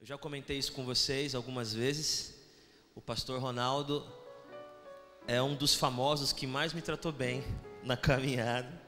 Eu 0.00 0.06
já 0.06 0.16
comentei 0.16 0.56
isso 0.56 0.72
com 0.72 0.84
vocês 0.84 1.34
algumas 1.34 1.74
vezes. 1.74 2.32
O 2.94 3.00
pastor 3.00 3.40
Ronaldo 3.40 4.06
é 5.26 5.42
um 5.42 5.56
dos 5.56 5.74
famosos 5.74 6.32
que 6.32 6.46
mais 6.46 6.72
me 6.72 6.80
tratou 6.80 7.10
bem 7.10 7.42
na 7.82 7.96
caminhada. 7.96 8.80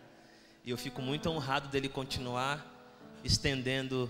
E 0.65 0.71
eu 0.71 0.79
fico 0.79 1.03
muito 1.03 1.29
honrado 1.29 1.67
dele 1.67 1.89
continuar 1.89 2.65
estendendo 3.25 4.05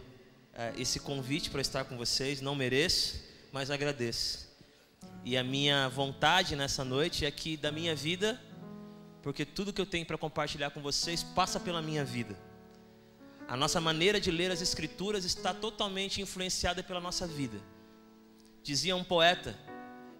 uh, 0.52 0.78
esse 0.78 1.00
convite 1.00 1.48
para 1.48 1.62
estar 1.62 1.84
com 1.84 1.96
vocês. 1.96 2.42
Não 2.42 2.54
mereço, 2.54 3.18
mas 3.50 3.70
agradeço. 3.70 4.46
E 5.24 5.38
a 5.38 5.42
minha 5.42 5.88
vontade 5.88 6.54
nessa 6.54 6.84
noite 6.84 7.24
é 7.24 7.30
que 7.30 7.56
da 7.56 7.72
minha 7.72 7.96
vida, 7.96 8.38
porque 9.22 9.46
tudo 9.46 9.72
que 9.72 9.80
eu 9.80 9.86
tenho 9.86 10.04
para 10.04 10.18
compartilhar 10.18 10.68
com 10.68 10.82
vocês 10.82 11.22
passa 11.22 11.58
pela 11.58 11.80
minha 11.80 12.04
vida. 12.04 12.49
A 13.50 13.56
nossa 13.56 13.80
maneira 13.80 14.20
de 14.20 14.30
ler 14.30 14.52
as 14.52 14.62
Escrituras 14.62 15.24
está 15.24 15.52
totalmente 15.52 16.22
influenciada 16.22 16.84
pela 16.84 17.00
nossa 17.00 17.26
vida. 17.26 17.60
Dizia 18.62 18.94
um 18.94 19.02
poeta 19.02 19.58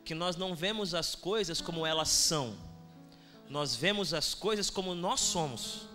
que 0.05 0.17
nós 0.17 0.35
não 0.35 0.53
vemos 0.53 0.95
as 0.95 1.15
coisas 1.15 1.61
como 1.61 1.87
elas 1.87 2.09
são, 2.09 2.59
nós 3.49 3.77
vemos 3.77 4.13
as 4.13 4.35
coisas 4.35 4.69
como 4.69 4.97
nós 4.97 5.21
somos. 5.21 5.89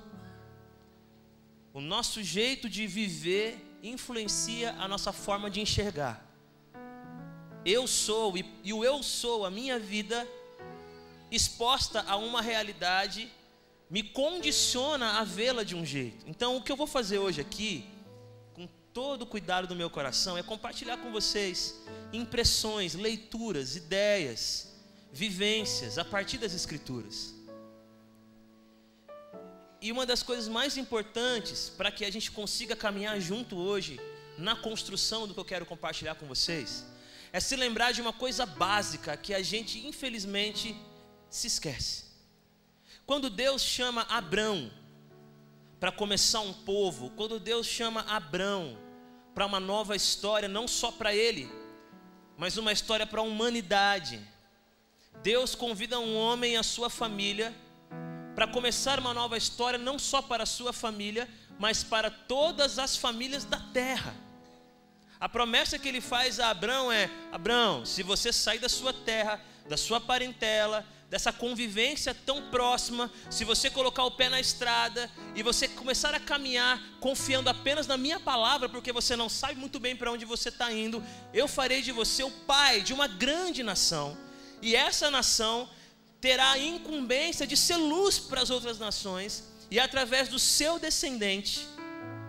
O 1.74 1.82
nosso 1.82 2.24
jeito 2.24 2.70
de 2.70 2.88
viver 2.88 3.78
influencia 3.84 4.72
a 4.80 4.88
nossa 4.88 5.12
forma 5.12 5.52
de 5.52 5.60
enxergar. 5.60 6.26
Eu 7.66 7.86
sou, 7.86 8.34
e, 8.38 8.72
o 8.72 8.82
eu 8.86 9.04
sou, 9.04 9.46
a 9.46 9.52
minha 9.52 9.78
vida, 9.78 10.26
exposta 11.30 12.02
a 12.08 12.16
uma 12.16 12.42
realidade 12.42 13.30
me 13.90 14.04
condiciona 14.04 15.20
a 15.20 15.24
vê-la 15.24 15.64
de 15.64 15.76
um 15.76 15.86
jeito. 15.86 16.26
Então, 16.28 16.58
o 16.58 16.62
que 16.62 16.72
eu 16.72 16.76
vou 16.76 16.88
fazer 16.88 17.20
hoje 17.20 17.42
aqui, 17.42 17.86
com 18.54 18.68
todo 18.94 19.24
o 19.24 19.26
cuidado 19.26 19.68
do 19.68 19.76
meu 19.76 19.90
coração, 19.90 20.38
é 20.38 20.44
compartilhar 20.44 20.98
com 20.98 21.12
vocês 21.12 21.82
impressões, 22.12 22.96
leituras, 22.96 23.76
ideias, 23.76 24.74
vivências 25.12 25.98
a 25.98 26.06
partir 26.06 26.38
das 26.38 26.54
Escrituras. 26.54 27.34
E 29.82 29.92
uma 29.92 30.06
das 30.06 30.24
coisas 30.24 30.48
mais 30.48 30.78
importantes 30.78 31.70
para 31.70 31.92
que 31.92 32.04
a 32.04 32.12
gente 32.12 32.32
consiga 32.32 32.76
caminhar 32.76 33.20
junto 33.20 33.56
hoje 33.56 34.00
na 34.38 34.56
construção 34.56 35.28
do 35.28 35.34
que 35.34 35.40
eu 35.40 35.46
quero 35.46 35.66
compartilhar 35.66 36.16
com 36.16 36.26
vocês 36.26 36.86
é 37.32 37.40
se 37.40 37.56
lembrar 37.56 37.92
de 37.92 38.02
uma 38.02 38.14
coisa 38.14 38.46
básica 38.46 39.16
que 39.16 39.34
a 39.34 39.44
gente 39.44 39.86
infelizmente 39.86 40.76
se 41.30 41.48
esquece. 41.48 42.05
Quando 43.06 43.30
Deus 43.30 43.62
chama 43.62 44.02
Abrão 44.10 44.72
para 45.80 45.92
começar 45.92 46.40
um 46.40 46.52
povo, 46.52 47.12
quando 47.12 47.40
Deus 47.40 47.68
chama 47.68 48.02
Abrão 48.02 48.78
para 49.36 49.46
uma 49.46 49.60
nova 49.60 49.96
história, 49.96 50.48
não 50.48 50.68
só 50.68 50.92
para 50.92 51.14
ele, 51.14 51.48
mas 52.36 52.58
uma 52.58 52.72
história 52.72 53.06
para 53.06 53.20
a 53.22 53.24
humanidade. 53.24 54.20
Deus 55.22 55.54
convida 55.54 56.00
um 56.00 56.18
homem 56.18 56.54
e 56.54 56.58
a 56.58 56.64
sua 56.64 56.90
família 56.90 57.54
para 58.34 58.48
começar 58.48 59.00
uma 59.00 59.14
nova 59.14 59.38
história, 59.38 59.78
não 59.78 60.00
só 60.00 60.22
para 60.22 60.44
a 60.44 60.48
sua 60.48 60.74
família, 60.74 61.30
mas 61.60 61.84
para 61.84 62.10
todas 62.10 62.80
as 62.80 62.98
famílias 62.98 63.46
da 63.46 63.60
terra. 63.60 64.16
A 65.20 65.30
promessa 65.30 65.78
que 65.78 65.88
ele 65.88 66.02
faz 66.02 66.40
a 66.40 66.50
Abrão 66.50 66.92
é: 66.92 67.10
Abrão, 67.32 67.86
se 67.86 68.02
você 68.02 68.34
sair 68.34 68.60
da 68.60 68.68
sua 68.68 68.92
terra, 68.92 69.40
da 69.68 69.78
sua 69.78 70.00
parentela, 70.00 70.86
dessa 71.10 71.32
convivência 71.32 72.14
tão 72.14 72.50
próxima, 72.50 73.12
se 73.30 73.44
você 73.44 73.70
colocar 73.70 74.04
o 74.04 74.12
pé 74.12 74.28
na 74.28 74.40
estrada 74.40 75.10
e 75.36 75.44
você 75.44 75.68
começar 75.68 76.14
a 76.14 76.20
caminhar 76.20 76.82
confiando 77.00 77.50
apenas 77.50 77.88
na 77.88 77.96
minha 77.96 78.20
palavra, 78.20 78.68
porque 78.68 78.92
você 78.92 79.16
não 79.16 79.30
sabe 79.30 79.56
muito 79.56 79.80
bem 79.80 79.96
para 79.96 80.12
onde 80.12 80.26
você 80.26 80.50
está 80.50 80.72
indo, 80.72 81.04
eu 81.34 81.48
farei 81.48 81.82
de 81.82 81.92
você 81.92 82.24
o 82.24 82.32
pai 82.32 82.82
de 82.82 82.94
uma 82.94 83.08
grande 83.08 83.64
nação, 83.64 84.18
e 84.62 84.76
essa 84.76 85.12
nação 85.12 85.70
terá 86.20 86.52
a 86.52 86.58
incumbência 86.58 87.46
de 87.46 87.56
ser 87.56 87.78
luz 87.78 88.18
para 88.18 88.42
as 88.42 88.50
outras 88.50 88.80
nações, 88.80 89.44
e 89.70 89.80
através 89.80 90.28
do 90.28 90.40
seu 90.40 90.80
descendente 90.80 91.68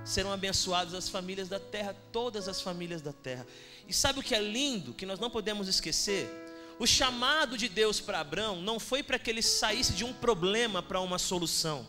serão 0.04 0.32
abençoadas 0.32 0.94
as 0.94 1.08
famílias 1.08 1.48
da 1.48 1.58
terra, 1.58 1.96
todas 2.12 2.46
as 2.46 2.60
famílias 2.60 3.02
da 3.02 3.12
terra. 3.12 3.46
E 3.88 3.92
sabe 3.92 4.20
o 4.20 4.22
que 4.22 4.34
é 4.34 4.40
lindo, 4.40 4.94
que 4.94 5.04
nós 5.04 5.18
não 5.18 5.30
podemos 5.30 5.66
esquecer? 5.66 6.45
O 6.78 6.86
chamado 6.86 7.56
de 7.56 7.68
Deus 7.68 8.00
para 8.00 8.20
Abraão 8.20 8.60
não 8.60 8.78
foi 8.78 9.02
para 9.02 9.18
que 9.18 9.30
ele 9.30 9.42
saísse 9.42 9.94
de 9.94 10.04
um 10.04 10.12
problema 10.12 10.82
para 10.82 11.00
uma 11.00 11.18
solução. 11.18 11.86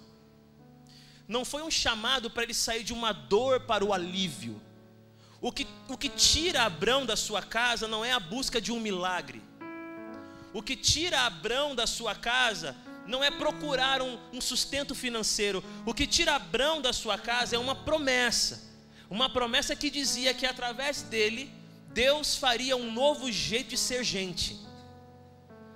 Não 1.27 1.43
foi 1.43 1.61
um 1.61 1.71
chamado 1.71 2.29
para 2.29 2.43
ele 2.43 2.53
sair 2.53 2.83
de 2.83 2.93
uma 2.93 3.11
dor 3.11 3.61
para 3.61 3.83
o 3.83 3.91
alívio. 3.91 4.61
O 5.41 5.51
que, 5.51 5.67
o 5.89 5.97
que 5.97 6.07
tira 6.07 6.63
Abraão 6.63 7.05
da 7.05 7.17
sua 7.17 7.41
casa 7.41 7.85
não 7.85 8.03
é 8.03 8.13
a 8.13 8.19
busca 8.19 8.61
de 8.61 8.71
um 8.71 8.79
milagre. 8.79 9.41
O 10.53 10.63
que 10.63 10.75
tira 10.75 11.21
Abraão 11.21 11.75
da 11.75 11.85
sua 11.85 12.15
casa 12.15 12.73
não 13.05 13.21
é 13.21 13.29
procurar 13.29 14.01
um, 14.01 14.17
um 14.31 14.39
sustento 14.39 14.95
financeiro. 14.95 15.61
O 15.85 15.93
que 15.93 16.07
tira 16.07 16.35
Abraão 16.35 16.81
da 16.81 16.93
sua 16.93 17.17
casa 17.17 17.57
é 17.57 17.59
uma 17.59 17.75
promessa. 17.75 18.65
Uma 19.09 19.29
promessa 19.29 19.75
que 19.75 19.89
dizia 19.89 20.33
que 20.33 20.45
através 20.45 21.01
dele, 21.01 21.51
Deus 21.89 22.37
faria 22.37 22.77
um 22.77 22.91
novo 22.91 23.29
jeito 23.29 23.69
de 23.71 23.77
ser 23.77 24.03
gente. 24.03 24.66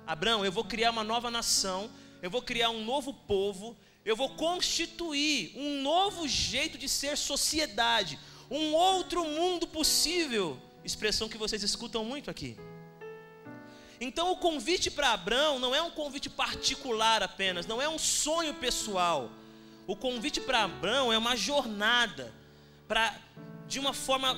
Abraão, 0.06 0.44
eu 0.44 0.52
vou 0.52 0.64
criar 0.64 0.90
uma 0.90 1.04
nova 1.04 1.30
nação, 1.30 1.90
eu 2.20 2.30
vou 2.30 2.42
criar 2.42 2.70
um 2.70 2.84
novo 2.84 3.12
povo, 3.12 3.76
eu 4.04 4.16
vou 4.16 4.30
constituir 4.30 5.52
um 5.56 5.82
novo 5.82 6.26
jeito 6.26 6.76
de 6.76 6.88
ser 6.88 7.16
sociedade, 7.16 8.18
um 8.50 8.72
outro 8.72 9.24
mundo 9.24 9.66
possível. 9.66 10.58
Expressão 10.84 11.28
que 11.28 11.38
vocês 11.38 11.62
escutam 11.62 12.04
muito 12.04 12.30
aqui. 12.30 12.56
Então 14.00 14.32
o 14.32 14.36
convite 14.36 14.90
para 14.90 15.12
Abraão 15.12 15.60
não 15.60 15.72
é 15.72 15.80
um 15.80 15.90
convite 15.90 16.28
particular 16.28 17.22
apenas, 17.22 17.66
não 17.66 17.80
é 17.80 17.88
um 17.88 17.98
sonho 17.98 18.54
pessoal. 18.54 19.30
O 19.86 19.94
convite 19.94 20.40
para 20.40 20.64
Abraão 20.64 21.12
é 21.12 21.18
uma 21.18 21.36
jornada 21.36 22.34
para 22.88 23.14
de 23.68 23.78
uma 23.78 23.94
forma 23.94 24.36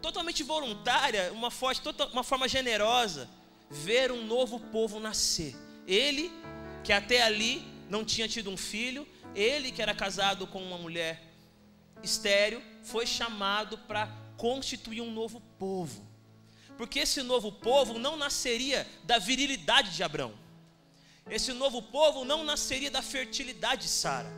totalmente 0.00 0.42
voluntária, 0.42 1.32
uma, 1.32 1.50
forma, 1.50 1.80
uma 2.12 2.24
forma 2.24 2.48
generosa, 2.48 3.28
ver 3.74 4.12
um 4.12 4.24
novo 4.24 4.60
povo 4.60 5.00
nascer. 5.00 5.54
Ele, 5.86 6.32
que 6.82 6.92
até 6.92 7.22
ali 7.22 7.62
não 7.90 8.04
tinha 8.04 8.28
tido 8.28 8.50
um 8.50 8.56
filho, 8.56 9.06
ele 9.34 9.72
que 9.72 9.82
era 9.82 9.94
casado 9.94 10.46
com 10.46 10.62
uma 10.62 10.78
mulher 10.78 11.22
estéreo, 12.02 12.62
foi 12.82 13.06
chamado 13.06 13.76
para 13.78 14.06
constituir 14.36 15.00
um 15.00 15.10
novo 15.10 15.40
povo. 15.58 16.06
Porque 16.78 17.00
esse 17.00 17.22
novo 17.22 17.50
povo 17.50 17.98
não 17.98 18.16
nasceria 18.16 18.86
da 19.04 19.18
virilidade 19.18 19.90
de 19.94 20.02
Abraão. 20.02 20.34
Esse 21.28 21.52
novo 21.52 21.82
povo 21.82 22.24
não 22.24 22.44
nasceria 22.44 22.90
da 22.90 23.02
fertilidade 23.02 23.82
de 23.82 23.88
Sara. 23.88 24.30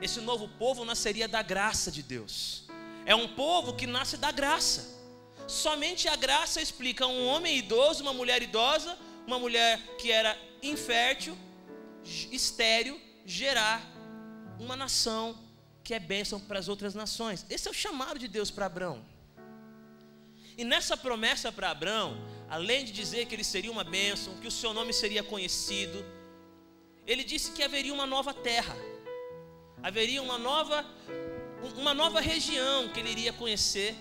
Esse 0.00 0.20
novo 0.20 0.48
povo 0.48 0.84
nasceria 0.84 1.28
da 1.28 1.42
graça 1.42 1.90
de 1.90 2.02
Deus. 2.02 2.64
É 3.04 3.14
um 3.14 3.28
povo 3.28 3.74
que 3.74 3.86
nasce 3.86 4.16
da 4.16 4.30
graça. 4.30 4.95
Somente 5.46 6.08
a 6.08 6.16
graça 6.16 6.60
explica 6.60 7.06
um 7.06 7.26
homem 7.26 7.58
idoso, 7.58 8.02
uma 8.02 8.12
mulher 8.12 8.42
idosa, 8.42 8.98
uma 9.26 9.38
mulher 9.38 9.80
que 9.96 10.10
era 10.10 10.36
infértil, 10.62 11.36
estéril, 12.04 13.00
gerar 13.24 13.80
uma 14.58 14.76
nação 14.76 15.38
que 15.84 15.94
é 15.94 16.00
bênção 16.00 16.40
para 16.40 16.58
as 16.58 16.68
outras 16.68 16.94
nações. 16.94 17.46
Esse 17.48 17.68
é 17.68 17.70
o 17.70 17.74
chamado 17.74 18.18
de 18.18 18.26
Deus 18.26 18.50
para 18.50 18.66
Abraão. 18.66 19.04
E 20.58 20.64
nessa 20.64 20.96
promessa 20.96 21.52
para 21.52 21.70
Abraão, 21.70 22.16
além 22.48 22.84
de 22.84 22.90
dizer 22.90 23.26
que 23.26 23.34
ele 23.34 23.44
seria 23.44 23.70
uma 23.70 23.84
bênção, 23.84 24.38
que 24.38 24.48
o 24.48 24.50
seu 24.50 24.72
nome 24.72 24.92
seria 24.92 25.22
conhecido, 25.22 26.04
ele 27.06 27.22
disse 27.22 27.52
que 27.52 27.62
haveria 27.62 27.94
uma 27.94 28.06
nova 28.06 28.34
terra, 28.34 28.74
haveria 29.80 30.20
uma 30.20 30.38
nova, 30.38 30.84
uma 31.76 31.94
nova 31.94 32.20
região 32.20 32.88
que 32.88 32.98
ele 32.98 33.10
iria 33.10 33.32
conhecer 33.32 33.94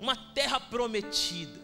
uma 0.00 0.16
terra 0.16 0.60
prometida. 0.60 1.58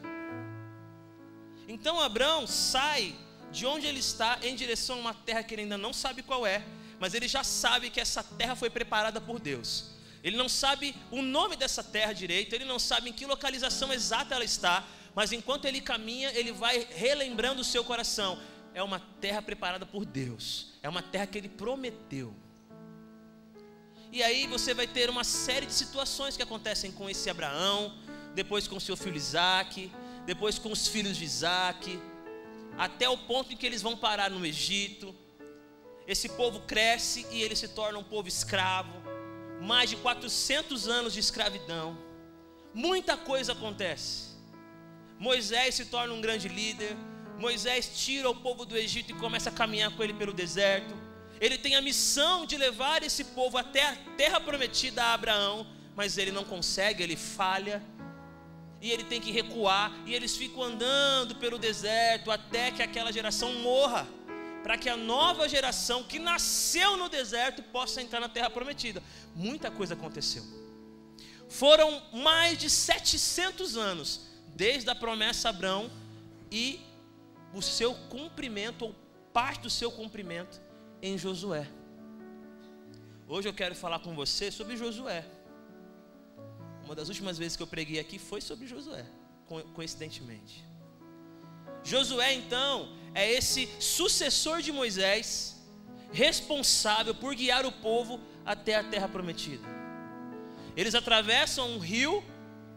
Então 1.69 2.01
Abraão 2.01 2.47
sai 2.47 3.15
de 3.51 3.65
onde 3.66 3.86
ele 3.86 4.01
está 4.01 4.39
em 4.42 4.54
direção 4.54 4.97
a 4.97 5.01
uma 5.01 5.15
terra 5.15 5.42
que 5.42 5.54
ele 5.54 5.63
ainda 5.63 5.78
não 5.78 5.92
sabe 5.92 6.22
qual 6.22 6.47
é, 6.47 6.65
mas 6.98 7.15
ele 7.15 7.28
já 7.28 7.45
sabe 7.45 7.91
que 7.91 8.01
essa 8.01 8.22
terra 8.22 8.57
foi 8.57 8.69
preparada 8.69 9.21
por 9.21 9.39
Deus. 9.39 9.92
Ele 10.22 10.36
não 10.36 10.48
sabe 10.48 10.95
o 11.10 11.22
nome 11.22 11.54
dessa 11.54 11.83
terra 11.83 12.13
direito, 12.13 12.54
ele 12.54 12.65
não 12.65 12.78
sabe 12.78 13.10
em 13.10 13.13
que 13.13 13.27
localização 13.27 13.92
exata 13.92 14.34
ela 14.34 14.45
está, 14.45 14.84
mas 15.15 15.33
enquanto 15.33 15.66
ele 15.66 15.81
caminha, 15.81 16.33
ele 16.33 16.51
vai 16.51 16.86
relembrando 16.97 17.60
o 17.60 17.65
seu 17.65 17.84
coração: 17.84 18.41
é 18.72 18.83
uma 18.83 19.01
terra 19.21 19.42
preparada 19.42 19.86
por 19.86 20.04
Deus, 20.04 20.72
é 20.83 20.89
uma 20.89 21.03
terra 21.03 21.27
que 21.27 21.39
ele 21.39 21.48
prometeu. 21.48 22.34
E 24.10 24.22
aí 24.22 24.47
você 24.47 24.72
vai 24.72 24.86
ter 24.86 25.10
uma 25.10 25.25
série 25.25 25.66
de 25.66 25.72
situações 25.72 26.36
que 26.36 26.42
acontecem 26.42 26.91
com 26.92 27.10
esse 27.10 27.28
Abraão, 27.28 27.92
depois 28.34 28.66
com 28.66 28.78
seu 28.81 28.97
filho 28.97 29.16
Isaac, 29.16 29.91
depois 30.27 30.59
com 30.59 30.72
os 30.72 30.89
filhos 30.89 31.16
de 31.16 31.25
Isaac, 31.25 31.98
até 32.77 33.09
o 33.09 33.16
ponto 33.16 33.53
em 33.53 33.57
que 33.57 33.65
eles 33.65 33.83
vão 33.83 33.97
parar 33.97 34.31
no 34.31 34.45
Egito. 34.45 35.15
Esse 36.07 36.28
povo 36.28 36.60
cresce 36.60 37.27
e 37.31 37.42
ele 37.42 37.57
se 37.57 37.69
torna 37.69 37.98
um 37.98 38.04
povo 38.04 38.28
escravo. 38.28 38.92
Mais 39.63 39.89
de 39.89 39.97
400 39.97 40.89
anos 40.89 41.13
de 41.13 41.21
escravidão. 41.21 41.97
Muita 42.75 43.16
coisa 43.16 43.53
acontece. 43.53 44.34
Moisés 45.19 45.77
se 45.77 45.86
torna 45.86 46.13
um 46.13 46.21
grande 46.21 46.48
líder. 46.48 46.97
Moisés 47.39 47.91
tira 47.95 48.28
o 48.28 48.34
povo 48.34 48.66
do 48.66 48.77
Egito 48.77 49.13
e 49.13 49.15
começa 49.15 49.48
a 49.48 49.53
caminhar 49.53 49.91
com 49.92 50.03
ele 50.03 50.13
pelo 50.13 50.33
deserto. 50.33 50.95
Ele 51.41 51.57
tem 51.57 51.77
a 51.77 51.83
missão 51.83 52.47
de 52.47 52.57
levar 52.57 53.03
esse 53.03 53.25
povo 53.25 53.57
até 53.57 53.89
a 53.89 53.97
terra 54.16 54.41
prometida 54.41 55.03
a 55.04 55.15
Abraão, 55.15 55.66
mas 55.97 56.19
ele 56.19 56.31
não 56.31 56.45
consegue, 56.45 57.03
ele 57.03 57.16
falha. 57.16 57.83
E 58.84 58.92
ele 58.92 59.03
tem 59.03 59.19
que 59.19 59.33
recuar, 59.33 59.91
e 60.04 60.15
eles 60.15 60.36
ficam 60.36 60.63
andando 60.63 61.36
pelo 61.36 61.59
deserto 61.59 62.31
até 62.31 62.71
que 62.71 62.83
aquela 62.83 63.10
geração 63.10 63.51
morra, 63.60 64.07
para 64.63 64.77
que 64.77 64.91
a 64.91 64.97
nova 64.97 65.48
geração 65.48 66.03
que 66.03 66.19
nasceu 66.19 66.95
no 66.98 67.09
deserto 67.09 67.63
possa 67.63 68.03
entrar 68.03 68.21
na 68.21 68.28
terra 68.28 68.51
prometida. 68.51 69.03
Muita 69.34 69.71
coisa 69.71 69.95
aconteceu. 69.95 70.45
Foram 71.48 72.03
mais 72.13 72.59
de 72.59 72.69
700 72.69 73.75
anos 73.78 74.21
desde 74.54 74.91
a 74.91 74.95
promessa 74.95 75.48
a 75.48 75.51
Abraão 75.51 75.91
e 76.53 76.78
o 77.54 77.63
seu 77.63 77.95
cumprimento, 78.10 78.84
ou 78.84 78.95
parte 79.33 79.63
do 79.63 79.71
seu 79.71 79.91
cumprimento, 79.91 80.60
em 81.01 81.16
Josué. 81.16 81.66
Hoje 83.27 83.48
eu 83.48 83.54
quero 83.54 83.75
falar 83.75 84.01
com 84.01 84.15
você 84.15 84.51
sobre 84.51 84.77
Josué. 84.77 85.25
Uma 86.84 86.95
das 86.95 87.09
últimas 87.09 87.39
vezes 87.39 87.57
que 87.57 87.63
eu 87.63 87.66
preguei 87.66 87.98
aqui 87.98 88.19
foi 88.19 88.41
sobre 88.41 88.66
Josué, 88.66 89.04
coincidentemente. 89.75 90.65
Josué, 91.83 92.34
então, 92.34 92.89
é 93.15 93.31
esse 93.31 93.69
sucessor 93.78 94.60
de 94.60 94.71
Moisés, 94.71 95.57
responsável 96.13 97.15
por 97.15 97.34
guiar 97.34 97.65
o 97.66 97.72
povo 97.72 98.21
até 98.45 98.77
a 98.77 98.84
terra 98.84 99.09
prometida. 99.09 99.66
Eles 100.77 100.95
atravessam 100.95 101.71
um 101.71 101.78
rio 101.78 102.22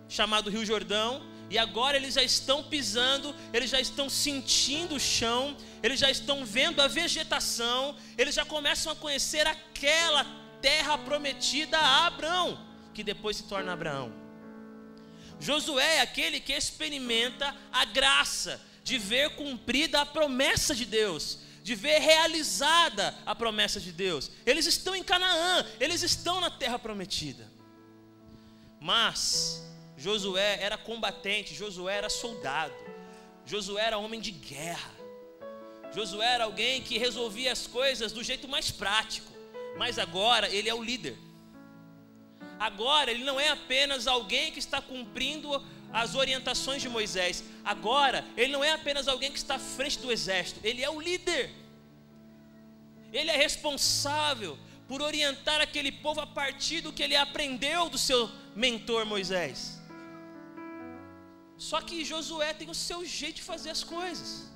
chamado 0.07 0.50
Rio 0.50 0.65
Jordão, 0.65 1.21
e 1.50 1.57
agora 1.57 1.95
eles 1.95 2.13
já 2.15 2.24
estão 2.24 2.63
pisando, 2.63 3.33
eles 3.54 3.69
já 3.69 3.80
estão 3.80 4.09
sentindo 4.09 4.95
o 4.95 5.00
chão, 5.00 5.56
eles 5.81 6.00
já 6.00 6.09
estão 6.09 6.45
vendo 6.45 6.81
a 6.81 6.88
vegetação, 6.88 7.95
eles 8.18 8.36
já 8.36 8.44
começam 8.44 8.92
a 8.92 8.95
conhecer 8.95 9.48
aquela 9.48 10.25
terra 10.62 10.98
prometida 10.98 11.77
a 11.77 12.07
Abraão, 12.07 12.67
que 12.97 13.03
depois 13.03 13.38
se 13.38 13.44
torna 13.44 13.73
Abraão. 13.73 14.11
Josué 15.39 15.97
é 15.97 16.01
aquele 16.01 16.39
que 16.39 16.51
experimenta 16.51 17.55
a 17.71 17.85
graça 17.85 18.59
de 18.83 18.97
ver 18.97 19.35
cumprida 19.35 20.01
a 20.01 20.05
promessa 20.05 20.73
de 20.73 20.83
Deus, 20.83 21.38
de 21.61 21.75
ver 21.75 21.99
realizada 21.99 23.15
a 23.23 23.35
promessa 23.35 23.79
de 23.79 23.91
Deus. 23.91 24.31
Eles 24.47 24.65
estão 24.65 24.95
em 24.95 25.03
Canaã, 25.03 25.63
eles 25.79 26.01
estão 26.01 26.41
na 26.41 26.49
terra 26.49 26.79
prometida. 26.79 27.47
Mas 28.79 29.63
Josué 29.95 30.57
era 30.59 30.75
combatente, 30.75 31.53
Josué 31.53 31.97
era 31.97 32.09
soldado, 32.09 32.73
Josué 33.45 33.83
era 33.83 33.99
homem 33.99 34.19
de 34.19 34.31
guerra. 34.31 34.91
Josué 35.94 36.33
era 36.33 36.45
alguém 36.45 36.81
que 36.81 36.97
resolvia 36.97 37.51
as 37.51 37.67
coisas 37.67 38.11
do 38.11 38.23
jeito 38.23 38.47
mais 38.47 38.71
prático, 38.71 39.31
mas 39.77 39.99
agora 39.99 40.49
ele 40.49 40.67
é 40.67 40.73
o 40.73 40.81
líder. 40.81 41.26
Agora 42.59 43.12
ele 43.12 43.24
não 43.24 43.39
é 43.39 43.50
apenas 43.50 44.07
alguém 44.07 44.51
que 44.51 44.59
está 44.59 44.81
cumprindo 44.81 45.63
as 45.92 46.15
orientações 46.15 46.81
de 46.81 46.89
Moisés. 46.89 47.44
Agora 47.63 48.25
ele 48.36 48.51
não 48.51 48.63
é 48.63 48.71
apenas 48.71 49.07
alguém 49.07 49.31
que 49.31 49.38
está 49.38 49.56
à 49.56 49.59
frente 49.59 50.00
do 50.00 50.12
exército, 50.12 50.59
ele 50.63 50.83
é 50.83 50.89
o 50.89 51.00
líder. 51.00 51.51
Ele 53.12 53.31
é 53.31 53.38
responsável 53.38 54.57
por 54.88 55.01
orientar 55.01 55.62
aquele 55.62 55.92
povo 55.92 56.19
a 56.21 56.27
partir 56.27 56.81
do 56.81 56.92
que 56.92 57.04
ele 57.04 57.15
aprendeu 57.15 57.89
do 57.89 57.98
seu 57.98 58.30
mentor 58.56 59.06
Moisés. 59.06 59.81
Só 61.57 61.81
que 61.81 62.06
Josué 62.06 62.54
tem 62.54 62.69
o 62.69 62.75
seu 62.75 63.06
jeito 63.06 63.38
de 63.38 63.42
fazer 63.42 63.71
as 63.71 63.83
coisas. 63.83 64.48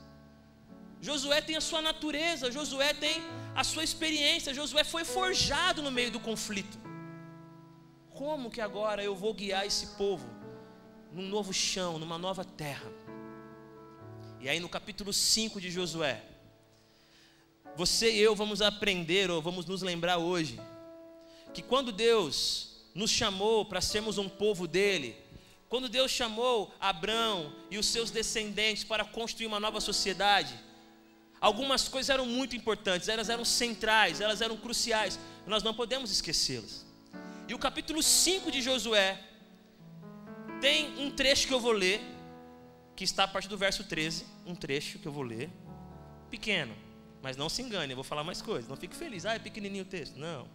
Josué 1.02 1.42
tem 1.42 1.56
a 1.56 1.62
sua 1.62 1.82
natureza, 1.82 2.52
Josué 2.52 2.94
tem 2.94 3.22
a 3.56 3.64
sua 3.64 3.84
experiência, 3.84 4.54
Josué 4.54 4.84
foi 4.84 5.04
forjado 5.04 5.82
no 5.82 5.92
meio 5.92 6.12
do 6.12 6.20
conflito. 6.20 6.78
Como 8.22 8.52
que 8.52 8.62
agora 8.62 9.04
eu 9.04 9.16
vou 9.16 9.34
guiar 9.34 9.66
esse 9.66 9.88
povo 9.98 10.30
num 11.12 11.28
novo 11.28 11.52
chão, 11.52 11.98
numa 11.98 12.20
nova 12.20 12.46
terra? 12.46 12.88
E 14.40 14.48
aí 14.48 14.60
no 14.60 14.70
capítulo 14.70 15.12
5 15.12 15.60
de 15.60 15.72
Josué, 15.72 16.22
você 17.76 18.12
e 18.12 18.20
eu 18.20 18.36
vamos 18.36 18.62
aprender, 18.62 19.32
ou 19.32 19.42
vamos 19.42 19.66
nos 19.66 19.82
lembrar 19.82 20.20
hoje, 20.20 20.62
que 21.52 21.64
quando 21.64 21.92
Deus 21.92 22.86
nos 22.94 23.10
chamou 23.10 23.66
para 23.66 23.82
sermos 23.82 24.20
um 24.20 24.30
povo 24.30 24.68
dele, 24.68 25.18
quando 25.68 25.90
Deus 25.90 26.12
chamou 26.12 26.72
Abraão 26.80 27.52
e 27.72 27.80
os 27.80 27.88
seus 27.88 28.12
descendentes 28.12 28.84
para 28.84 29.04
construir 29.04 29.48
uma 29.48 29.60
nova 29.60 29.82
sociedade, 29.82 30.54
algumas 31.40 31.88
coisas 31.88 32.12
eram 32.12 32.28
muito 32.28 32.56
importantes, 32.56 33.10
elas 33.10 33.30
eram 33.30 33.44
centrais, 33.44 34.22
elas 34.22 34.42
eram 34.42 34.58
cruciais, 34.58 35.20
nós 35.48 35.64
não 35.64 35.74
podemos 35.74 36.12
esquecê-las. 36.12 36.91
E 37.52 37.54
o 37.54 37.60
capítulo 37.60 38.02
5 38.02 38.50
de 38.50 38.62
Josué 38.62 39.20
tem 40.62 40.98
um 40.98 41.12
trecho 41.12 41.50
que 41.50 41.54
eu 41.54 41.60
vou 41.60 41.74
ler, 41.74 42.00
que 42.96 43.04
está 43.04 43.26
a 43.26 43.28
partir 43.28 43.50
do 43.50 43.58
verso 43.58 43.84
13, 43.84 44.26
um 44.46 44.56
trecho 44.56 45.00
que 45.00 45.06
eu 45.06 45.12
vou 45.12 45.22
ler, 45.22 45.50
pequeno, 46.30 46.74
mas 47.22 47.36
não 47.36 47.50
se 47.50 47.62
engane, 47.62 47.92
eu 47.92 47.98
vou 47.98 48.06
falar 48.06 48.24
mais 48.24 48.42
coisas, 48.42 48.70
não 48.70 48.78
fique 48.78 48.96
feliz, 48.96 49.26
ah, 49.26 49.34
é 49.34 49.40
pequenininho 49.40 49.84
o 49.84 49.86
texto, 49.86 50.16
não. 50.16 50.48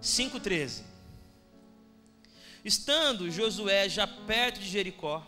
5,13 0.00 0.84
Estando 2.64 3.30
Josué 3.30 3.90
já 3.90 4.06
perto 4.06 4.58
de 4.58 4.66
Jericó, 4.66 5.22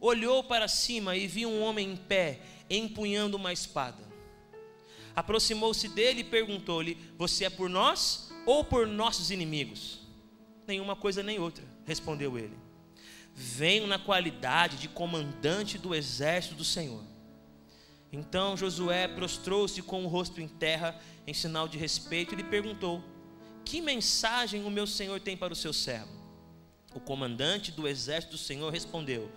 olhou 0.00 0.42
para 0.42 0.66
cima 0.66 1.16
e 1.16 1.28
viu 1.28 1.48
um 1.48 1.62
homem 1.62 1.92
em 1.92 1.96
pé, 1.96 2.40
empunhando 2.68 3.36
uma 3.36 3.52
espada. 3.52 4.02
Aproximou-se 5.14 5.86
dele 5.90 6.22
e 6.22 6.24
perguntou-lhe: 6.24 6.98
Você 7.16 7.44
é 7.44 7.50
por 7.50 7.70
nós 7.70 8.27
ou 8.48 8.64
por 8.64 8.86
nossos 8.86 9.30
inimigos? 9.30 10.00
Nenhuma 10.66 10.96
coisa 10.96 11.22
nem 11.22 11.38
outra, 11.38 11.62
respondeu 11.84 12.38
ele. 12.38 12.56
Venho 13.34 13.86
na 13.86 13.98
qualidade 13.98 14.78
de 14.78 14.88
comandante 14.88 15.76
do 15.76 15.94
exército 15.94 16.54
do 16.54 16.64
Senhor. 16.64 17.04
Então 18.10 18.56
Josué 18.56 19.06
prostrou-se 19.06 19.82
com 19.82 20.02
o 20.02 20.08
rosto 20.08 20.40
em 20.40 20.48
terra, 20.48 20.98
em 21.26 21.34
sinal 21.34 21.68
de 21.68 21.76
respeito, 21.76 22.32
e 22.32 22.36
lhe 22.36 22.42
perguntou: 22.42 23.04
Que 23.66 23.82
mensagem 23.82 24.64
o 24.64 24.70
meu 24.70 24.86
senhor 24.86 25.20
tem 25.20 25.36
para 25.36 25.52
o 25.52 25.56
seu 25.56 25.74
servo? 25.74 26.08
O 26.94 27.00
comandante 27.00 27.70
do 27.70 27.86
exército 27.86 28.32
do 28.32 28.38
Senhor 28.38 28.72
respondeu: 28.72 29.30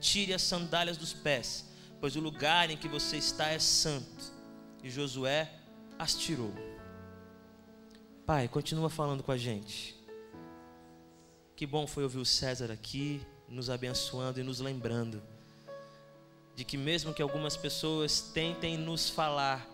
Tire 0.00 0.32
as 0.32 0.42
sandálias 0.42 0.96
dos 0.96 1.12
pés, 1.12 1.68
pois 2.00 2.14
o 2.14 2.20
lugar 2.20 2.70
em 2.70 2.76
que 2.76 2.86
você 2.86 3.16
está 3.16 3.48
é 3.48 3.58
santo. 3.58 4.32
E 4.84 4.88
Josué 4.88 5.50
as 5.98 6.14
tirou. 6.14 6.54
Pai, 8.26 8.46
continua 8.48 8.88
falando 8.88 9.22
com 9.22 9.32
a 9.32 9.36
gente. 9.36 9.96
Que 11.56 11.66
bom 11.66 11.86
foi 11.86 12.04
ouvir 12.04 12.18
o 12.18 12.24
César 12.24 12.70
aqui, 12.70 13.20
nos 13.48 13.68
abençoando 13.68 14.38
e 14.38 14.42
nos 14.42 14.60
lembrando 14.60 15.22
de 16.54 16.64
que, 16.64 16.76
mesmo 16.76 17.12
que 17.12 17.22
algumas 17.22 17.56
pessoas 17.56 18.20
tentem 18.20 18.76
nos 18.76 19.08
falar 19.08 19.68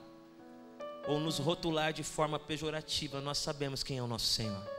ou 1.07 1.21
nos 1.21 1.39
rotular 1.39 1.93
de 1.93 2.03
forma 2.03 2.39
pejorativa, 2.39 3.21
nós 3.21 3.39
sabemos 3.39 3.83
quem 3.83 3.99
é 3.99 4.03
o 4.03 4.07
nosso 4.07 4.27
Senhor 4.27 4.79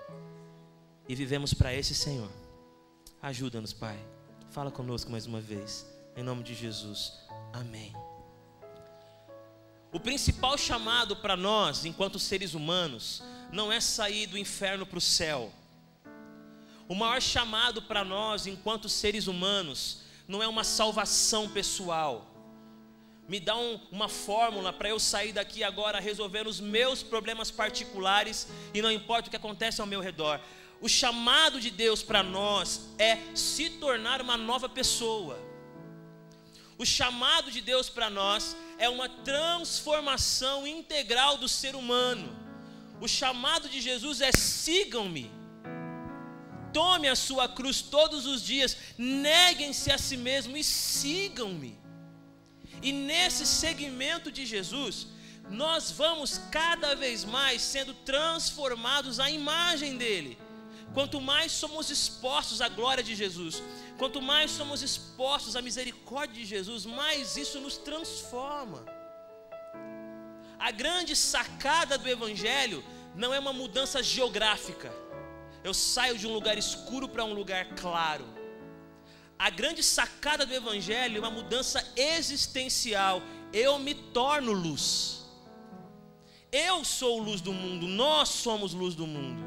e 1.08 1.16
vivemos 1.16 1.54
para 1.54 1.74
esse 1.74 1.96
Senhor. 1.96 2.30
Ajuda-nos, 3.22 3.74
Pai. 3.74 4.00
Fala 4.52 4.70
conosco 4.70 5.12
mais 5.12 5.26
uma 5.26 5.42
vez. 5.42 5.86
Em 6.16 6.24
nome 6.24 6.44
de 6.44 6.54
Jesus. 6.54 7.14
Amém. 7.52 7.94
O 9.92 10.00
principal 10.00 10.56
chamado 10.56 11.16
para 11.16 11.36
nós, 11.36 11.84
enquanto 11.84 12.20
seres 12.20 12.54
humanos, 12.54 13.24
não 13.52 13.72
é 13.72 13.80
sair 13.80 14.28
do 14.28 14.38
inferno 14.38 14.86
para 14.86 14.98
o 14.98 15.02
céu. 15.02 15.52
O 16.88 16.96
maior 16.96 17.22
chamado 17.22 17.82
para 17.82 18.04
nós, 18.04 18.48
enquanto 18.48 18.90
seres 18.90 19.28
humanos, 19.28 20.02
não 20.28 20.42
é 20.42 20.48
uma 20.48 20.64
salvação 20.64 21.50
pessoal. 21.50 22.26
Me 23.28 23.40
dá 23.40 23.56
um, 23.56 23.80
uma 23.92 24.10
fórmula 24.10 24.74
para 24.74 24.90
eu 24.90 25.00
sair 25.00 25.32
daqui 25.32 25.64
agora 25.64 26.00
resolver 26.00 26.48
os 26.48 26.60
meus 26.60 27.04
problemas 27.04 27.52
particulares 27.52 28.48
e 28.74 28.82
não 28.82 28.92
importa 28.92 29.28
o 29.28 29.30
que 29.30 29.38
acontece 29.38 29.82
ao 29.82 29.88
meu 29.88 30.02
redor. 30.02 30.42
O 30.82 30.90
chamado 30.90 31.60
de 31.60 31.70
Deus 31.70 32.02
para 32.02 32.24
nós 32.24 32.90
é 32.98 33.18
se 33.36 33.70
tornar 33.70 34.22
uma 34.22 34.36
nova 34.36 34.68
pessoa. 34.68 35.40
O 36.78 36.86
chamado 36.86 37.52
de 37.52 37.62
Deus 37.62 37.90
para 37.90 38.10
nós 38.10 38.56
é 38.78 38.88
uma 38.90 39.10
transformação 39.10 40.66
integral 40.66 41.38
do 41.38 41.48
ser 41.48 41.76
humano. 41.76 42.49
O 43.02 43.08
chamado 43.08 43.70
de 43.70 43.80
Jesus 43.80 44.22
é 44.22 44.32
sigam-me. 44.32 45.32
Tome 46.74 47.08
a 47.08 47.16
sua 47.16 47.48
cruz 47.48 47.82
todos 47.82 48.26
os 48.26 48.44
dias, 48.44 48.78
neguem-se 48.98 49.92
a 49.92 49.98
si 49.98 50.18
mesmo 50.18 50.56
e 50.56 50.64
sigam-me. 50.64 51.78
E 52.82 52.92
nesse 52.92 53.46
segmento 53.46 54.32
de 54.32 54.46
Jesus, 54.46 55.08
nós 55.50 55.92
vamos 55.92 56.38
cada 56.52 56.96
vez 56.96 57.26
mais 57.26 57.62
sendo 57.62 57.94
transformados 57.94 59.20
à 59.20 59.32
imagem 59.32 59.98
dele 59.98 60.38
Quanto 60.94 61.22
mais 61.22 61.52
somos 61.52 61.90
expostos 61.90 62.62
à 62.62 62.68
glória 62.68 63.04
de 63.04 63.16
Jesus, 63.16 63.62
quanto 63.98 64.22
mais 64.22 64.50
somos 64.52 64.82
expostos 64.82 65.56
à 65.56 65.62
misericórdia 65.62 66.36
de 66.42 66.46
Jesus, 66.46 66.86
mais 66.86 67.38
isso 67.38 67.60
nos 67.60 67.78
transforma. 67.78 68.84
A 70.60 70.72
grande 70.72 71.16
sacada 71.16 71.98
do 71.98 72.10
Evangelho 72.10 72.84
não 73.16 73.34
é 73.34 73.40
uma 73.40 73.54
mudança 73.54 74.04
geográfica. 74.04 74.92
Eu 75.64 75.74
saio 75.74 76.18
de 76.18 76.28
um 76.28 76.34
lugar 76.34 76.58
escuro 76.58 77.08
para 77.08 77.24
um 77.24 77.34
lugar 77.34 77.66
claro. 77.76 78.26
A 79.38 79.50
grande 79.50 79.82
sacada 79.82 80.46
do 80.46 80.54
Evangelho 80.54 81.16
é 81.16 81.20
uma 81.20 81.32
mudança 81.32 81.82
existencial. 81.96 83.22
Eu 83.54 83.80
me 83.80 83.96
torno 83.96 84.52
luz. 84.52 85.26
Eu 86.52 86.84
sou 86.84 87.20
luz 87.20 87.40
do 87.40 87.54
mundo, 87.54 87.88
nós 87.88 88.28
somos 88.28 88.74
luz 88.74 88.96
do 88.96 89.08
mundo. 89.08 89.44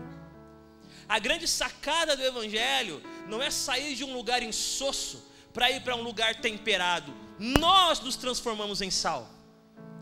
A 1.08 1.18
grande 1.18 1.46
sacada 1.46 2.16
do 2.16 2.22
Evangelho 2.22 3.02
não 3.28 3.42
é 3.42 3.50
sair 3.50 3.94
de 3.94 4.02
um 4.02 4.14
lugar 4.14 4.42
insosso 4.42 5.30
para 5.52 5.70
ir 5.70 5.82
para 5.82 5.94
um 5.94 6.02
lugar 6.02 6.36
temperado. 6.36 7.12
Nós 7.38 8.00
nos 8.00 8.16
transformamos 8.16 8.80
em 8.80 8.90
sal. 8.90 9.28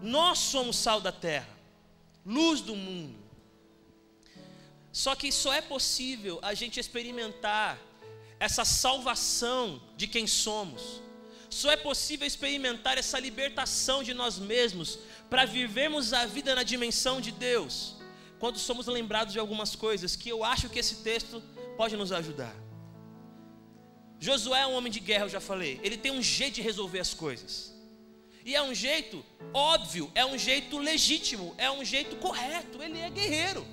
Nós 0.02 0.38
somos 0.38 0.76
sal 0.76 1.00
da 1.00 1.12
terra, 1.12 1.48
luz 2.24 2.60
do 2.60 2.74
mundo. 2.74 3.18
Só 4.92 5.14
que 5.14 5.30
só 5.30 5.52
é 5.52 5.60
possível 5.60 6.38
a 6.42 6.52
gente 6.54 6.80
experimentar 6.80 7.78
essa 8.38 8.64
salvação 8.64 9.80
de 9.96 10.06
quem 10.06 10.26
somos. 10.26 11.02
Só 11.48 11.70
é 11.70 11.76
possível 11.76 12.26
experimentar 12.26 12.96
essa 12.96 13.18
libertação 13.18 14.02
de 14.02 14.14
nós 14.14 14.38
mesmos 14.38 14.98
para 15.28 15.44
vivermos 15.44 16.12
a 16.12 16.24
vida 16.26 16.54
na 16.54 16.62
dimensão 16.62 17.20
de 17.20 17.30
Deus. 17.30 17.96
Quando 18.38 18.58
somos 18.58 18.86
lembrados 18.86 19.32
de 19.32 19.38
algumas 19.38 19.76
coisas 19.76 20.16
que 20.16 20.28
eu 20.28 20.42
acho 20.42 20.70
que 20.70 20.78
esse 20.78 20.96
texto 20.96 21.42
pode 21.76 21.96
nos 21.96 22.12
ajudar. 22.12 22.54
Josué 24.18 24.60
é 24.60 24.66
um 24.66 24.74
homem 24.74 24.92
de 24.92 25.00
guerra, 25.00 25.24
eu 25.24 25.28
já 25.28 25.40
falei. 25.40 25.80
Ele 25.82 25.96
tem 25.96 26.12
um 26.12 26.22
jeito 26.22 26.54
de 26.54 26.62
resolver 26.62 27.00
as 27.00 27.12
coisas. 27.12 27.74
E 28.50 28.54
é 28.56 28.60
um 28.60 28.74
jeito 28.74 29.24
óbvio, 29.54 30.10
é 30.12 30.26
um 30.26 30.36
jeito 30.36 30.76
legítimo, 30.76 31.54
é 31.56 31.70
um 31.70 31.84
jeito 31.84 32.16
correto. 32.16 32.82
Ele 32.82 32.98
é 32.98 33.08
guerreiro. 33.08 33.64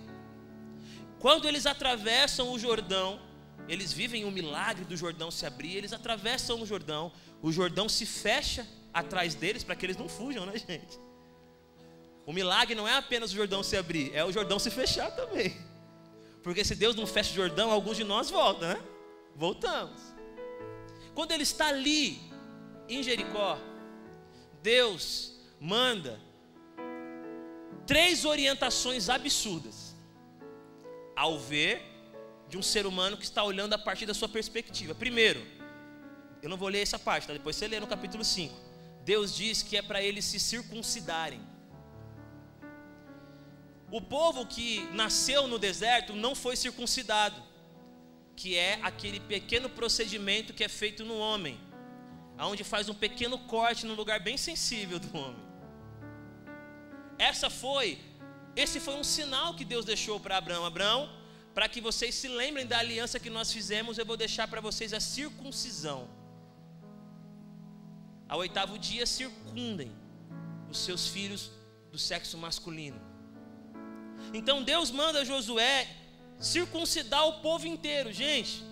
Quando 1.17 1.47
eles 1.47 1.65
atravessam 1.65 2.51
o 2.51 2.59
Jordão, 2.59 3.19
eles 3.67 3.91
vivem 3.91 4.23
o 4.23 4.29
milagre 4.29 4.85
do 4.85 4.95
Jordão 4.95 5.31
se 5.31 5.47
abrir, 5.47 5.75
eles 5.75 5.93
atravessam 5.93 6.61
o 6.61 6.65
Jordão, 6.67 7.11
o 7.41 7.51
Jordão 7.51 7.89
se 7.89 8.05
fecha 8.05 8.67
atrás 8.93 9.33
deles 9.33 9.63
para 9.63 9.75
que 9.75 9.83
eles 9.83 9.97
não 9.97 10.07
fujam, 10.07 10.45
né, 10.45 10.53
gente? 10.55 10.99
O 12.23 12.31
milagre 12.31 12.75
não 12.75 12.87
é 12.87 12.93
apenas 12.97 13.31
o 13.31 13.35
Jordão 13.35 13.63
se 13.63 13.75
abrir, 13.75 14.13
é 14.13 14.23
o 14.23 14.31
Jordão 14.31 14.59
se 14.59 14.69
fechar 14.69 15.09
também. 15.09 15.57
Porque 16.43 16.63
se 16.63 16.75
Deus 16.75 16.95
não 16.95 17.07
fecha 17.07 17.31
o 17.31 17.35
Jordão, 17.35 17.71
alguns 17.71 17.97
de 17.97 18.03
nós 18.03 18.29
voltam, 18.29 18.69
né? 18.69 18.79
Voltamos. 19.35 19.99
Quando 21.15 21.31
ele 21.31 21.41
está 21.41 21.69
ali 21.69 22.21
em 22.87 23.01
Jericó, 23.01 23.57
Deus 24.61 25.33
manda 25.59 26.19
três 27.85 28.25
orientações 28.25 29.09
absurdas 29.09 29.95
ao 31.15 31.39
ver 31.39 31.81
de 32.49 32.57
um 32.57 32.61
ser 32.61 32.85
humano 32.85 33.17
que 33.17 33.23
está 33.23 33.43
olhando 33.43 33.73
a 33.73 33.77
partir 33.77 34.05
da 34.05 34.13
sua 34.13 34.29
perspectiva. 34.29 34.93
Primeiro, 34.93 35.45
eu 36.41 36.49
não 36.49 36.57
vou 36.57 36.69
ler 36.69 36.81
essa 36.81 36.99
parte, 36.99 37.27
tá? 37.27 37.33
depois 37.33 37.55
você 37.55 37.67
lê 37.67 37.79
no 37.79 37.87
capítulo 37.87 38.23
5. 38.23 38.53
Deus 39.03 39.35
diz 39.35 39.63
que 39.63 39.77
é 39.77 39.81
para 39.81 40.01
eles 40.01 40.25
se 40.25 40.39
circuncidarem. 40.39 41.41
O 43.89 44.01
povo 44.01 44.45
que 44.45 44.81
nasceu 44.93 45.47
no 45.47 45.57
deserto 45.57 46.13
não 46.13 46.35
foi 46.35 46.55
circuncidado, 46.57 47.41
que 48.35 48.55
é 48.55 48.79
aquele 48.83 49.19
pequeno 49.19 49.69
procedimento 49.69 50.53
que 50.53 50.63
é 50.63 50.67
feito 50.67 51.05
no 51.05 51.17
homem 51.17 51.57
aonde 52.37 52.63
faz 52.63 52.87
um 52.89 52.93
pequeno 52.93 53.37
corte 53.39 53.85
num 53.85 53.95
lugar 53.95 54.19
bem 54.19 54.37
sensível 54.37 54.99
do 54.99 55.17
homem. 55.17 55.47
Essa 57.17 57.49
foi, 57.49 57.99
esse 58.55 58.79
foi 58.79 58.95
um 58.95 59.03
sinal 59.03 59.55
que 59.55 59.65
Deus 59.65 59.85
deixou 59.85 60.19
para 60.19 60.37
Abraão. 60.37 60.65
Abraão, 60.65 61.09
para 61.53 61.67
que 61.67 61.81
vocês 61.81 62.13
se 62.13 62.27
lembrem 62.27 62.65
da 62.65 62.77
aliança 62.77 63.19
que 63.19 63.29
nós 63.29 63.51
fizemos, 63.51 63.97
eu 63.97 64.05
vou 64.05 64.15
deixar 64.15 64.47
para 64.47 64.61
vocês 64.61 64.93
a 64.93 64.99
circuncisão. 64.99 66.07
Ao 68.29 68.39
oitavo 68.39 68.77
dia, 68.77 69.05
circundem 69.05 69.91
os 70.69 70.77
seus 70.77 71.07
filhos 71.07 71.49
do 71.91 71.97
sexo 71.97 72.37
masculino. 72.37 73.01
Então 74.33 74.61
Deus 74.61 74.91
manda 74.91 75.25
Josué 75.25 75.87
circuncidar 76.39 77.25
o 77.27 77.39
povo 77.41 77.65
inteiro, 77.65 78.11
gente. 78.11 78.63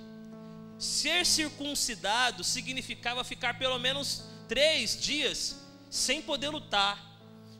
Ser 0.77 1.25
circuncidado 1.25 2.43
significava 2.43 3.23
ficar 3.23 3.57
pelo 3.57 3.79
menos 3.79 4.23
três 4.47 4.99
dias 4.99 5.55
sem 5.89 6.21
poder 6.21 6.49
lutar, 6.49 7.01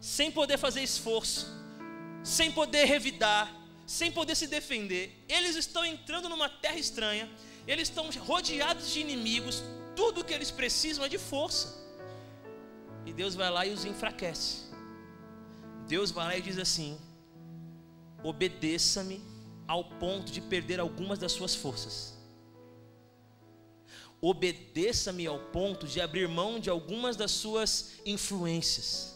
sem 0.02 0.30
poder 0.30 0.58
fazer 0.58 0.84
esforço, 0.84 1.48
sem 2.24 2.52
poder 2.52 2.86
revidar, 2.86 3.54
sem 3.88 4.12
poder 4.12 4.36
se 4.36 4.48
defender. 4.48 5.24
Eles 5.30 5.56
estão 5.56 5.86
entrando 5.86 6.28
numa 6.28 6.50
terra 6.50 6.78
estranha, 6.78 7.30
eles 7.66 7.88
estão 7.88 8.10
rodeados 8.12 8.92
de 8.92 9.00
inimigos, 9.00 9.64
tudo 9.96 10.24
que 10.24 10.34
eles 10.34 10.52
precisam 10.52 11.06
é 11.06 11.10
de 11.10 11.18
força. 11.18 11.86
E 13.06 13.14
Deus 13.14 13.34
vai 13.34 13.50
lá 13.50 13.66
e 13.66 13.72
os 13.72 13.86
enfraquece. 13.86 14.66
Deus 15.88 16.12
vai 16.12 16.26
lá 16.26 16.38
e 16.38 16.42
diz 16.42 16.58
assim: 16.58 17.00
obedeça-me 18.22 19.24
ao 19.66 19.86
ponto 19.86 20.32
de 20.34 20.42
perder 20.42 20.82
algumas 20.82 21.18
das 21.18 21.32
suas 21.32 21.56
forças 21.56 22.15
obedeça-me 24.28 25.28
ao 25.28 25.38
ponto 25.38 25.88
de 25.88 26.02
abrir 26.02 26.28
mão 26.28 26.60
de 26.60 26.68
algumas 26.68 27.16
das 27.16 27.30
suas 27.30 28.00
influências. 28.04 29.16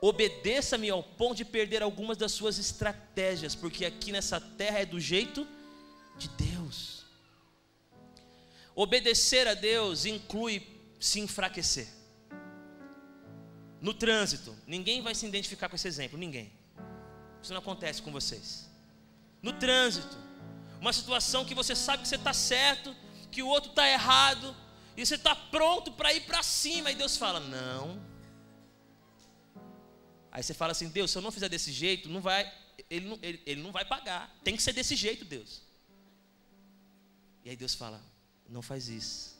Obedeça-me 0.00 0.88
ao 0.88 1.02
ponto 1.02 1.34
de 1.38 1.44
perder 1.44 1.82
algumas 1.82 2.16
das 2.16 2.30
suas 2.30 2.56
estratégias, 2.56 3.56
porque 3.56 3.84
aqui 3.84 4.12
nessa 4.12 4.40
terra 4.40 4.78
é 4.78 4.86
do 4.86 5.00
jeito 5.00 5.44
de 6.16 6.28
Deus. 6.28 7.04
Obedecer 8.76 9.48
a 9.48 9.54
Deus 9.54 10.04
inclui 10.04 10.64
se 11.00 11.18
enfraquecer. 11.18 11.88
No 13.80 13.92
trânsito, 13.92 14.54
ninguém 14.64 15.02
vai 15.02 15.14
se 15.16 15.26
identificar 15.26 15.68
com 15.68 15.74
esse 15.74 15.88
exemplo, 15.88 16.16
ninguém. 16.16 16.52
Isso 17.42 17.52
não 17.52 17.58
acontece 17.58 18.00
com 18.00 18.12
vocês. 18.12 18.70
No 19.42 19.52
trânsito, 19.52 20.16
uma 20.80 20.92
situação 20.92 21.44
que 21.44 21.54
você 21.54 21.74
sabe 21.74 22.04
que 22.04 22.08
você 22.08 22.14
está 22.14 22.32
certo, 22.32 22.94
que 23.34 23.42
o 23.42 23.48
outro 23.48 23.70
está 23.70 23.88
errado, 23.90 24.54
e 24.96 25.04
você 25.04 25.16
está 25.16 25.34
pronto 25.34 25.90
para 25.90 26.14
ir 26.14 26.20
para 26.20 26.40
cima, 26.42 26.92
e 26.92 26.94
Deus 26.94 27.16
fala: 27.16 27.40
Não. 27.40 28.00
Aí 30.30 30.42
você 30.42 30.54
fala 30.54 30.70
assim: 30.70 30.88
Deus, 30.88 31.10
se 31.10 31.18
eu 31.18 31.22
não 31.22 31.32
fizer 31.32 31.48
desse 31.48 31.72
jeito, 31.72 32.08
não 32.08 32.20
vai, 32.20 32.50
ele, 32.88 33.08
não, 33.08 33.18
ele, 33.20 33.42
ele 33.44 33.60
não 33.60 33.72
vai 33.72 33.84
pagar, 33.84 34.32
tem 34.44 34.56
que 34.56 34.62
ser 34.62 34.72
desse 34.72 34.94
jeito, 34.94 35.24
Deus. 35.24 35.62
E 37.44 37.50
aí 37.50 37.56
Deus 37.56 37.74
fala: 37.74 38.00
Não 38.48 38.62
faz 38.62 38.88
isso, 38.88 39.36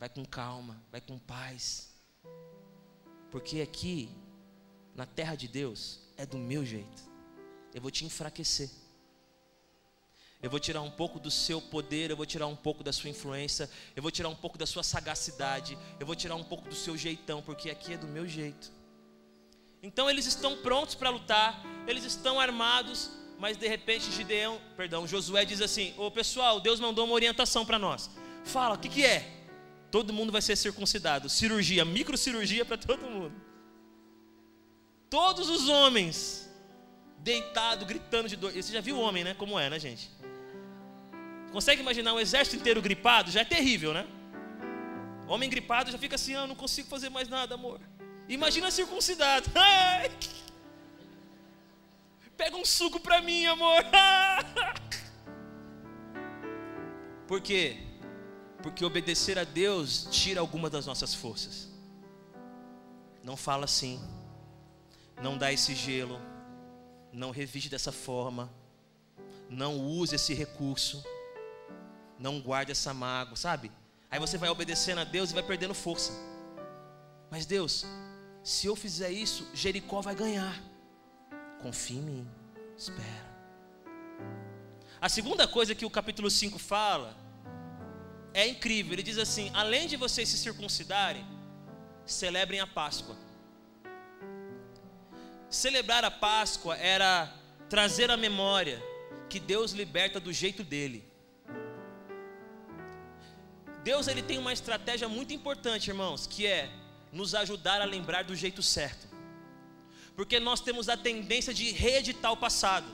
vai 0.00 0.08
com 0.08 0.24
calma, 0.24 0.82
vai 0.90 1.00
com 1.00 1.16
paz, 1.16 1.94
porque 3.30 3.60
aqui, 3.60 4.10
na 4.96 5.06
terra 5.06 5.36
de 5.36 5.46
Deus, 5.46 6.00
é 6.16 6.26
do 6.26 6.38
meu 6.38 6.66
jeito, 6.66 7.02
eu 7.72 7.80
vou 7.80 7.90
te 7.90 8.04
enfraquecer. 8.04 8.68
Eu 10.42 10.50
vou 10.50 10.60
tirar 10.60 10.82
um 10.82 10.90
pouco 10.90 11.18
do 11.18 11.30
seu 11.30 11.60
poder, 11.60 12.10
eu 12.10 12.16
vou 12.16 12.26
tirar 12.26 12.46
um 12.46 12.56
pouco 12.56 12.84
da 12.84 12.92
sua 12.92 13.08
influência, 13.08 13.70
eu 13.94 14.02
vou 14.02 14.10
tirar 14.10 14.28
um 14.28 14.34
pouco 14.34 14.58
da 14.58 14.66
sua 14.66 14.82
sagacidade, 14.82 15.76
eu 15.98 16.06
vou 16.06 16.14
tirar 16.14 16.34
um 16.34 16.44
pouco 16.44 16.68
do 16.68 16.74
seu 16.74 16.96
jeitão, 16.96 17.40
porque 17.40 17.70
aqui 17.70 17.94
é 17.94 17.96
do 17.96 18.06
meu 18.06 18.28
jeito. 18.28 18.70
Então 19.82 20.10
eles 20.10 20.26
estão 20.26 20.56
prontos 20.58 20.94
para 20.94 21.10
lutar, 21.10 21.62
eles 21.86 22.04
estão 22.04 22.38
armados, 22.38 23.10
mas 23.38 23.56
de 23.56 23.66
repente 23.66 24.10
Gideão, 24.12 24.60
perdão, 24.76 25.06
Josué 25.06 25.44
diz 25.44 25.60
assim: 25.60 25.94
"Ô 25.96 26.10
pessoal, 26.10 26.60
Deus 26.60 26.80
mandou 26.80 27.04
uma 27.04 27.14
orientação 27.14 27.64
para 27.64 27.78
nós. 27.78 28.10
Fala, 28.44 28.74
o 28.74 28.78
que 28.78 28.88
que 28.88 29.04
é? 29.04 29.32
Todo 29.90 30.12
mundo 30.12 30.30
vai 30.32 30.42
ser 30.42 30.56
circuncidado, 30.56 31.28
cirurgia, 31.28 31.84
microcirurgia 31.84 32.64
para 32.64 32.76
todo 32.76 33.06
mundo. 33.06 33.34
Todos 35.08 35.48
os 35.48 35.68
homens 35.68 36.45
deitado, 37.26 37.84
gritando 37.84 38.28
de 38.28 38.36
dor. 38.36 38.52
Você 38.52 38.72
já 38.72 38.80
viu 38.80 38.96
o 38.96 39.00
homem, 39.00 39.24
né? 39.24 39.34
Como 39.34 39.58
é, 39.58 39.68
né, 39.68 39.80
gente? 39.80 40.08
Consegue 41.50 41.82
imaginar 41.82 42.14
um 42.14 42.20
exército 42.20 42.56
inteiro 42.56 42.80
gripado? 42.80 43.32
Já 43.32 43.40
é 43.40 43.44
terrível, 43.44 43.92
né? 43.92 44.06
Homem 45.26 45.50
gripado 45.50 45.90
já 45.90 45.98
fica 45.98 46.14
assim, 46.14 46.36
ah, 46.36 46.46
não 46.46 46.54
consigo 46.54 46.88
fazer 46.88 47.08
mais 47.08 47.28
nada, 47.28 47.56
amor. 47.56 47.80
Imagina 48.28 48.70
circuncidado. 48.70 49.50
Ai, 49.56 50.08
pega 52.36 52.56
um 52.56 52.64
suco 52.64 53.00
para 53.00 53.20
mim, 53.20 53.44
amor. 53.46 53.82
Por 57.26 57.40
quê? 57.40 57.78
Porque 58.62 58.84
obedecer 58.84 59.36
a 59.36 59.42
Deus 59.42 60.06
tira 60.12 60.40
alguma 60.40 60.70
das 60.70 60.86
nossas 60.86 61.12
forças. 61.12 61.68
Não 63.24 63.36
fala 63.36 63.64
assim. 63.64 64.00
Não 65.20 65.36
dá 65.36 65.52
esse 65.52 65.74
gelo. 65.74 66.20
Não 67.16 67.30
revige 67.30 67.68
dessa 67.68 67.90
forma 67.90 68.44
não 69.48 69.78
use 69.78 70.14
esse 70.14 70.34
recurso, 70.34 71.04
não 72.18 72.40
guarde 72.40 72.72
essa 72.72 72.92
mágoa, 72.92 73.36
sabe? 73.36 73.70
Aí 74.10 74.18
você 74.18 74.38
vai 74.38 74.48
obedecendo 74.48 74.98
a 74.98 75.04
Deus 75.04 75.30
e 75.30 75.34
vai 75.34 75.42
perdendo 75.42 75.74
força. 75.74 76.12
Mas 77.30 77.44
Deus, 77.44 77.84
se 78.42 78.66
eu 78.66 78.76
fizer 78.76 79.10
isso, 79.10 79.48
Jericó 79.52 80.00
vai 80.00 80.14
ganhar. 80.14 80.60
Confie 81.60 81.96
em 81.96 82.02
mim, 82.02 82.28
espera. 82.76 83.26
A 85.00 85.08
segunda 85.08 85.46
coisa 85.46 85.74
que 85.74 85.84
o 85.84 85.90
capítulo 85.90 86.30
5 86.30 86.58
fala 86.58 87.16
é 88.32 88.46
incrível. 88.46 88.92
Ele 88.94 89.02
diz 89.02 89.18
assim: 89.18 89.50
além 89.52 89.86
de 89.86 89.96
vocês 89.96 90.28
se 90.28 90.38
circuncidarem, 90.38 91.26
celebrem 92.04 92.60
a 92.60 92.66
Páscoa. 92.66 93.16
Celebrar 95.48 96.04
a 96.04 96.10
Páscoa 96.10 96.76
era 96.76 97.32
trazer 97.68 98.10
a 98.10 98.16
memória 98.16 98.82
que 99.28 99.38
Deus 99.38 99.72
liberta 99.72 100.18
do 100.18 100.32
jeito 100.32 100.64
dele. 100.64 101.04
Deus 103.84 104.08
ele 104.08 104.22
tem 104.22 104.38
uma 104.38 104.52
estratégia 104.52 105.08
muito 105.08 105.32
importante, 105.32 105.88
irmãos, 105.88 106.26
que 106.26 106.46
é 106.46 106.68
nos 107.12 107.34
ajudar 107.34 107.80
a 107.80 107.84
lembrar 107.84 108.24
do 108.24 108.34
jeito 108.34 108.62
certo. 108.62 109.06
Porque 110.16 110.40
nós 110.40 110.60
temos 110.60 110.88
a 110.88 110.96
tendência 110.96 111.54
de 111.54 111.70
reeditar 111.70 112.32
o 112.32 112.36
passado. 112.36 112.86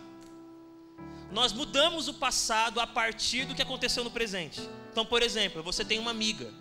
Nós 1.30 1.52
mudamos 1.52 2.08
o 2.08 2.14
passado 2.14 2.78
a 2.78 2.86
partir 2.86 3.46
do 3.46 3.54
que 3.54 3.62
aconteceu 3.62 4.04
no 4.04 4.10
presente. 4.10 4.60
Então, 4.90 5.06
por 5.06 5.22
exemplo, 5.22 5.62
você 5.62 5.82
tem 5.82 5.98
uma 5.98 6.10
amiga. 6.10 6.52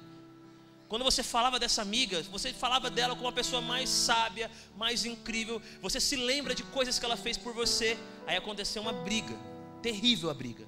Quando 0.91 1.05
você 1.05 1.23
falava 1.23 1.57
dessa 1.57 1.81
amiga, 1.81 2.21
você 2.23 2.51
falava 2.51 2.89
dela 2.89 3.15
como 3.15 3.27
uma 3.27 3.31
pessoa 3.31 3.61
mais 3.61 3.87
sábia, 3.87 4.51
mais 4.75 5.05
incrível. 5.05 5.61
Você 5.81 6.01
se 6.01 6.17
lembra 6.17 6.53
de 6.53 6.63
coisas 6.63 6.99
que 6.99 7.05
ela 7.05 7.15
fez 7.15 7.37
por 7.37 7.53
você. 7.53 7.97
Aí 8.27 8.35
aconteceu 8.35 8.81
uma 8.81 8.91
briga, 8.91 9.33
terrível 9.81 10.29
a 10.29 10.33
briga. 10.33 10.67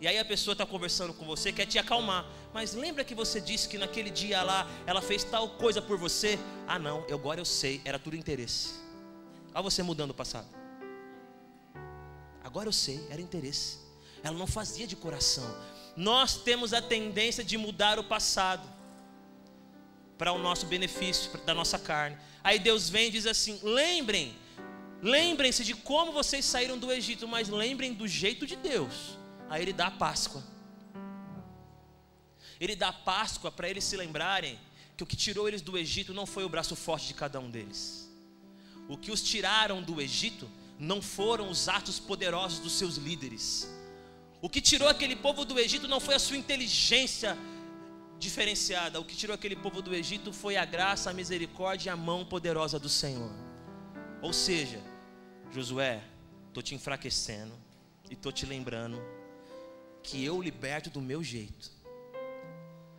E 0.00 0.08
aí 0.08 0.18
a 0.18 0.24
pessoa 0.24 0.54
está 0.54 0.66
conversando 0.66 1.14
com 1.14 1.24
você, 1.24 1.52
quer 1.52 1.66
te 1.66 1.78
acalmar. 1.78 2.26
Mas 2.52 2.74
lembra 2.74 3.04
que 3.04 3.14
você 3.14 3.40
disse 3.40 3.68
que 3.68 3.78
naquele 3.78 4.10
dia 4.10 4.42
lá 4.42 4.68
ela 4.84 5.00
fez 5.00 5.22
tal 5.22 5.50
coisa 5.50 5.80
por 5.80 5.96
você? 5.96 6.36
Ah, 6.66 6.80
não, 6.80 7.06
agora 7.08 7.40
eu 7.40 7.44
sei, 7.44 7.80
era 7.84 7.96
tudo 7.96 8.16
interesse. 8.16 8.70
Olha 9.54 9.62
você 9.62 9.84
mudando 9.84 10.10
o 10.10 10.14
passado. 10.14 10.48
Agora 12.42 12.68
eu 12.68 12.72
sei, 12.72 13.06
era 13.08 13.20
interesse. 13.20 13.78
Ela 14.20 14.36
não 14.36 14.48
fazia 14.48 14.84
de 14.84 14.96
coração. 14.96 15.46
Nós 15.96 16.38
temos 16.38 16.72
a 16.74 16.82
tendência 16.82 17.44
de 17.44 17.56
mudar 17.56 18.00
o 18.00 18.04
passado 18.04 18.77
para 20.18 20.32
o 20.32 20.38
nosso 20.38 20.66
benefício, 20.66 21.30
da 21.46 21.54
nossa 21.54 21.78
carne. 21.78 22.18
Aí 22.42 22.58
Deus 22.58 22.90
vem 22.90 23.08
e 23.08 23.10
diz 23.12 23.26
assim: 23.26 23.58
lembrem, 23.62 24.36
lembrem-se 25.00 25.64
de 25.64 25.74
como 25.74 26.12
vocês 26.12 26.44
saíram 26.44 26.76
do 26.76 26.90
Egito, 26.92 27.26
mas 27.26 27.48
lembrem 27.48 27.94
do 27.94 28.06
jeito 28.06 28.46
de 28.46 28.56
Deus. 28.56 29.16
Aí 29.48 29.62
ele 29.62 29.72
dá 29.72 29.86
a 29.86 29.90
Páscoa. 29.92 30.42
Ele 32.60 32.74
dá 32.74 32.88
a 32.88 32.92
Páscoa 32.92 33.52
para 33.52 33.70
eles 33.70 33.84
se 33.84 33.96
lembrarem 33.96 34.58
que 34.96 35.04
o 35.04 35.06
que 35.06 35.16
tirou 35.16 35.46
eles 35.46 35.62
do 35.62 35.78
Egito 35.78 36.12
não 36.12 36.26
foi 36.26 36.44
o 36.44 36.48
braço 36.48 36.74
forte 36.74 37.06
de 37.06 37.14
cada 37.14 37.38
um 37.38 37.48
deles. 37.48 38.10
O 38.88 38.96
que 38.96 39.12
os 39.12 39.22
tiraram 39.22 39.80
do 39.80 40.00
Egito 40.00 40.50
não 40.78 41.00
foram 41.00 41.48
os 41.50 41.68
atos 41.68 42.00
poderosos 42.00 42.58
dos 42.58 42.72
seus 42.72 42.96
líderes. 42.96 43.68
O 44.40 44.48
que 44.48 44.60
tirou 44.60 44.88
aquele 44.88 45.14
povo 45.14 45.44
do 45.44 45.58
Egito 45.58 45.86
não 45.86 46.00
foi 46.00 46.14
a 46.14 46.18
sua 46.18 46.36
inteligência 46.36 47.36
diferenciada. 48.18 49.00
O 49.00 49.04
que 49.04 49.16
tirou 49.16 49.34
aquele 49.34 49.56
povo 49.56 49.80
do 49.80 49.94
Egito 49.94 50.32
foi 50.32 50.56
a 50.56 50.64
graça, 50.64 51.10
a 51.10 51.14
misericórdia 51.14 51.90
e 51.90 51.92
a 51.92 51.96
mão 51.96 52.24
poderosa 52.24 52.78
do 52.78 52.88
Senhor. 52.88 53.30
Ou 54.20 54.32
seja, 54.32 54.80
Josué, 55.50 56.02
estou 56.48 56.62
te 56.62 56.74
enfraquecendo 56.74 57.54
e 58.10 58.14
estou 58.14 58.32
te 58.32 58.44
lembrando 58.44 59.00
que 60.02 60.24
eu 60.24 60.40
liberto 60.42 60.90
do 60.90 61.00
meu 61.00 61.22
jeito. 61.22 61.70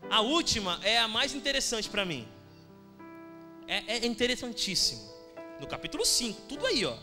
A 0.10 0.22
última 0.22 0.80
é 0.84 0.98
a 0.98 1.08
mais 1.08 1.34
interessante 1.34 1.90
para 1.90 2.06
mim. 2.06 2.28
É, 3.68 3.98
é, 3.98 4.06
interessantíssimo. 4.06 5.08
No 5.60 5.68
capítulo 5.68 6.06
5, 6.06 6.42
tudo 6.48 6.66
aí, 6.66 6.86
ó. 6.86 6.98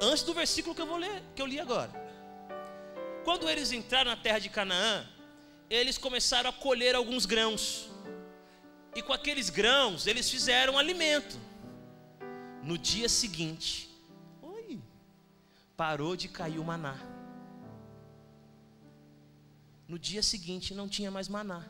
Antes 0.00 0.22
do 0.22 0.32
versículo 0.32 0.74
que 0.74 0.80
eu 0.80 0.86
vou 0.86 0.96
ler, 0.96 1.22
que 1.34 1.42
eu 1.42 1.46
li 1.46 1.60
agora. 1.60 1.92
Quando 3.24 3.48
eles 3.48 3.72
entraram 3.72 4.10
na 4.10 4.16
terra 4.16 4.38
de 4.38 4.48
Canaã, 4.48 5.06
eles 5.68 5.98
começaram 5.98 6.50
a 6.50 6.52
colher 6.52 6.94
alguns 6.94 7.26
grãos. 7.26 7.88
E 8.94 9.02
com 9.02 9.12
aqueles 9.12 9.50
grãos, 9.50 10.06
eles 10.06 10.30
fizeram 10.30 10.78
alimento. 10.78 11.38
No 12.62 12.76
dia 12.76 13.08
seguinte, 13.08 13.88
oi, 14.42 14.80
parou 15.76 16.16
de 16.16 16.28
cair 16.28 16.58
o 16.58 16.64
maná 16.64 16.98
no 19.88 19.98
dia 19.98 20.22
seguinte 20.22 20.74
não 20.74 20.86
tinha 20.86 21.10
mais 21.10 21.28
maná. 21.28 21.64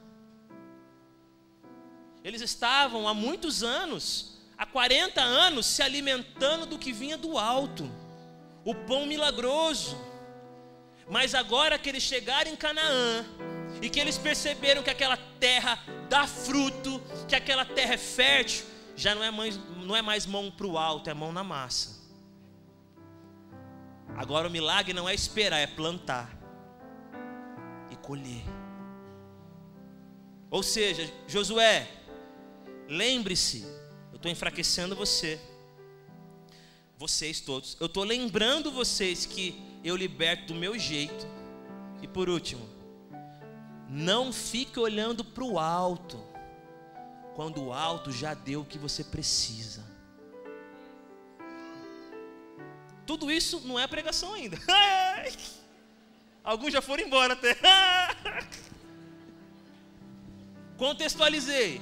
Eles 2.25 2.43
estavam 2.43 3.07
há 3.07 3.15
muitos 3.15 3.63
anos, 3.63 4.41
há 4.59 4.67
40 4.67 5.21
anos, 5.23 5.67
se 5.67 5.83
alimentando 5.83 6.67
do 6.67 6.79
que 6.79 6.93
vinha 6.93 7.17
do 7.17 7.39
alto, 7.39 7.89
o 8.65 8.75
pão 8.75 9.07
milagroso. 9.07 9.97
Mas 11.09 11.33
agora 11.33 11.79
que 11.79 11.89
eles 11.89 12.03
chegaram 12.03 12.51
em 12.51 12.57
Canaã, 12.57 13.25
e 13.81 13.89
que 13.89 14.01
eles 14.01 14.19
perceberam 14.19 14.83
que 14.83 14.91
aquela 14.91 15.17
terra 15.39 15.79
dá 16.09 16.27
fruto, 16.27 17.01
que 17.29 17.35
aquela 17.35 17.65
terra 17.65 17.95
é 17.95 17.99
fértil, 17.99 18.65
já 18.97 19.15
não 19.15 19.23
é 19.23 19.31
mais, 19.31 19.59
não 19.77 19.95
é 19.95 20.03
mais 20.03 20.27
mão 20.27 20.51
para 20.51 20.67
o 20.67 20.77
alto, 20.77 21.09
é 21.09 21.15
mão 21.15 21.33
na 21.33 21.45
massa. 21.45 21.99
Agora 24.17 24.49
o 24.49 24.51
milagre 24.51 24.93
não 24.93 25.09
é 25.09 25.15
esperar, 25.15 25.59
é 25.59 25.67
plantar 25.67 26.39
colher. 28.09 28.43
Ou 30.51 30.63
seja, 30.63 31.13
Josué, 31.27 31.87
lembre-se, 32.89 33.61
eu 34.11 34.17
estou 34.17 34.33
enfraquecendo 34.33 34.97
você, 34.97 35.39
vocês 36.97 37.39
todos, 37.39 37.77
eu 37.79 37.85
estou 37.85 38.05
lembrando 38.05 38.73
vocês 38.73 39.27
que 39.27 39.63
eu 39.85 39.95
liberto 39.95 40.55
do 40.55 40.59
meu 40.59 40.79
jeito. 40.79 41.27
E 42.01 42.09
por 42.09 42.31
último, 42.31 42.67
não 43.89 44.33
fique 44.33 44.79
olhando 44.79 45.25
para 45.25 45.45
o 45.45 45.59
alto, 45.59 46.23
quando 47.35 47.65
o 47.65 47.73
alto 47.73 48.13
já 48.13 48.35
deu 48.35 48.61
o 48.61 48.65
que 48.65 48.79
você 48.79 49.03
precisa. 49.03 49.87
Tudo 53.07 53.31
isso 53.31 53.61
não 53.61 53.79
é 53.79 53.87
pregação 53.87 54.35
ainda. 54.35 54.59
Alguns 56.45 56.73
já 56.73 56.83
foram 56.83 57.05
embora 57.05 57.33
até. 57.33 57.57
Contextualizei. 60.77 61.81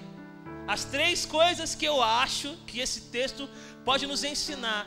As 0.68 0.84
três 0.84 1.26
coisas 1.26 1.74
que 1.74 1.84
eu 1.84 2.02
acho 2.02 2.56
que 2.66 2.80
esse 2.80 3.02
texto 3.02 3.48
pode 3.84 4.06
nos 4.06 4.24
ensinar 4.24 4.86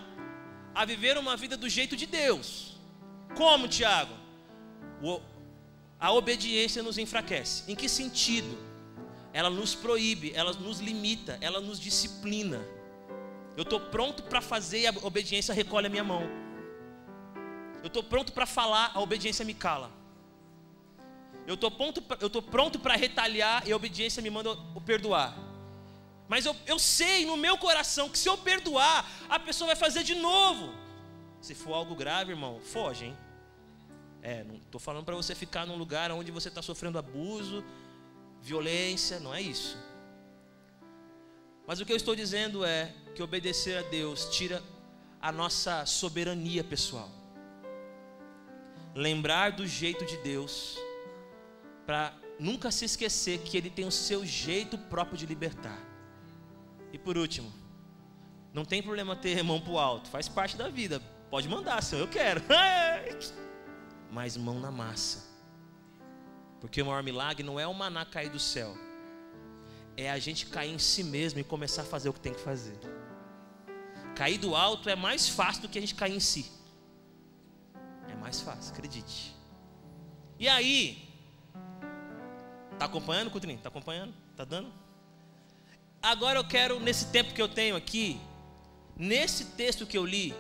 a 0.74 0.86
viver 0.86 1.18
uma 1.18 1.36
vida 1.36 1.58
do 1.58 1.68
jeito 1.68 1.98
de 1.98 2.06
Deus. 2.06 2.78
Como, 3.36 3.68
Tiago? 3.68 4.14
A 6.00 6.12
obediência 6.14 6.82
nos 6.82 6.98
enfraquece. 6.98 7.70
Em 7.70 7.76
que 7.76 7.90
sentido? 7.90 8.58
Ela 9.34 9.50
nos 9.50 9.76
proíbe, 9.76 10.32
ela 10.34 10.54
nos 10.54 10.80
limita, 10.80 11.38
ela 11.42 11.60
nos 11.60 11.80
disciplina. 11.80 12.66
Eu 13.58 13.64
estou 13.64 13.80
pronto 13.80 14.24
para 14.24 14.40
fazer 14.40 14.80
e 14.80 14.88
a 14.88 14.94
obediência 15.04 15.54
recolhe 15.54 15.88
a 15.88 15.90
minha 15.90 16.04
mão. 16.04 16.24
Eu 17.84 17.88
estou 17.88 18.02
pronto 18.02 18.32
para 18.32 18.46
falar, 18.46 18.92
a 18.94 19.02
obediência 19.02 19.44
me 19.44 19.54
cala. 19.54 19.92
Eu 21.46 21.56
estou 21.56 21.72
pronto, 22.42 22.80
para 22.80 22.96
retalhar 22.96 23.68
e 23.68 23.72
a 23.72 23.76
obediência 23.76 24.22
me 24.22 24.30
manda 24.30 24.52
o 24.52 24.80
perdoar. 24.80 25.38
Mas 26.28 26.46
eu, 26.46 26.56
eu 26.66 26.78
sei 26.78 27.26
no 27.26 27.36
meu 27.36 27.58
coração 27.58 28.08
que 28.08 28.18
se 28.18 28.30
eu 28.30 28.38
perdoar, 28.38 29.06
a 29.28 29.40
pessoa 29.40 29.68
vai 29.68 29.76
fazer 29.76 30.04
de 30.04 30.16
novo. 30.16 30.72
Se 31.42 31.56
for 31.56 31.74
algo 31.74 31.96
grave, 31.96 32.32
irmão, 32.32 32.62
foge, 32.62 33.06
hein? 33.06 33.18
É, 34.22 34.44
não 34.44 34.56
estou 34.56 34.80
falando 34.80 35.06
para 35.06 35.16
você 35.16 35.34
ficar 35.34 35.66
num 35.66 35.78
lugar 35.78 36.12
onde 36.12 36.32
você 36.32 36.50
está 36.50 36.62
sofrendo 36.62 36.98
abuso, 36.98 37.64
violência, 38.42 39.20
não 39.20 39.34
é 39.34 39.42
isso. 39.42 39.78
Mas 41.66 41.80
o 41.80 41.86
que 41.86 41.92
eu 41.92 41.98
estou 41.98 42.16
dizendo 42.16 42.66
é 42.66 42.94
que 43.16 43.24
obedecer 43.24 43.78
a 43.78 43.82
Deus 43.90 44.26
tira 44.30 44.62
a 45.22 45.32
nossa 45.32 45.86
soberania 45.86 46.64
pessoal 46.64 47.20
lembrar 48.96 49.52
do 49.52 49.66
jeito 49.66 50.06
de 50.06 50.18
Deus, 50.18 50.78
para 51.86 52.14
nunca 52.40 52.72
se 52.72 52.86
esquecer 52.86 53.40
que 53.40 53.58
Ele 53.58 53.70
tem 53.70 53.86
o 53.86 53.92
seu 53.92 54.26
jeito 54.26 54.78
próprio 54.78 55.18
de 55.18 55.26
libertar. 55.26 55.80
E 56.92 56.98
por 56.98 57.18
último, 57.18 57.52
não 58.54 58.66
tem 58.66 58.82
problema 58.82 59.16
ter 59.16 59.44
mão 59.44 59.60
para 59.60 59.72
o 59.72 59.80
alto, 59.80 60.10
faz 60.10 60.28
parte 60.28 60.58
da 60.58 60.70
vida. 60.70 61.02
Pode 61.30 61.48
mandar, 61.48 61.82
Senhor, 61.82 62.02
eu 62.02 62.08
quero. 62.08 62.42
Mas 64.12 64.38
mão 64.38 64.60
na 64.60 64.72
massa. 64.72 65.28
Porque 66.60 66.82
o 66.82 66.86
maior 66.86 67.04
milagre 67.04 67.44
não 67.44 67.60
é 67.60 67.66
o 67.66 67.74
maná 67.74 68.06
cair 68.06 68.30
do 68.30 68.40
céu, 68.40 68.76
é 69.96 70.12
a 70.12 70.20
gente 70.20 70.46
cair 70.48 70.74
em 70.74 70.80
si 70.80 71.04
mesmo 71.04 71.40
e 71.40 71.44
começar 71.44 71.84
a 71.84 71.86
fazer 71.86 72.10
o 72.10 72.14
que 72.14 72.20
tem 72.20 72.34
que 72.34 72.42
fazer. 72.42 72.78
Cair 74.16 74.38
do 74.38 74.56
alto 74.56 74.90
é 74.90 74.96
mais 74.96 75.30
fácil 75.30 75.62
do 75.62 75.70
que 75.70 75.78
a 75.78 75.82
gente 75.82 75.96
cair 75.96 76.16
em 76.16 76.20
si 76.20 76.60
mais 78.20 78.42
fácil, 78.42 78.74
acredite. 78.74 79.36
E 80.38 80.48
aí, 80.48 81.10
tá 82.78 82.86
acompanhando, 82.86 83.32
Coutrinho? 83.32 83.60
Tá 83.60 83.70
acompanhando? 83.70 84.14
Tá 84.36 84.46
dando? 84.46 84.72
Agora 86.02 86.38
eu 86.38 86.44
quero, 86.44 86.80
nesse 86.80 87.08
tempo 87.08 87.34
que 87.34 87.42
eu 87.42 87.50
tenho 87.50 87.76
aqui, 87.76 88.22
nesse 88.96 89.46
texto 89.46 89.86
que 89.86 89.98
eu 89.98 90.06
li, 90.06 90.34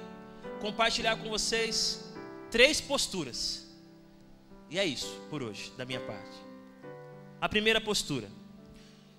compartilhar 0.61 1.15
com 1.17 1.29
vocês 1.29 2.08
três 2.51 2.81
posturas. 2.81 3.67
E 4.69 4.77
é 4.77 4.85
isso 4.85 5.19
por 5.29 5.41
hoje, 5.41 5.71
da 5.77 5.85
minha 5.85 5.99
parte. 5.99 6.37
A 7.41 7.49
primeira 7.49 7.81
postura. 7.81 8.29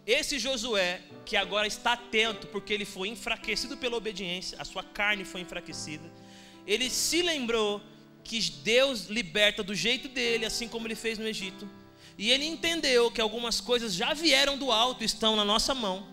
Esse 0.07 0.38
Josué, 0.38 1.03
que 1.25 1.37
agora 1.37 1.66
está 1.66 1.93
atento, 1.93 2.47
porque 2.49 2.73
ele 2.73 2.85
foi 2.85 3.09
enfraquecido 3.09 3.77
pela 3.77 3.97
obediência, 3.97 4.61
a 4.61 4.64
sua 4.64 4.83
carne 4.83 5.25
foi 5.25 5.40
enfraquecida, 5.40 6.11
ele 6.66 6.88
se 6.90 7.23
lembrou 7.23 7.81
que 8.25 8.40
Deus 8.62 9.07
liberta 9.07 9.62
do 9.62 9.75
jeito 9.75 10.09
dele, 10.09 10.47
assim 10.47 10.69
como 10.69 10.87
ele 10.87 10.95
fez 10.95 11.19
no 11.19 11.27
Egito, 11.27 11.69
e 12.16 12.31
ele 12.31 12.45
entendeu 12.45 13.11
que 13.11 13.21
algumas 13.21 13.61
coisas 13.61 13.95
já 13.95 14.12
vieram 14.12 14.59
do 14.59 14.71
alto, 14.71 15.05
estão 15.05 15.37
na 15.37 15.45
nossa 15.45 15.75
mão. 15.75 16.07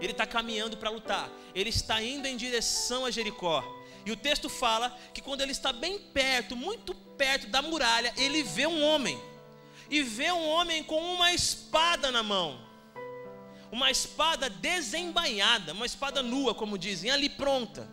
Ele 0.00 0.12
está 0.12 0.26
caminhando 0.26 0.76
para 0.76 0.90
lutar, 0.90 1.30
ele 1.54 1.70
está 1.70 2.02
indo 2.02 2.26
em 2.26 2.36
direção 2.36 3.04
a 3.04 3.10
Jericó. 3.10 3.62
E 4.04 4.10
o 4.10 4.16
texto 4.16 4.48
fala 4.48 4.96
que 5.14 5.20
quando 5.20 5.40
ele 5.40 5.52
está 5.52 5.72
bem 5.72 5.98
perto, 5.98 6.56
muito 6.56 6.94
perto 6.94 7.46
da 7.48 7.62
muralha, 7.62 8.12
ele 8.16 8.42
vê 8.42 8.66
um 8.66 8.82
homem. 8.82 9.20
E 9.88 10.02
vê 10.02 10.32
um 10.32 10.48
homem 10.48 10.82
com 10.82 11.00
uma 11.14 11.32
espada 11.32 12.10
na 12.10 12.22
mão. 12.22 12.60
Uma 13.70 13.90
espada 13.90 14.50
desembainhada, 14.50 15.72
uma 15.72 15.86
espada 15.86 16.22
nua, 16.22 16.54
como 16.54 16.76
dizem, 16.76 17.10
ali 17.10 17.28
pronta. 17.28 17.88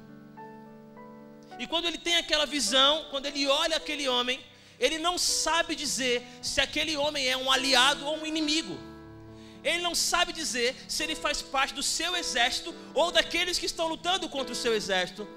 E 1.59 1.67
quando 1.67 1.85
ele 1.85 1.97
tem 1.97 2.15
aquela 2.15 2.45
visão, 2.45 3.05
quando 3.11 3.25
ele 3.25 3.45
olha 3.47 3.77
aquele 3.77 4.07
homem, 4.07 4.39
ele 4.79 4.97
não 4.97 5.17
sabe 5.17 5.75
dizer 5.75 6.25
se 6.41 6.61
aquele 6.61 6.95
homem 6.95 7.27
é 7.27 7.35
um 7.35 7.51
aliado 7.51 8.05
ou 8.05 8.17
um 8.17 8.25
inimigo. 8.25 8.77
Ele 9.61 9.79
não 9.79 9.93
sabe 9.93 10.31
dizer 10.31 10.73
se 10.87 11.03
ele 11.03 11.15
faz 11.15 11.41
parte 11.41 11.73
do 11.73 11.83
seu 11.83 12.15
exército 12.15 12.73
ou 12.93 13.11
daqueles 13.11 13.59
que 13.59 13.65
estão 13.65 13.89
lutando 13.89 14.29
contra 14.29 14.53
o 14.53 14.55
seu 14.55 14.73
exército. 14.73 15.27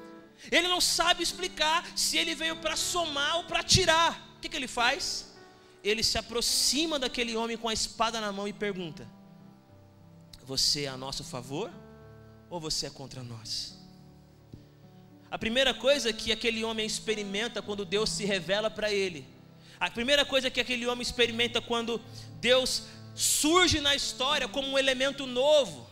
Ele 0.51 0.69
não 0.69 0.81
sabe 0.81 1.23
explicar 1.23 1.87
se 1.97 2.17
ele 2.17 2.35
veio 2.35 2.57
para 2.57 2.77
somar 2.77 3.37
ou 3.37 3.45
para 3.45 3.63
tirar. 3.63 4.35
O 4.37 4.41
que, 4.41 4.49
que 4.49 4.57
ele 4.57 4.69
faz? 4.69 5.33
Ele 5.85 6.03
se 6.03 6.19
aproxima 6.19 6.99
daquele 6.99 7.37
homem 7.37 7.57
com 7.57 7.69
a 7.69 7.73
espada 7.73 8.21
na 8.21 8.33
mão 8.33 8.49
e 8.49 8.53
pergunta: 8.53 9.07
Você 10.45 10.85
é 10.85 10.89
a 10.89 10.97
nosso 10.97 11.23
favor 11.25 11.71
ou 12.51 12.61
você 12.61 12.87
é 12.87 12.91
contra 12.91 13.23
nós? 13.23 13.79
A 15.31 15.39
primeira 15.39 15.73
coisa 15.73 16.13
que 16.13 16.31
aquele 16.31 16.63
homem 16.63 16.87
experimenta 16.87 17.63
quando 17.63 17.85
Deus 17.85 18.11
se 18.11 18.25
revela 18.25 18.71
para 18.71 18.93
ele, 18.93 19.27
a 19.81 19.91
primeira 19.91 20.25
coisa 20.25 20.51
que 20.51 20.61
aquele 20.61 20.87
homem 20.87 21.03
experimenta 21.03 21.61
quando 21.61 22.01
Deus 22.41 22.83
surge 23.15 23.81
na 23.81 23.95
história 23.95 24.47
como 24.47 24.69
um 24.69 24.79
elemento 24.79 25.27
novo, 25.27 25.89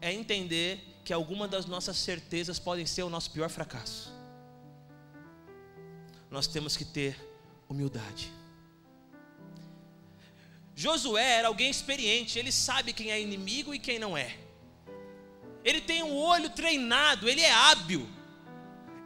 é 0.00 0.12
entender 0.12 0.93
que 1.04 1.12
alguma 1.12 1.46
das 1.46 1.66
nossas 1.66 1.96
certezas 1.96 2.58
podem 2.58 2.86
ser 2.86 3.02
o 3.02 3.10
nosso 3.10 3.30
pior 3.30 3.48
fracasso. 3.48 4.12
Nós 6.30 6.46
temos 6.46 6.76
que 6.76 6.84
ter 6.84 7.16
humildade. 7.68 8.32
Josué 10.74 11.38
era 11.38 11.48
alguém 11.48 11.70
experiente, 11.70 12.38
ele 12.38 12.50
sabe 12.50 12.92
quem 12.92 13.12
é 13.12 13.20
inimigo 13.20 13.74
e 13.74 13.78
quem 13.78 13.98
não 13.98 14.16
é 14.16 14.44
ele 15.64 15.80
tem 15.80 16.02
um 16.02 16.14
olho 16.14 16.50
treinado, 16.50 17.28
ele 17.28 17.40
é 17.40 17.50
hábil, 17.50 18.06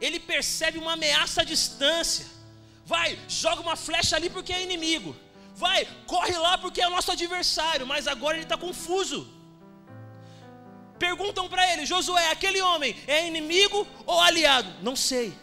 ele 0.01 0.19
percebe 0.19 0.77
uma 0.77 0.93
ameaça 0.93 1.41
à 1.41 1.43
distância. 1.45 2.27
Vai, 2.85 3.17
joga 3.29 3.61
uma 3.61 3.77
flecha 3.77 4.17
ali 4.17 4.29
porque 4.29 4.51
é 4.51 4.61
inimigo. 4.61 5.15
Vai, 5.55 5.87
corre 6.05 6.37
lá 6.37 6.57
porque 6.57 6.81
é 6.81 6.89
nosso 6.89 7.11
adversário, 7.11 7.87
mas 7.87 8.07
agora 8.07 8.35
ele 8.35 8.43
está 8.43 8.57
confuso. 8.57 9.38
Perguntam 10.99 11.47
para 11.47 11.71
ele, 11.71 11.85
Josué, 11.85 12.29
aquele 12.29 12.61
homem 12.61 12.95
é 13.07 13.25
inimigo 13.25 13.87
ou 14.05 14.19
aliado? 14.19 14.69
Não 14.83 14.95
sei. 14.95 15.33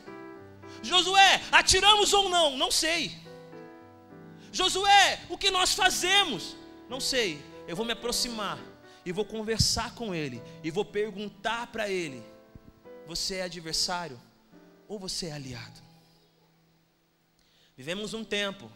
Josué, 0.82 1.42
atiramos 1.50 2.12
ou 2.12 2.28
não? 2.28 2.56
Não 2.56 2.70
sei. 2.70 3.18
Josué, 4.52 5.20
o 5.28 5.38
que 5.38 5.50
nós 5.50 5.72
fazemos? 5.72 6.54
Não 6.88 7.00
sei. 7.00 7.42
Eu 7.66 7.74
vou 7.74 7.86
me 7.86 7.92
aproximar 7.92 8.58
e 9.04 9.12
vou 9.12 9.24
conversar 9.24 9.94
com 9.94 10.14
ele 10.14 10.42
e 10.62 10.70
vou 10.70 10.84
perguntar 10.84 11.68
para 11.68 11.88
ele: 11.88 12.22
você 13.06 13.36
é 13.36 13.42
adversário 13.42 14.20
ou 14.86 14.98
você 14.98 15.26
é 15.26 15.32
aliado? 15.32 15.80
Vivemos 17.76 18.14
um 18.14 18.24
tempo 18.24 18.70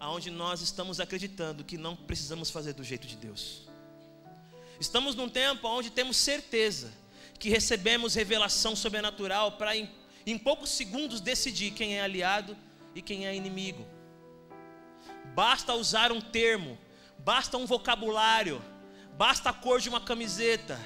onde 0.00 0.30
nós 0.30 0.60
estamos 0.60 0.98
acreditando 0.98 1.62
que 1.62 1.76
não 1.76 1.94
precisamos 1.94 2.50
fazer 2.50 2.72
do 2.72 2.82
jeito 2.82 3.06
de 3.06 3.16
Deus. 3.16 3.69
Estamos 4.80 5.14
num 5.14 5.28
tempo 5.28 5.68
onde 5.68 5.90
temos 5.90 6.16
certeza 6.16 6.92
que 7.38 7.48
recebemos 7.48 8.14
revelação 8.14 8.74
sobrenatural 8.74 9.52
para 9.52 9.76
em, 9.76 9.88
em 10.26 10.36
poucos 10.36 10.70
segundos 10.70 11.20
decidir 11.20 11.70
quem 11.72 11.96
é 11.96 12.02
aliado 12.02 12.56
e 12.94 13.00
quem 13.00 13.26
é 13.26 13.34
inimigo. 13.34 13.86
Basta 15.34 15.74
usar 15.74 16.10
um 16.10 16.20
termo 16.20 16.76
basta 17.24 17.56
um 17.56 17.66
vocabulário, 17.66 18.62
basta 19.16 19.50
a 19.50 19.52
cor 19.52 19.80
de 19.80 19.88
uma 19.88 20.00
camiseta, 20.00 20.80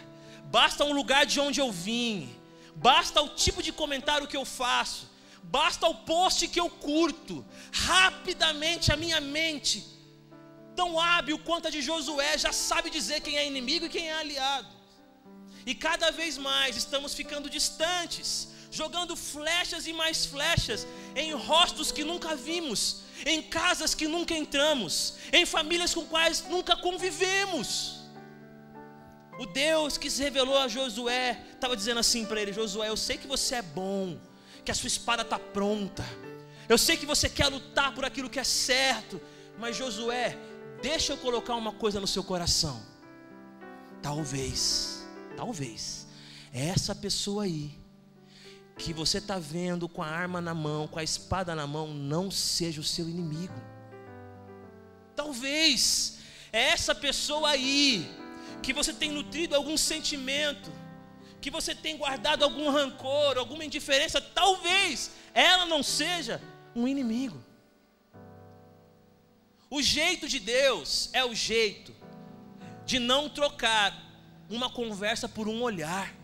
basta 0.46 0.85
um 0.85 0.92
lugar 0.92 1.26
de 1.26 1.40
onde 1.40 1.61
eu 1.61 1.70
vim, 1.70 2.35
basta 2.74 3.22
o 3.22 3.28
tipo 3.28 3.62
de 3.62 3.72
comentário 3.72 4.26
que 4.26 4.37
eu 4.37 4.44
faço, 4.44 5.11
basta 5.42 5.87
o 5.87 5.94
post 5.94 6.48
que 6.48 6.59
eu 6.59 6.68
curto. 6.68 7.44
Rapidamente 7.72 8.92
a 8.92 8.96
minha 8.96 9.20
mente, 9.20 9.87
tão 10.74 10.98
hábil 11.00 11.38
quanto 11.38 11.68
a 11.68 11.70
de 11.70 11.80
Josué, 11.80 12.37
já 12.38 12.52
sabe 12.52 12.90
dizer 12.90 13.20
quem 13.20 13.37
é 13.38 13.46
inimigo 13.46 13.87
e 13.87 13.88
quem 13.88 14.08
é 14.08 14.14
aliado. 14.14 14.68
E 15.66 15.74
cada 15.74 16.10
vez 16.10 16.37
mais 16.37 16.76
estamos 16.76 17.14
ficando 17.14 17.48
distantes, 17.48 18.48
jogando 18.70 19.16
flechas 19.16 19.87
e 19.87 19.92
mais 19.92 20.26
flechas 20.26 20.87
em 21.14 21.32
rostos 21.32 21.90
que 21.90 22.04
nunca 22.04 22.34
vimos, 22.34 23.02
em 23.24 23.40
casas 23.40 23.94
que 23.94 24.06
nunca 24.06 24.34
entramos, 24.34 25.14
em 25.32 25.46
famílias 25.46 25.94
com 25.94 26.04
quais 26.04 26.44
nunca 26.48 26.76
convivemos. 26.76 28.00
O 29.38 29.46
Deus 29.46 29.96
que 29.96 30.10
se 30.10 30.22
revelou 30.22 30.58
a 30.58 30.68
Josué 30.68 31.40
estava 31.54 31.76
dizendo 31.76 32.00
assim 32.00 32.24
para 32.24 32.40
ele: 32.40 32.52
Josué, 32.52 32.88
eu 32.88 32.96
sei 32.96 33.16
que 33.16 33.26
você 33.26 33.56
é 33.56 33.62
bom, 33.62 34.18
que 34.64 34.70
a 34.70 34.74
sua 34.74 34.87
espada 34.87 35.22
está 35.22 35.38
pronta, 35.38 36.04
eu 36.68 36.78
sei 36.78 36.96
que 36.96 37.06
você 37.06 37.28
quer 37.28 37.48
lutar 37.48 37.94
por 37.94 38.04
aquilo 38.04 38.30
que 38.30 38.38
é 38.38 38.44
certo, 38.44 39.20
mas 39.58 39.76
Josué, 39.76 40.37
deixa 40.85 41.14
eu 41.14 41.16
colocar 41.16 41.55
uma 41.55 41.73
coisa 41.73 41.99
no 41.99 42.07
seu 42.07 42.23
coração. 42.23 42.79
Talvez, 44.03 45.03
talvez, 45.35 46.07
essa 46.53 46.94
pessoa 46.94 47.44
aí 47.44 47.73
que 48.77 48.92
você 48.92 49.16
está 49.16 49.38
vendo 49.38 49.88
com 49.88 50.03
a 50.03 50.07
arma 50.07 50.42
na 50.42 50.53
mão, 50.53 50.87
com 50.87 50.99
a 50.99 51.03
espada 51.03 51.55
na 51.55 51.66
mão, 51.66 51.87
não 51.88 52.31
seja 52.31 52.83
o 52.83 52.85
seu 52.85 53.09
inimigo. 53.09 53.59
Talvez 55.16 56.18
essa 56.53 56.94
pessoa 56.94 57.49
aí, 57.49 58.07
que 58.62 58.75
você 58.75 58.92
tem 58.92 59.11
nutrido 59.11 59.57
algum 59.57 59.79
sentimento, 59.79 60.70
que 61.40 61.51
você 61.51 61.75
tem 61.75 61.97
guardado 61.97 62.42
algum 62.42 62.70
rancor, 62.70 63.38
alguma 63.38 63.64
indiferença, 63.64 64.20
talvez 64.20 65.12
ela 65.33 65.64
não 65.64 65.83
seja 65.83 66.42
um 66.77 66.87
inimigo. 66.87 67.42
O 69.70 69.83
jeito 69.83 70.29
de 70.29 70.38
Deus 70.38 71.11
é 71.12 71.24
o 71.24 71.35
jeito 71.35 71.94
de 72.85 72.98
não 72.98 73.29
trocar 73.29 73.92
uma 74.48 74.70
conversa 74.70 75.29
por 75.29 75.48
um 75.48 75.62
olhar. 75.62 76.14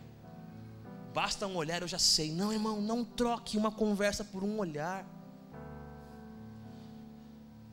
Basta 1.12 1.46
um 1.46 1.56
olhar, 1.56 1.82
eu 1.82 1.88
já 1.88 1.98
sei. 1.98 2.30
Não, 2.30 2.52
irmão, 2.52 2.80
não 2.80 3.04
troque 3.04 3.56
uma 3.56 3.72
conversa 3.72 4.24
por 4.24 4.44
um 4.44 4.58
olhar. 4.58 5.04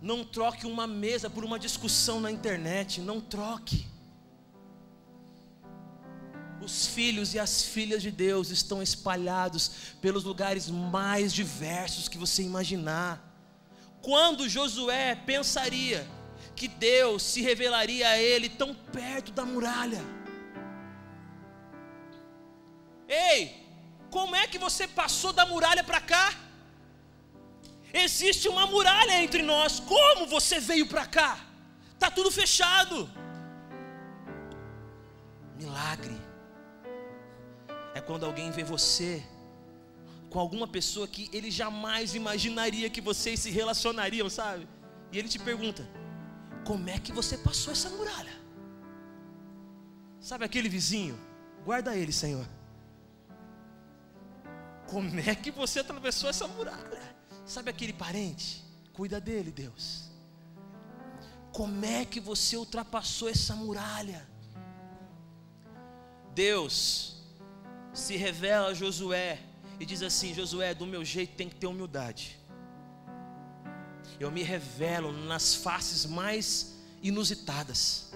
Não 0.01 0.23
troque 0.23 0.65
uma 0.65 0.88
mesa 0.88 1.30
por 1.30 1.43
uma 1.43 1.60
discussão 1.60 2.19
na 2.19 2.32
internet. 2.32 3.01
Não 3.01 3.19
troque. 3.19 3.86
Os 6.62 6.88
filhos 6.88 7.34
e 7.34 7.39
as 7.39 7.62
filhas 7.62 8.01
de 8.01 8.12
Deus 8.12 8.49
estão 8.49 8.82
espalhados 8.82 9.95
pelos 10.01 10.23
lugares 10.23 10.69
mais 10.69 11.32
diversos 11.32 12.08
que 12.08 12.17
você 12.17 12.41
imaginar. 12.41 13.26
Quando 14.07 14.47
Josué 14.47 15.15
pensaria 15.15 16.07
que 16.55 16.65
Deus 16.69 17.21
se 17.23 17.41
revelaria 17.41 18.07
a 18.07 18.17
ele 18.17 18.47
tão 18.47 18.73
perto 18.73 19.33
da 19.33 19.43
muralha? 19.43 20.01
Ei, 23.05 23.67
como 24.09 24.33
é 24.33 24.47
que 24.47 24.57
você 24.57 24.87
passou 24.87 25.33
da 25.33 25.45
muralha 25.45 25.83
para 25.83 25.99
cá? 25.99 26.33
Existe 27.93 28.47
uma 28.47 28.65
muralha 28.65 29.21
entre 29.21 29.41
nós. 29.41 29.81
Como 29.81 30.25
você 30.25 30.57
veio 30.57 30.87
para 30.87 31.05
cá? 31.05 31.45
Tá 31.99 32.09
tudo 32.09 32.31
fechado. 32.31 33.09
Milagre 35.57 36.15
é 37.93 37.99
quando 37.99 38.25
alguém 38.25 38.51
vê 38.51 38.63
você 38.63 39.21
com 40.29 40.39
alguma 40.39 40.67
pessoa 40.67 41.07
que 41.07 41.29
ele 41.31 41.49
jamais 41.49 42.15
imaginaria 42.15 42.89
que 42.89 43.01
vocês 43.01 43.39
se 43.39 43.49
relacionariam, 43.49 44.29
sabe? 44.29 44.67
E 45.11 45.17
ele 45.17 45.27
te 45.27 45.39
pergunta: 45.39 45.87
como 46.65 46.89
é 46.89 46.99
que 46.99 47.11
você 47.11 47.37
passou 47.37 47.71
essa 47.71 47.89
muralha? 47.89 48.35
Sabe 50.19 50.45
aquele 50.45 50.67
vizinho? 50.67 51.17
Guarda 51.63 51.95
ele, 51.95 52.11
Senhor. 52.11 52.47
Como 54.87 55.19
é 55.19 55.35
que 55.35 55.51
você 55.51 55.79
atravessou 55.79 56.29
essa 56.29 56.47
muralha? 56.47 57.15
Sabe 57.45 57.69
aquele 57.69 57.93
parente? 57.93 58.63
Cuida 58.93 59.19
dele, 59.19 59.51
Deus. 59.51 60.09
Como 61.51 61.85
é 61.85 62.05
que 62.05 62.19
você 62.19 62.55
ultrapassou 62.55 63.29
essa 63.29 63.55
muralha? 63.55 64.27
Deus 66.33 67.17
se 67.93 68.15
revela 68.15 68.67
a 68.67 68.73
Josué 68.73 69.39
e 69.79 69.85
diz 69.85 70.01
assim: 70.01 70.33
Josué, 70.33 70.73
do 70.73 70.85
meu 70.85 71.03
jeito 71.03 71.35
tem 71.35 71.49
que 71.49 71.55
ter 71.55 71.67
humildade. 71.67 72.39
Eu 74.19 74.31
me 74.31 74.41
revelo 74.41 75.11
nas 75.11 75.55
faces 75.55 76.05
mais 76.05 76.77
inusitadas, 77.03 78.11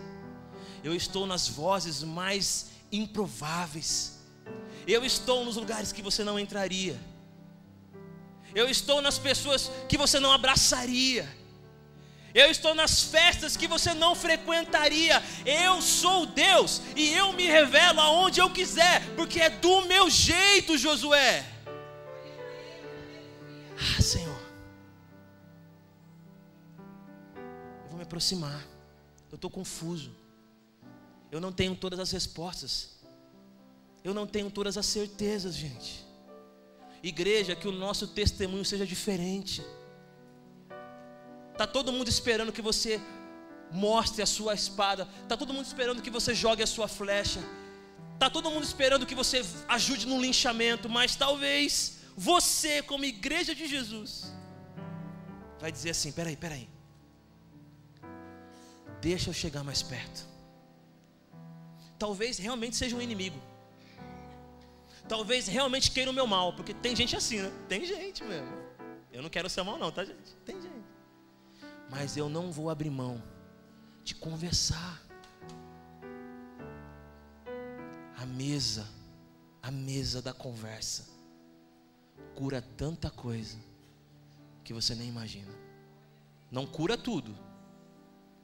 eu 0.83 0.95
estou 0.95 1.27
nas 1.27 1.47
vozes 1.47 2.03
mais 2.03 2.71
improváveis, 2.91 4.19
eu 4.87 5.05
estou 5.05 5.45
nos 5.45 5.55
lugares 5.55 5.91
que 5.91 6.01
você 6.01 6.23
não 6.23 6.39
entraria, 6.39 6.99
eu 8.55 8.67
estou 8.67 9.01
nas 9.01 9.19
pessoas 9.19 9.71
que 9.87 9.97
você 9.97 10.19
não 10.19 10.31
abraçaria. 10.31 11.40
Eu 12.33 12.49
estou 12.49 12.73
nas 12.73 13.03
festas 13.03 13.57
que 13.57 13.67
você 13.67 13.93
não 13.93 14.15
frequentaria. 14.15 15.21
Eu 15.45 15.81
sou 15.81 16.25
Deus 16.25 16.81
e 16.95 17.13
eu 17.13 17.33
me 17.33 17.45
revelo 17.45 17.99
aonde 17.99 18.39
eu 18.39 18.49
quiser, 18.49 19.05
porque 19.15 19.39
é 19.39 19.49
do 19.49 19.81
meu 19.81 20.09
jeito, 20.09 20.77
Josué. 20.77 21.45
Ah, 23.77 24.01
Senhor. 24.01 24.41
aproximar. 28.11 28.67
Eu 29.31 29.35
estou 29.35 29.49
confuso. 29.49 30.11
Eu 31.31 31.39
não 31.39 31.51
tenho 31.53 31.75
todas 31.75 31.97
as 31.97 32.11
respostas. 32.11 32.89
Eu 34.03 34.13
não 34.13 34.27
tenho 34.27 34.51
todas 34.51 34.77
as 34.77 34.85
certezas, 34.85 35.55
gente. 35.55 36.05
Igreja, 37.01 37.55
que 37.55 37.67
o 37.67 37.71
nosso 37.71 38.07
testemunho 38.07 38.65
seja 38.65 38.85
diferente. 38.85 39.63
Tá 41.61 41.67
todo 41.67 41.93
mundo 41.93 42.07
esperando 42.07 42.51
que 42.51 42.59
você 42.59 42.99
mostre 43.71 44.23
a 44.23 44.25
sua 44.25 44.55
espada. 44.55 45.07
Tá 45.29 45.37
todo 45.37 45.53
mundo 45.53 45.67
esperando 45.67 46.01
que 46.01 46.09
você 46.09 46.33
jogue 46.33 46.63
a 46.63 46.65
sua 46.65 46.87
flecha. 46.87 47.39
Tá 48.17 48.31
todo 48.31 48.49
mundo 48.49 48.63
esperando 48.63 49.05
que 49.05 49.13
você 49.13 49.45
ajude 49.67 50.07
no 50.07 50.19
linchamento, 50.19 50.89
mas 50.89 51.15
talvez 51.15 51.99
você, 52.17 52.81
como 52.81 53.05
igreja 53.05 53.53
de 53.53 53.67
Jesus, 53.67 54.33
vai 55.59 55.71
dizer 55.71 55.91
assim: 55.91 56.11
peraí, 56.11 56.35
peraí. 56.35 56.67
Deixa 58.99 59.29
eu 59.29 59.33
chegar 59.43 59.63
mais 59.63 59.83
perto. 59.83 60.25
Talvez 61.99 62.39
realmente 62.39 62.75
seja 62.75 62.95
um 62.95 63.01
inimigo. 63.03 63.39
Talvez 65.07 65.45
realmente 65.45 65.91
queira 65.91 66.09
o 66.09 66.13
meu 66.13 66.25
mal, 66.25 66.53
porque 66.53 66.73
tem 66.73 66.95
gente 66.95 67.15
assim, 67.15 67.39
né? 67.39 67.51
Tem 67.69 67.85
gente 67.85 68.23
mesmo. 68.23 68.51
Eu 69.13 69.21
não 69.21 69.29
quero 69.29 69.47
ser 69.47 69.61
mal, 69.61 69.77
não, 69.77 69.91
tá, 69.91 70.03
gente? 70.03 70.35
Tem 70.43 70.59
gente. 70.59 70.70
Mas 71.91 72.15
eu 72.15 72.29
não 72.29 72.53
vou 72.53 72.69
abrir 72.69 72.89
mão 72.89 73.21
de 74.01 74.15
conversar. 74.15 75.03
A 78.17 78.25
mesa, 78.25 78.87
a 79.61 79.69
mesa 79.69 80.21
da 80.21 80.33
conversa, 80.33 81.09
cura 82.33 82.61
tanta 82.61 83.09
coisa 83.09 83.57
que 84.63 84.73
você 84.73 84.95
nem 84.95 85.09
imagina. 85.09 85.51
Não 86.49 86.65
cura 86.65 86.97
tudo, 86.97 87.35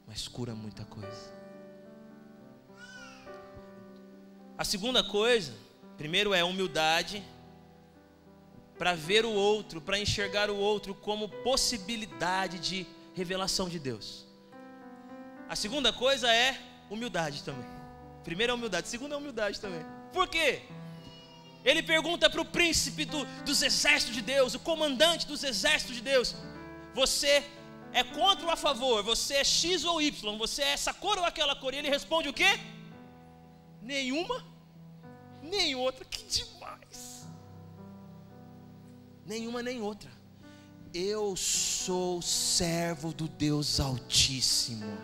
mas 0.06 0.28
cura 0.28 0.54
muita 0.54 0.84
coisa. 0.84 1.34
A 4.58 4.66
segunda 4.66 5.02
coisa, 5.04 5.54
primeiro 5.96 6.34
é 6.34 6.44
humildade, 6.44 7.24
para 8.78 8.94
ver 8.94 9.24
o 9.24 9.32
outro, 9.32 9.80
para 9.80 9.98
enxergar 9.98 10.50
o 10.50 10.58
outro 10.58 10.94
como 10.94 11.30
possibilidade 11.30 12.60
de 12.60 12.97
revelação 13.18 13.68
de 13.68 13.80
Deus. 13.80 14.08
A 15.50 15.56
segunda 15.56 15.92
coisa 15.92 16.28
é 16.32 16.50
humildade 16.90 17.44
também. 17.44 17.70
Primeiro 18.24 18.52
é 18.52 18.56
humildade, 18.56 18.88
segunda 18.88 19.16
é 19.16 19.18
humildade 19.18 19.60
também. 19.60 19.84
Por 20.14 20.28
quê? 20.28 20.62
Ele 21.66 21.82
pergunta 21.82 22.30
para 22.30 22.42
o 22.42 22.46
príncipe 22.58 23.04
do, 23.06 23.26
dos 23.44 23.62
exércitos 23.70 24.16
de 24.16 24.22
Deus, 24.22 24.54
o 24.54 24.60
comandante 24.60 25.26
dos 25.26 25.44
exércitos 25.44 25.96
de 25.96 26.02
Deus: 26.02 26.36
Você 26.94 27.44
é 27.92 28.04
contra 28.04 28.46
ou 28.46 28.52
a 28.52 28.56
favor? 28.56 29.02
Você 29.04 29.34
é 29.36 29.44
X 29.44 29.84
ou 29.84 30.02
Y? 30.02 30.38
Você 30.38 30.62
é 30.62 30.74
essa 30.78 30.94
cor 30.94 31.18
ou 31.18 31.26
aquela 31.26 31.56
cor? 31.56 31.74
E 31.74 31.78
ele 31.78 31.90
responde 31.90 32.30
o 32.30 32.34
quê? 32.34 32.52
Nenhuma, 33.82 34.46
nem 35.42 35.74
outra. 35.74 36.06
Que 36.06 36.24
demais! 36.24 37.26
Nenhuma 39.26 39.64
nem 39.64 39.82
outra. 39.82 40.17
Eu 41.00 41.36
sou 41.36 42.24
servo 42.24 43.14
do 43.14 43.28
Deus 43.28 43.80
Altíssimo. 43.80 44.98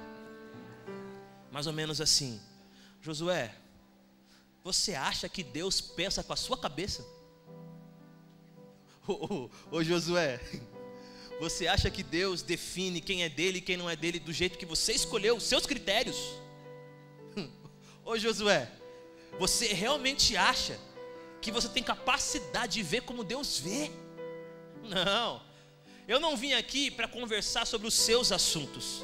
Mais 1.52 1.68
ou 1.68 1.74
menos 1.74 2.02
assim. 2.02 2.42
Josué, 3.00 3.54
você 4.64 4.96
acha 4.96 5.30
que 5.30 5.44
Deus 5.44 5.80
pensa 5.80 6.24
com 6.24 6.34
a 6.34 6.36
sua 6.36 6.58
cabeça? 6.58 7.06
Ô, 9.08 9.84
Josué, 9.84 10.42
você 11.40 11.68
acha 11.68 11.92
que 11.92 12.02
Deus 12.02 12.42
define 12.42 13.00
quem 13.00 13.22
é 13.22 13.30
dele 13.30 13.60
e 13.60 13.62
quem 13.62 13.78
não 13.78 13.88
é 13.88 13.96
dele 13.96 14.18
do 14.18 14.34
jeito 14.34 14.58
que 14.58 14.66
você 14.66 14.94
escolheu, 14.94 15.38
os 15.38 15.44
seus 15.44 15.68
critérios? 15.68 16.18
Ô 18.04 18.18
Josué, 18.18 18.68
você 19.38 19.68
realmente 19.68 20.36
acha 20.36 20.76
que 21.40 21.52
você 21.52 21.70
tem 21.70 21.84
capacidade 21.84 22.74
de 22.74 22.82
ver 22.82 23.02
como 23.02 23.24
Deus 23.24 23.60
vê? 23.60 23.92
Não, 24.82 25.53
eu 26.08 26.20
não 26.20 26.36
vim 26.36 26.54
aqui 26.54 26.92
para 26.92 27.08
conversar 27.08 27.66
sobre 27.66 27.88
os 27.88 27.94
seus 27.94 28.32
assuntos, 28.32 29.04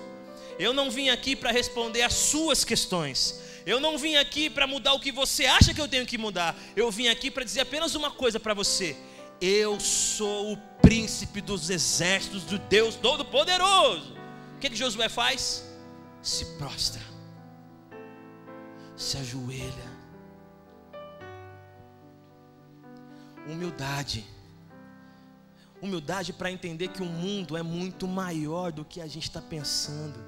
eu 0.58 0.74
não 0.74 0.92
vim 0.92 1.10
aqui 1.10 1.36
para 1.36 1.52
responder 1.52 2.02
as 2.02 2.14
suas 2.14 2.64
questões, 2.64 3.40
eu 3.66 3.80
não 3.80 3.98
vim 3.98 4.16
aqui 4.16 4.50
para 4.50 4.68
mudar 4.68 4.94
o 4.94 5.00
que 5.00 5.12
você 5.12 5.46
acha 5.46 5.74
que 5.74 5.82
eu 5.82 5.88
tenho 5.88 6.06
que 6.06 6.18
mudar, 6.18 6.58
eu 6.76 6.92
vim 6.92 7.08
aqui 7.08 7.32
para 7.32 7.44
dizer 7.44 7.62
apenas 7.62 7.96
uma 7.96 8.12
coisa 8.12 8.40
para 8.40 8.54
você: 8.54 8.98
eu 9.42 9.80
sou 9.80 10.54
o 10.54 10.58
príncipe 10.82 11.40
dos 11.40 11.70
exércitos 11.70 12.44
do 12.44 12.60
Deus 12.60 12.96
Todo-Poderoso. 12.96 14.18
O 14.56 14.60
que, 14.60 14.70
que 14.70 14.76
Josué 14.76 15.08
faz? 15.08 15.64
Se 16.22 16.46
prostra, 16.58 17.02
se 18.98 19.18
ajoelha. 19.18 20.00
Humildade. 23.48 24.26
Humildade 25.82 26.34
para 26.34 26.52
entender 26.52 26.90
que 26.90 27.02
o 27.02 27.06
mundo 27.06 27.56
é 27.56 27.64
muito 27.64 28.08
maior 28.08 28.72
do 28.72 28.84
que 28.84 29.00
a 29.00 29.08
gente 29.08 29.24
está 29.24 29.42
pensando. 29.42 30.20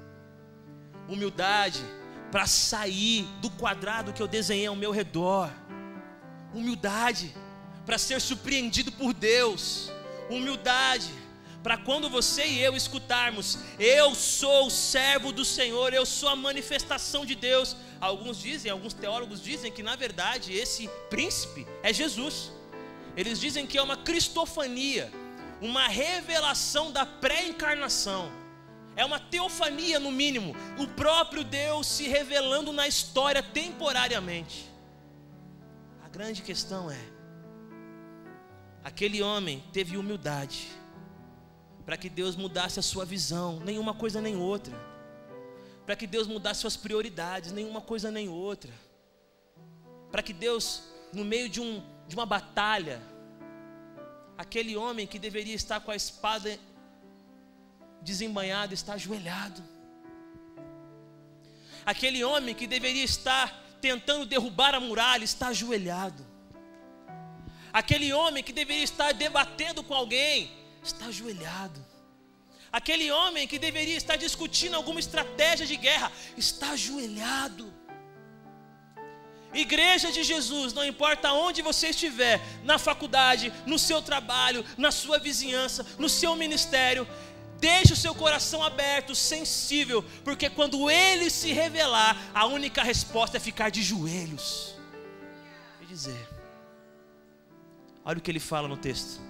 Humildade 1.08 1.80
para 2.30 2.46
sair 2.46 3.26
do 3.40 3.50
quadrado 3.50 4.12
que 4.12 4.22
eu 4.22 4.28
desenhei 4.28 4.66
ao 4.66 4.76
meu 4.76 4.90
redor. 4.90 5.50
Humildade 6.54 7.34
para 7.84 7.98
ser 7.98 8.20
surpreendido 8.20 8.92
por 8.92 9.12
Deus, 9.12 9.90
humildade, 10.30 11.10
para 11.62 11.76
quando 11.76 12.08
você 12.08 12.44
e 12.44 12.60
eu 12.60 12.76
escutarmos, 12.76 13.58
eu 13.78 14.14
sou 14.14 14.66
o 14.66 14.70
servo 14.70 15.30
do 15.30 15.44
Senhor, 15.44 15.94
eu 15.94 16.04
sou 16.04 16.28
a 16.28 16.34
manifestação 16.34 17.24
de 17.24 17.36
Deus. 17.36 17.76
Alguns 18.00 18.38
dizem, 18.38 18.70
alguns 18.70 18.92
teólogos 18.92 19.40
dizem 19.40 19.70
que 19.70 19.82
na 19.82 19.94
verdade 19.94 20.52
esse 20.52 20.88
príncipe 21.08 21.66
é 21.82 21.92
Jesus. 21.92 22.50
Eles 23.16 23.38
dizem 23.38 23.66
que 23.66 23.78
é 23.78 23.82
uma 23.82 23.96
cristofania, 23.96 25.12
uma 25.62 25.88
revelação 25.88 26.92
da 26.92 27.06
pré-encarnação. 27.06 28.30
É 28.94 29.04
uma 29.04 29.18
teofania 29.18 29.98
no 29.98 30.12
mínimo, 30.12 30.54
o 30.78 30.86
próprio 30.86 31.42
Deus 31.42 31.86
se 31.86 32.06
revelando 32.06 32.72
na 32.74 32.86
história 32.86 33.42
temporariamente. 33.42 34.70
A 36.04 36.08
grande 36.10 36.42
questão 36.42 36.90
é 36.90 37.12
Aquele 38.84 39.22
homem 39.22 39.62
teve 39.72 39.96
humildade 39.96 40.68
para 41.86 41.96
que 41.96 42.08
Deus 42.08 42.34
mudasse 42.34 42.78
a 42.78 42.82
sua 42.82 43.04
visão, 43.04 43.60
nenhuma 43.60 43.94
coisa 43.94 44.20
nem 44.20 44.36
outra. 44.36 44.74
Para 45.86 45.96
que 45.96 46.06
Deus 46.06 46.26
mudasse 46.26 46.60
suas 46.60 46.76
prioridades, 46.76 47.52
nenhuma 47.52 47.80
coisa 47.80 48.10
nem 48.10 48.28
outra. 48.28 48.72
Para 50.10 50.22
que 50.22 50.32
Deus, 50.32 50.82
no 51.12 51.24
meio 51.24 51.48
de, 51.48 51.60
um, 51.60 51.82
de 52.08 52.14
uma 52.14 52.26
batalha, 52.26 53.00
aquele 54.42 54.74
homem 54.76 55.06
que 55.06 55.18
deveria 55.18 55.54
estar 55.54 55.78
com 55.80 55.90
a 55.90 55.96
espada 55.96 56.58
desembanhada 58.00 58.74
está 58.74 58.94
ajoelhado. 58.94 59.62
Aquele 61.92 62.22
homem 62.22 62.54
que 62.54 62.66
deveria 62.66 63.04
estar 63.04 63.46
tentando 63.80 64.24
derrubar 64.26 64.74
a 64.74 64.80
muralha 64.80 65.24
está 65.24 65.48
ajoelhado 65.48 66.32
Aquele 67.72 68.12
homem 68.12 68.42
que 68.44 68.52
deveria 68.52 68.84
estar 68.84 69.12
debatendo 69.14 69.82
com 69.82 69.94
alguém, 69.94 70.50
está 70.82 71.06
ajoelhado. 71.06 71.82
Aquele 72.70 73.10
homem 73.10 73.48
que 73.48 73.58
deveria 73.58 73.96
estar 73.96 74.16
discutindo 74.16 74.76
alguma 74.76 75.00
estratégia 75.00 75.66
de 75.66 75.76
guerra, 75.76 76.12
está 76.36 76.72
ajoelhado. 76.72 77.71
Igreja 79.54 80.10
de 80.10 80.22
Jesus, 80.24 80.72
não 80.72 80.84
importa 80.84 81.32
onde 81.32 81.60
você 81.60 81.88
estiver, 81.88 82.40
na 82.64 82.78
faculdade, 82.78 83.52
no 83.66 83.78
seu 83.78 84.00
trabalho, 84.00 84.64
na 84.78 84.90
sua 84.90 85.18
vizinhança, 85.18 85.84
no 85.98 86.08
seu 86.08 86.34
ministério, 86.34 87.06
deixe 87.58 87.92
o 87.92 87.96
seu 87.96 88.14
coração 88.14 88.62
aberto, 88.62 89.14
sensível, 89.14 90.02
porque 90.24 90.48
quando 90.48 90.90
ele 90.90 91.28
se 91.30 91.52
revelar, 91.52 92.16
a 92.34 92.46
única 92.46 92.82
resposta 92.82 93.36
é 93.36 93.40
ficar 93.40 93.70
de 93.70 93.82
joelhos 93.82 94.74
e 95.80 95.86
dizer: 95.86 96.28
Olha 98.04 98.18
o 98.18 98.20
que 98.20 98.30
ele 98.30 98.40
fala 98.40 98.66
no 98.66 98.76
texto. 98.76 99.20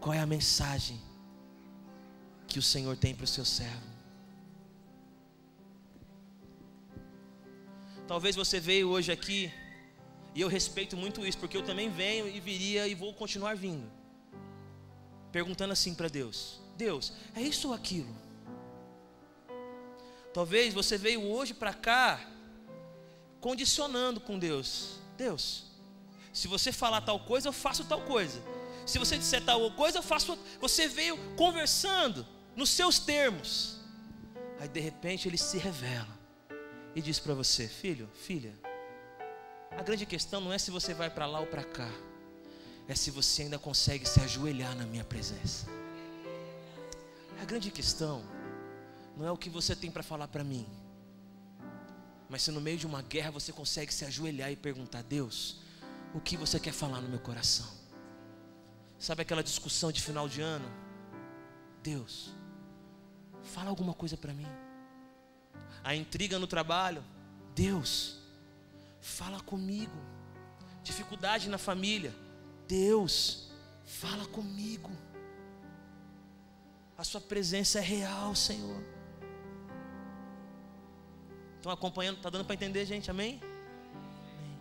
Qual 0.00 0.12
é 0.12 0.20
a 0.20 0.26
mensagem 0.26 1.00
que 2.46 2.58
o 2.58 2.62
Senhor 2.62 2.96
tem 2.96 3.14
para 3.14 3.24
o 3.24 3.26
seu 3.26 3.44
servo? 3.44 3.93
Talvez 8.06 8.36
você 8.36 8.60
veio 8.60 8.90
hoje 8.90 9.10
aqui, 9.10 9.52
e 10.34 10.40
eu 10.40 10.48
respeito 10.48 10.96
muito 10.96 11.26
isso, 11.26 11.38
porque 11.38 11.56
eu 11.56 11.62
também 11.62 11.88
venho 11.88 12.28
e 12.28 12.38
viria 12.38 12.86
e 12.86 12.94
vou 12.94 13.14
continuar 13.14 13.56
vindo, 13.56 13.90
perguntando 15.32 15.72
assim 15.72 15.94
para 15.94 16.08
Deus: 16.08 16.60
Deus, 16.76 17.12
é 17.34 17.40
isso 17.40 17.68
ou 17.68 17.74
aquilo? 17.74 18.14
Talvez 20.34 20.74
você 20.74 20.98
veio 20.98 21.22
hoje 21.22 21.54
para 21.54 21.72
cá, 21.72 22.20
condicionando 23.40 24.20
com 24.20 24.38
Deus: 24.38 24.98
Deus, 25.16 25.64
se 26.30 26.46
você 26.46 26.72
falar 26.72 27.00
tal 27.00 27.20
coisa, 27.20 27.48
eu 27.48 27.52
faço 27.52 27.84
tal 27.84 28.02
coisa. 28.02 28.42
Se 28.84 28.98
você 28.98 29.16
disser 29.16 29.42
tal 29.42 29.70
coisa, 29.70 29.98
eu 29.98 30.02
faço. 30.02 30.38
Você 30.60 30.88
veio 30.88 31.16
conversando 31.36 32.26
nos 32.54 32.68
seus 32.68 32.98
termos. 32.98 33.78
Aí 34.60 34.68
de 34.68 34.80
repente 34.80 35.26
ele 35.26 35.38
se 35.38 35.56
revela 35.56 36.23
e 36.94 37.02
diz 37.02 37.18
para 37.18 37.34
você: 37.34 37.66
Filho, 37.66 38.08
filha, 38.14 38.54
a 39.70 39.82
grande 39.82 40.06
questão 40.06 40.40
não 40.40 40.52
é 40.52 40.58
se 40.58 40.70
você 40.70 40.94
vai 40.94 41.10
para 41.10 41.26
lá 41.26 41.40
ou 41.40 41.46
para 41.46 41.64
cá, 41.64 41.90
é 42.86 42.94
se 42.94 43.10
você 43.10 43.42
ainda 43.42 43.58
consegue 43.58 44.08
se 44.08 44.20
ajoelhar 44.20 44.74
na 44.76 44.86
minha 44.86 45.04
presença. 45.04 45.66
A 47.40 47.44
grande 47.44 47.70
questão 47.70 48.22
não 49.16 49.26
é 49.26 49.30
o 49.30 49.36
que 49.36 49.50
você 49.50 49.74
tem 49.74 49.90
para 49.90 50.02
falar 50.02 50.28
para 50.28 50.44
mim, 50.44 50.66
mas 52.28 52.42
se 52.42 52.50
no 52.50 52.60
meio 52.60 52.78
de 52.78 52.86
uma 52.86 53.02
guerra 53.02 53.30
você 53.30 53.52
consegue 53.52 53.92
se 53.92 54.04
ajoelhar 54.04 54.50
e 54.50 54.56
perguntar: 54.56 55.02
Deus, 55.02 55.60
o 56.14 56.20
que 56.20 56.36
você 56.36 56.60
quer 56.60 56.72
falar 56.72 57.00
no 57.00 57.08
meu 57.08 57.20
coração? 57.20 57.82
Sabe 58.98 59.22
aquela 59.22 59.42
discussão 59.42 59.90
de 59.90 60.00
final 60.00 60.28
de 60.28 60.40
ano? 60.40 60.70
Deus, 61.82 62.30
fala 63.42 63.68
alguma 63.68 63.92
coisa 63.92 64.16
para 64.16 64.32
mim 64.32 64.46
a 65.84 65.94
intriga 65.94 66.38
no 66.38 66.46
trabalho, 66.46 67.04
Deus, 67.54 68.18
fala 69.00 69.38
comigo. 69.40 69.96
Dificuldade 70.82 71.48
na 71.48 71.58
família, 71.58 72.14
Deus, 72.66 73.50
fala 73.84 74.24
comigo. 74.26 74.90
A 76.96 77.04
Sua 77.04 77.20
presença 77.20 77.78
é 77.78 77.82
real, 77.82 78.34
Senhor. 78.34 78.82
Estão 81.56 81.70
acompanhando? 81.70 82.16
Está 82.16 82.30
dando 82.30 82.44
para 82.44 82.54
entender, 82.54 82.84
gente? 82.86 83.10
Amém? 83.10 83.40
Amém? 83.42 84.60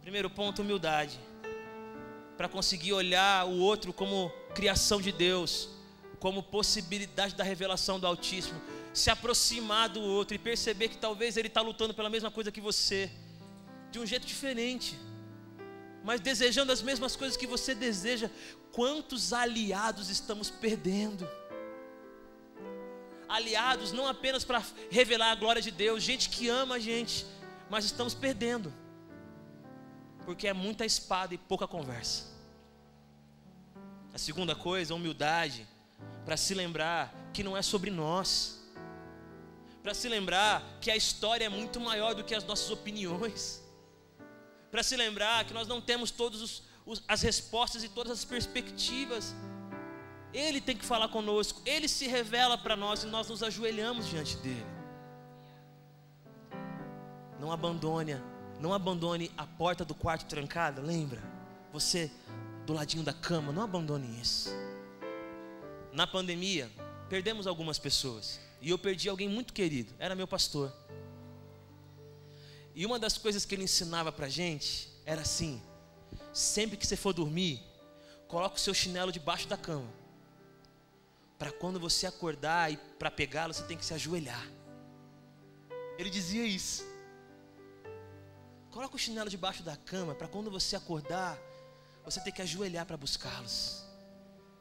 Primeiro 0.00 0.28
ponto: 0.28 0.62
humildade. 0.62 1.18
Para 2.36 2.48
conseguir 2.48 2.92
olhar 2.92 3.46
o 3.46 3.58
outro 3.58 3.92
como 3.92 4.30
criação 4.54 5.00
de 5.00 5.12
Deus, 5.12 5.68
como 6.18 6.42
possibilidade 6.42 7.34
da 7.34 7.44
revelação 7.44 8.00
do 8.00 8.06
Altíssimo 8.06 8.60
se 8.92 9.10
aproximar 9.10 9.88
do 9.88 10.00
outro 10.00 10.34
e 10.34 10.38
perceber 10.38 10.88
que 10.88 10.98
talvez 10.98 11.36
ele 11.36 11.48
está 11.48 11.60
lutando 11.60 11.94
pela 11.94 12.10
mesma 12.10 12.30
coisa 12.30 12.50
que 12.50 12.60
você, 12.60 13.10
de 13.90 13.98
um 13.98 14.06
jeito 14.06 14.26
diferente, 14.26 14.98
mas 16.02 16.20
desejando 16.20 16.72
as 16.72 16.82
mesmas 16.82 17.14
coisas 17.14 17.36
que 17.36 17.46
você 17.46 17.74
deseja. 17.74 18.30
Quantos 18.72 19.32
aliados 19.32 20.08
estamos 20.08 20.50
perdendo? 20.50 21.28
Aliados 23.28 23.92
não 23.92 24.08
apenas 24.08 24.44
para 24.44 24.62
revelar 24.90 25.30
a 25.30 25.34
glória 25.36 25.62
de 25.62 25.70
Deus, 25.70 26.02
gente 26.02 26.28
que 26.28 26.48
ama 26.48 26.76
a 26.76 26.78
gente, 26.78 27.24
mas 27.68 27.84
estamos 27.84 28.12
perdendo, 28.12 28.72
porque 30.24 30.48
é 30.48 30.52
muita 30.52 30.84
espada 30.84 31.32
e 31.32 31.38
pouca 31.38 31.68
conversa. 31.68 32.28
A 34.12 34.18
segunda 34.18 34.56
coisa, 34.56 34.92
a 34.92 34.96
humildade, 34.96 35.64
para 36.24 36.36
se 36.36 36.54
lembrar 36.54 37.14
que 37.32 37.44
não 37.44 37.56
é 37.56 37.62
sobre 37.62 37.90
nós 37.90 38.59
para 39.82 39.94
se 39.94 40.08
lembrar 40.08 40.62
que 40.80 40.90
a 40.90 40.96
história 40.96 41.44
é 41.44 41.48
muito 41.48 41.80
maior 41.80 42.14
do 42.14 42.22
que 42.22 42.34
as 42.34 42.44
nossas 42.44 42.70
opiniões, 42.70 43.62
para 44.70 44.82
se 44.82 44.96
lembrar 44.96 45.44
que 45.44 45.54
nós 45.54 45.66
não 45.66 45.80
temos 45.80 46.10
todas 46.10 46.62
as 47.08 47.22
respostas 47.22 47.82
e 47.82 47.88
todas 47.88 48.12
as 48.12 48.24
perspectivas. 48.24 49.34
Ele 50.32 50.60
tem 50.60 50.76
que 50.76 50.84
falar 50.84 51.08
conosco, 51.08 51.60
ele 51.66 51.88
se 51.88 52.06
revela 52.06 52.56
para 52.56 52.76
nós 52.76 53.02
e 53.02 53.06
nós 53.06 53.28
nos 53.28 53.42
ajoelhamos 53.42 54.06
diante 54.06 54.36
dele. 54.36 54.66
Não 57.40 57.50
abandone, 57.50 58.20
não 58.60 58.72
abandone 58.72 59.30
a 59.36 59.46
porta 59.46 59.84
do 59.84 59.94
quarto 59.94 60.26
trancada, 60.26 60.80
lembra? 60.80 61.22
Você 61.72 62.10
do 62.66 62.74
ladinho 62.74 63.02
da 63.02 63.12
cama, 63.12 63.50
não 63.50 63.62
abandone 63.62 64.20
isso. 64.20 64.50
Na 65.92 66.06
pandemia, 66.06 66.70
perdemos 67.08 67.46
algumas 67.46 67.78
pessoas. 67.78 68.38
E 68.60 68.68
eu 68.68 68.78
perdi 68.78 69.08
alguém 69.08 69.28
muito 69.28 69.52
querido, 69.52 69.94
era 69.98 70.14
meu 70.14 70.28
pastor. 70.28 70.72
E 72.74 72.84
uma 72.84 72.98
das 72.98 73.16
coisas 73.16 73.44
que 73.44 73.54
ele 73.54 73.64
ensinava 73.64 74.12
para 74.12 74.28
gente 74.28 74.90
era 75.06 75.22
assim: 75.22 75.62
sempre 76.32 76.76
que 76.76 76.86
você 76.86 76.96
for 76.96 77.12
dormir, 77.12 77.62
coloque 78.28 78.56
o 78.56 78.60
seu 78.60 78.74
chinelo 78.74 79.10
debaixo 79.10 79.48
da 79.48 79.56
cama. 79.56 79.88
Para 81.38 81.50
quando 81.50 81.80
você 81.80 82.06
acordar 82.06 82.70
e 82.70 82.76
para 82.98 83.10
pegá-lo, 83.10 83.54
você 83.54 83.62
tem 83.62 83.76
que 83.76 83.84
se 83.84 83.94
ajoelhar. 83.94 84.46
Ele 85.98 86.10
dizia 86.10 86.46
isso. 86.46 86.84
Coloque 88.70 88.94
o 88.94 88.98
chinelo 88.98 89.30
debaixo 89.30 89.62
da 89.62 89.76
cama 89.76 90.14
para 90.14 90.28
quando 90.28 90.50
você 90.50 90.76
acordar, 90.76 91.38
você 92.04 92.20
tem 92.20 92.32
que 92.32 92.42
ajoelhar 92.42 92.84
para 92.84 92.96
buscá-los. 92.96 93.84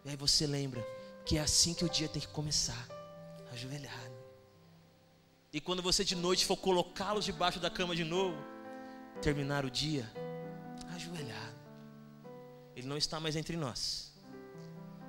E 0.06 0.10
aí 0.10 0.16
você 0.16 0.48
lembra 0.48 0.86
que 1.26 1.38
é 1.38 1.42
assim 1.42 1.74
que 1.74 1.84
o 1.84 1.90
dia 1.90 2.08
tem 2.08 2.22
que 2.22 2.30
começar 2.30 2.99
ajoelhado. 3.52 4.20
E 5.52 5.60
quando 5.60 5.82
você 5.82 6.04
de 6.04 6.16
noite 6.16 6.46
for 6.46 6.58
colocá-los 6.58 7.26
debaixo 7.26 7.60
da 7.60 7.70
cama 7.70 7.96
de 7.96 8.04
novo, 8.04 8.38
terminar 9.22 9.66
o 9.66 9.72
dia 9.72 10.10
ajoelhado. 10.96 11.60
Ele 12.76 12.88
não 12.88 12.98
está 12.98 13.20
mais 13.20 13.36
entre 13.36 13.58
nós. 13.58 14.14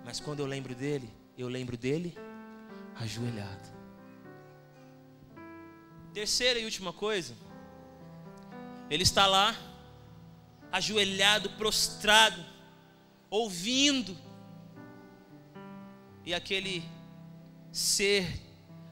Mas 0.04 0.18
quando 0.18 0.40
eu 0.40 0.46
lembro 0.46 0.74
dele, 0.74 1.10
eu 1.36 1.48
lembro 1.48 1.76
dele 1.76 2.16
ajoelhado. 2.96 3.68
Terceira 6.12 6.58
e 6.58 6.64
última 6.64 6.92
coisa, 6.92 7.36
ele 8.88 9.04
está 9.04 9.26
lá, 9.26 9.54
ajoelhado, 10.72 11.50
prostrado, 11.50 12.44
ouvindo, 13.30 14.16
e 16.24 16.34
aquele 16.34 16.82
ser, 17.72 18.40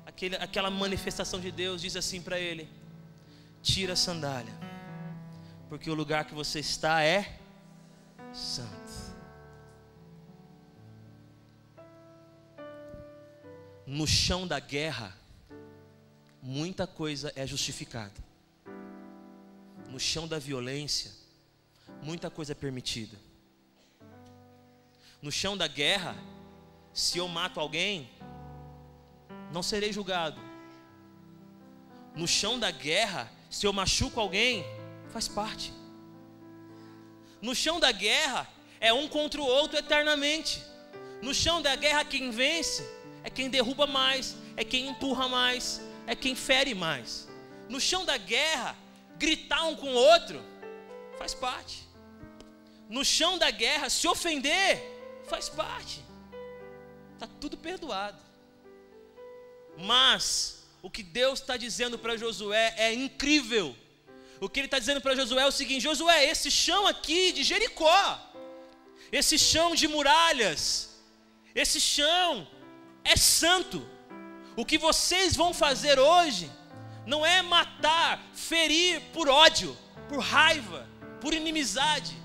aquele, 0.06 0.36
aquela 0.36 0.70
manifestação 0.70 1.40
de 1.40 1.50
Deus, 1.50 1.82
diz 1.82 1.96
assim 1.96 2.20
para 2.20 2.38
ele: 2.38 2.68
tira 3.62 3.92
a 3.94 3.96
sandália, 3.96 4.52
porque 5.68 5.90
o 5.90 5.94
lugar 5.94 6.24
que 6.24 6.34
você 6.34 6.60
está 6.60 7.02
é 7.02 7.38
santo. 8.32 9.08
No 13.86 14.06
chão 14.06 14.46
da 14.46 14.60
guerra, 14.60 15.16
muita 16.42 16.86
coisa 16.86 17.32
é 17.34 17.46
justificada. 17.46 18.28
No 19.88 19.98
chão 19.98 20.28
da 20.28 20.38
violência, 20.38 21.10
muita 22.02 22.30
coisa 22.30 22.52
é 22.52 22.54
permitida. 22.54 23.16
No 25.22 25.32
chão 25.32 25.56
da 25.56 25.66
guerra, 25.66 26.14
se 26.92 27.18
eu 27.18 27.26
mato 27.26 27.58
alguém, 27.58 28.10
não 29.52 29.62
serei 29.62 29.92
julgado. 29.92 30.40
No 32.14 32.26
chão 32.26 32.58
da 32.58 32.70
guerra, 32.70 33.30
se 33.50 33.66
eu 33.66 33.72
machuco 33.72 34.20
alguém, 34.20 34.64
faz 35.10 35.28
parte. 35.28 35.72
No 37.40 37.54
chão 37.54 37.78
da 37.78 37.92
guerra, 37.92 38.48
é 38.80 38.92
um 38.92 39.08
contra 39.08 39.40
o 39.40 39.44
outro 39.44 39.78
eternamente. 39.78 40.62
No 41.22 41.32
chão 41.34 41.62
da 41.62 41.74
guerra, 41.76 42.04
quem 42.04 42.30
vence 42.30 42.82
é 43.22 43.30
quem 43.30 43.50
derruba 43.50 43.86
mais, 43.86 44.36
é 44.56 44.64
quem 44.64 44.88
empurra 44.88 45.28
mais, 45.28 45.80
é 46.06 46.14
quem 46.14 46.34
fere 46.34 46.74
mais. 46.74 47.28
No 47.68 47.80
chão 47.80 48.04
da 48.04 48.16
guerra, 48.16 48.76
gritar 49.18 49.64
um 49.66 49.76
com 49.76 49.88
o 49.88 49.94
outro 49.94 50.42
faz 51.18 51.34
parte. 51.34 51.86
no 52.88 53.04
chão 53.04 53.36
da 53.36 53.50
guerra, 53.50 53.90
se 53.90 54.08
ofender, 54.08 54.82
faz 55.28 55.48
parte. 55.50 56.02
Está 57.12 57.26
tudo 57.38 57.56
perdoado. 57.56 58.27
Mas 59.78 60.66
o 60.82 60.90
que 60.90 61.02
Deus 61.02 61.40
está 61.40 61.56
dizendo 61.56 61.98
para 61.98 62.16
Josué 62.16 62.74
é 62.76 62.92
incrível. 62.92 63.76
O 64.40 64.48
que 64.48 64.60
ele 64.60 64.66
está 64.66 64.78
dizendo 64.78 65.00
para 65.00 65.14
Josué 65.14 65.42
é 65.42 65.46
o 65.46 65.52
seguinte: 65.52 65.82
Josué, 65.82 66.26
esse 66.26 66.50
chão 66.50 66.86
aqui 66.86 67.32
de 67.32 67.42
Jericó, 67.42 68.20
esse 69.10 69.38
chão 69.38 69.74
de 69.74 69.86
muralhas, 69.88 70.90
esse 71.54 71.80
chão 71.80 72.46
é 73.04 73.16
santo. 73.16 73.86
O 74.56 74.64
que 74.64 74.76
vocês 74.76 75.36
vão 75.36 75.54
fazer 75.54 75.98
hoje 75.98 76.50
não 77.06 77.24
é 77.24 77.40
matar, 77.42 78.22
ferir 78.34 79.00
por 79.12 79.28
ódio, 79.28 79.76
por 80.08 80.18
raiva, 80.18 80.86
por 81.20 81.32
inimizade. 81.32 82.16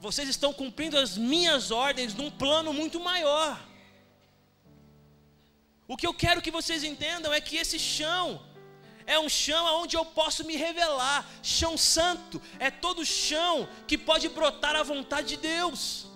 Vocês 0.00 0.28
estão 0.28 0.52
cumprindo 0.52 0.96
as 0.96 1.18
minhas 1.18 1.70
ordens 1.70 2.14
num 2.14 2.30
plano 2.30 2.72
muito 2.72 2.98
maior. 2.98 3.69
O 5.92 5.96
que 5.96 6.06
eu 6.08 6.14
quero 6.14 6.42
que 6.44 6.52
vocês 6.56 6.84
entendam 6.84 7.32
é 7.36 7.40
que 7.46 7.56
esse 7.62 7.76
chão 7.76 8.40
é 9.14 9.18
um 9.18 9.28
chão 9.28 9.62
onde 9.82 9.96
eu 9.96 10.04
posso 10.18 10.44
me 10.48 10.54
revelar. 10.54 11.28
Chão 11.42 11.76
santo 11.76 12.40
é 12.60 12.70
todo 12.70 13.04
chão 13.04 13.68
que 13.88 13.98
pode 13.98 14.28
brotar 14.28 14.76
a 14.76 14.84
vontade 14.84 15.30
de 15.30 15.38
Deus. 15.38 16.06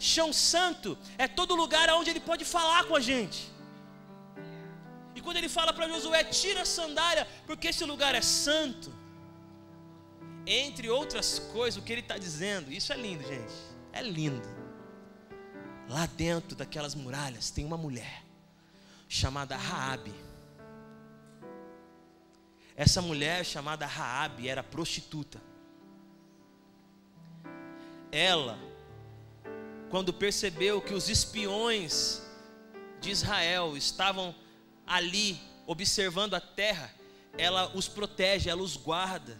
Chão 0.00 0.32
santo 0.32 0.98
é 1.16 1.28
todo 1.28 1.54
lugar 1.54 1.88
onde 1.90 2.10
Ele 2.10 2.18
pode 2.18 2.44
falar 2.44 2.82
com 2.88 2.96
a 2.96 3.00
gente. 3.10 3.48
E 5.14 5.20
quando 5.20 5.36
Ele 5.36 5.48
fala 5.48 5.72
para 5.72 5.86
Josué, 5.86 6.24
tira 6.24 6.62
a 6.62 6.66
sandália, 6.66 7.24
porque 7.46 7.68
esse 7.68 7.84
lugar 7.84 8.16
é 8.16 8.20
santo. 8.20 8.92
Entre 10.44 10.90
outras 10.90 11.38
coisas, 11.38 11.80
o 11.80 11.84
que 11.86 11.92
Ele 11.92 12.00
está 12.00 12.18
dizendo, 12.18 12.72
isso 12.72 12.92
é 12.92 12.96
lindo, 12.96 13.22
gente. 13.22 13.54
É 13.92 14.02
lindo. 14.02 14.48
Lá 15.88 16.04
dentro 16.06 16.56
daquelas 16.56 16.96
muralhas 16.96 17.52
tem 17.52 17.64
uma 17.64 17.76
mulher 17.76 18.23
chamada 19.14 19.56
Raabe. 19.56 20.12
Essa 22.74 23.00
mulher 23.00 23.44
chamada 23.44 23.86
Raabe 23.86 24.48
era 24.48 24.60
prostituta. 24.60 25.40
Ela, 28.10 28.58
quando 29.88 30.12
percebeu 30.12 30.82
que 30.82 30.92
os 30.92 31.08
espiões 31.08 32.22
de 33.00 33.10
Israel 33.10 33.76
estavam 33.76 34.34
ali 34.84 35.40
observando 35.64 36.34
a 36.34 36.40
terra, 36.40 36.92
ela 37.38 37.70
os 37.72 37.86
protege, 37.86 38.50
ela 38.50 38.62
os 38.62 38.76
guarda. 38.76 39.38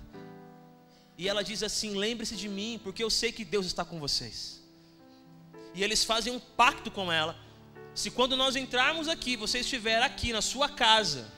E 1.18 1.28
ela 1.28 1.42
diz 1.42 1.64
assim: 1.64 1.96
lembre-se 1.96 2.36
de 2.36 2.48
mim, 2.48 2.80
porque 2.84 3.02
eu 3.02 3.10
sei 3.10 3.32
que 3.32 3.44
Deus 3.44 3.66
está 3.66 3.84
com 3.84 3.98
vocês. 3.98 4.62
E 5.74 5.82
eles 5.82 6.04
fazem 6.04 6.32
um 6.32 6.38
pacto 6.38 6.92
com 6.92 7.10
ela. 7.10 7.43
Se 7.94 8.10
quando 8.10 8.36
nós 8.36 8.56
entrarmos 8.56 9.08
aqui, 9.08 9.36
você 9.36 9.60
estiver 9.60 10.02
aqui 10.02 10.32
na 10.32 10.42
sua 10.42 10.68
casa, 10.68 11.30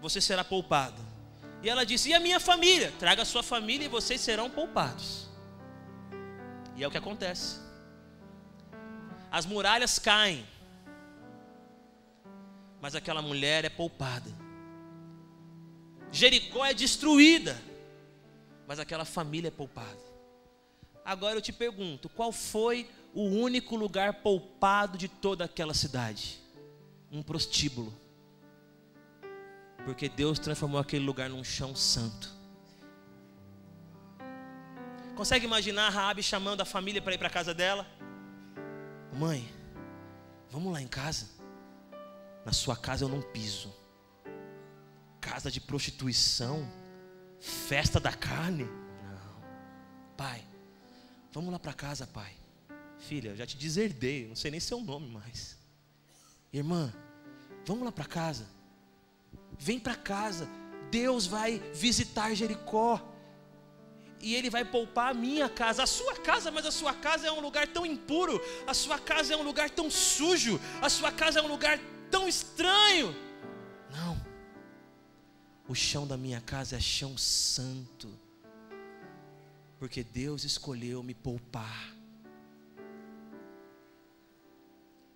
você 0.00 0.20
será 0.20 0.42
poupado. 0.42 1.00
E 1.62 1.68
ela 1.68 1.86
disse: 1.86 2.10
E 2.10 2.14
a 2.14 2.20
minha 2.20 2.40
família? 2.40 2.92
Traga 2.98 3.22
a 3.22 3.24
sua 3.24 3.42
família 3.42 3.84
e 3.84 3.88
vocês 3.88 4.20
serão 4.20 4.50
poupados. 4.50 5.28
E 6.74 6.82
é 6.82 6.88
o 6.88 6.90
que 6.90 6.98
acontece. 6.98 7.60
As 9.30 9.46
muralhas 9.46 9.98
caem, 9.98 10.44
mas 12.80 12.94
aquela 12.94 13.22
mulher 13.22 13.64
é 13.64 13.68
poupada. 13.68 14.30
Jericó 16.10 16.64
é 16.64 16.74
destruída, 16.74 17.60
mas 18.66 18.78
aquela 18.78 19.04
família 19.04 19.48
é 19.48 19.50
poupada. 19.52 20.04
Agora 21.04 21.36
eu 21.36 21.42
te 21.42 21.52
pergunto: 21.52 22.08
qual 22.08 22.32
foi 22.32 22.88
o 23.14 23.22
único 23.22 23.76
lugar 23.76 24.14
poupado 24.22 24.98
de 24.98 25.08
toda 25.08 25.44
aquela 25.44 25.74
cidade? 25.74 26.38
Um 27.10 27.22
prostíbulo 27.22 27.92
porque 29.86 30.08
Deus 30.08 30.40
transformou 30.40 30.80
aquele 30.80 31.04
lugar 31.04 31.30
num 31.30 31.44
chão 31.44 31.76
santo. 31.76 32.34
Consegue 35.14 35.46
imaginar 35.46 35.86
a 35.86 35.90
Raabe 35.90 36.24
chamando 36.24 36.60
a 36.60 36.64
família 36.64 37.00
para 37.00 37.14
ir 37.14 37.18
para 37.18 37.28
a 37.28 37.30
casa 37.30 37.54
dela? 37.54 37.86
Mãe, 39.12 39.48
vamos 40.50 40.72
lá 40.72 40.82
em 40.82 40.88
casa. 40.88 41.28
Na 42.44 42.52
sua 42.52 42.76
casa 42.76 43.04
eu 43.04 43.08
não 43.08 43.22
piso. 43.22 43.72
Casa 45.20 45.52
de 45.52 45.60
prostituição, 45.60 46.68
festa 47.38 48.00
da 48.00 48.12
carne. 48.12 48.64
Não. 48.64 50.16
Pai, 50.16 50.44
vamos 51.32 51.52
lá 51.52 51.60
para 51.60 51.72
casa, 51.72 52.08
pai. 52.08 52.34
Filha, 52.98 53.30
eu 53.30 53.36
já 53.36 53.46
te 53.46 53.56
deserdei, 53.56 54.26
não 54.26 54.36
sei 54.36 54.50
nem 54.50 54.60
seu 54.60 54.80
nome 54.80 55.08
mais. 55.08 55.56
Irmã, 56.52 56.92
vamos 57.66 57.84
lá 57.84 57.92
para 57.92 58.04
casa. 58.04 58.48
Vem 59.58 59.78
para 59.78 59.94
casa. 59.94 60.48
Deus 60.90 61.26
vai 61.26 61.58
visitar 61.74 62.34
Jericó. 62.34 63.12
E 64.20 64.34
Ele 64.34 64.48
vai 64.48 64.64
poupar 64.64 65.10
a 65.10 65.14
minha 65.14 65.48
casa, 65.48 65.82
a 65.82 65.86
sua 65.86 66.16
casa, 66.16 66.50
mas 66.50 66.64
a 66.64 66.70
sua 66.70 66.94
casa 66.94 67.26
é 67.26 67.32
um 67.32 67.40
lugar 67.40 67.68
tão 67.68 67.84
impuro, 67.84 68.40
a 68.66 68.72
sua 68.72 68.98
casa 68.98 69.34
é 69.34 69.36
um 69.36 69.42
lugar 69.42 69.68
tão 69.68 69.90
sujo, 69.90 70.58
a 70.80 70.88
sua 70.88 71.12
casa 71.12 71.38
é 71.38 71.42
um 71.42 71.48
lugar 71.48 71.78
tão 72.10 72.26
estranho. 72.26 73.14
Não, 73.90 74.26
o 75.68 75.74
chão 75.74 76.06
da 76.06 76.16
minha 76.16 76.40
casa 76.40 76.76
é 76.76 76.80
chão 76.80 77.16
santo, 77.18 78.08
porque 79.78 80.02
Deus 80.02 80.44
escolheu 80.44 81.02
me 81.02 81.14
poupar. 81.14 81.95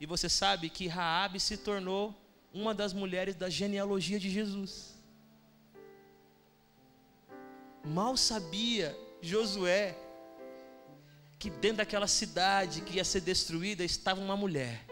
E 0.00 0.06
você 0.06 0.28
sabe 0.28 0.70
que 0.70 0.88
Raabe 0.88 1.38
se 1.38 1.58
tornou 1.58 2.14
uma 2.52 2.74
das 2.74 2.92
mulheres 2.94 3.34
da 3.34 3.50
genealogia 3.50 4.18
de 4.18 4.30
Jesus. 4.30 4.98
Mal 7.84 8.16
sabia 8.16 8.96
Josué 9.20 9.94
que 11.38 11.50
dentro 11.50 11.78
daquela 11.78 12.06
cidade 12.06 12.80
que 12.82 12.96
ia 12.96 13.04
ser 13.04 13.20
destruída 13.20 13.84
estava 13.84 14.20
uma 14.20 14.36
mulher 14.36 14.86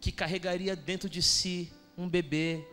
que 0.00 0.10
carregaria 0.10 0.74
dentro 0.74 1.08
de 1.08 1.22
si 1.22 1.70
um 1.96 2.08
bebê, 2.08 2.66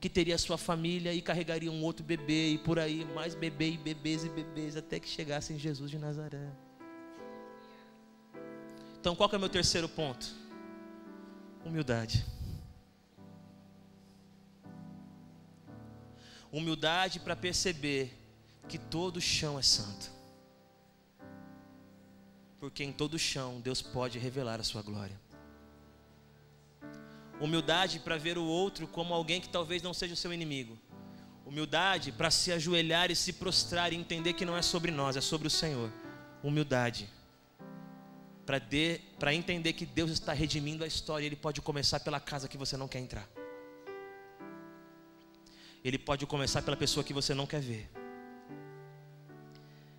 que 0.00 0.08
teria 0.08 0.36
sua 0.36 0.58
família 0.58 1.14
e 1.14 1.22
carregaria 1.22 1.70
um 1.70 1.84
outro 1.84 2.04
bebê 2.04 2.50
e 2.54 2.58
por 2.58 2.78
aí 2.78 3.04
mais 3.14 3.34
bebê 3.34 3.70
e 3.70 3.78
bebês 3.78 4.24
e 4.24 4.28
bebês 4.28 4.76
até 4.76 4.98
que 4.98 5.08
chegasse 5.08 5.52
em 5.52 5.58
Jesus 5.58 5.90
de 5.90 5.98
Nazaré. 5.98 6.50
Então, 9.00 9.16
qual 9.16 9.30
é 9.32 9.36
o 9.36 9.40
meu 9.40 9.48
terceiro 9.48 9.88
ponto? 9.88 10.26
Humildade. 11.64 12.22
Humildade 16.52 17.18
para 17.18 17.34
perceber 17.34 18.14
que 18.68 18.76
todo 18.76 19.18
chão 19.18 19.58
é 19.58 19.62
santo. 19.62 20.10
Porque 22.58 22.84
em 22.84 22.92
todo 22.92 23.18
chão 23.18 23.58
Deus 23.58 23.80
pode 23.80 24.18
revelar 24.18 24.60
a 24.60 24.64
sua 24.64 24.82
glória. 24.82 25.18
Humildade 27.40 28.00
para 28.00 28.18
ver 28.18 28.36
o 28.36 28.44
outro 28.44 28.86
como 28.86 29.14
alguém 29.14 29.40
que 29.40 29.48
talvez 29.48 29.82
não 29.82 29.94
seja 29.94 30.12
o 30.12 30.16
seu 30.16 30.30
inimigo. 30.30 30.78
Humildade 31.46 32.12
para 32.12 32.30
se 32.30 32.52
ajoelhar 32.52 33.10
e 33.10 33.16
se 33.16 33.32
prostrar 33.32 33.94
e 33.94 33.96
entender 33.96 34.34
que 34.34 34.44
não 34.44 34.58
é 34.58 34.60
sobre 34.60 34.90
nós, 34.90 35.16
é 35.16 35.22
sobre 35.22 35.48
o 35.48 35.50
Senhor. 35.50 35.90
Humildade 36.42 37.08
para 39.18 39.34
entender 39.34 39.74
que 39.74 39.84
Deus 39.84 40.10
está 40.10 40.32
redimindo 40.32 40.82
a 40.82 40.86
história, 40.86 41.26
Ele 41.26 41.36
pode 41.36 41.60
começar 41.60 42.00
pela 42.00 42.18
casa 42.18 42.48
que 42.48 42.56
você 42.56 42.76
não 42.76 42.88
quer 42.88 42.98
entrar. 42.98 43.28
Ele 45.84 45.98
pode 45.98 46.26
começar 46.26 46.62
pela 46.62 46.76
pessoa 46.76 47.04
que 47.04 47.12
você 47.12 47.34
não 47.34 47.46
quer 47.46 47.60
ver. 47.60 47.88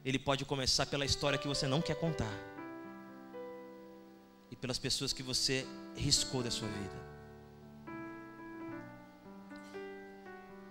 Ele 0.03 0.17
pode 0.17 0.43
começar 0.45 0.85
pela 0.87 1.05
história 1.05 1.37
que 1.37 1.47
você 1.47 1.67
não 1.67 1.81
quer 1.81 1.95
contar. 1.95 2.33
E 4.49 4.55
pelas 4.55 4.79
pessoas 4.79 5.13
que 5.13 5.23
você 5.23 5.65
riscou 5.95 6.43
da 6.43 6.51
sua 6.51 6.67
vida. 6.67 7.11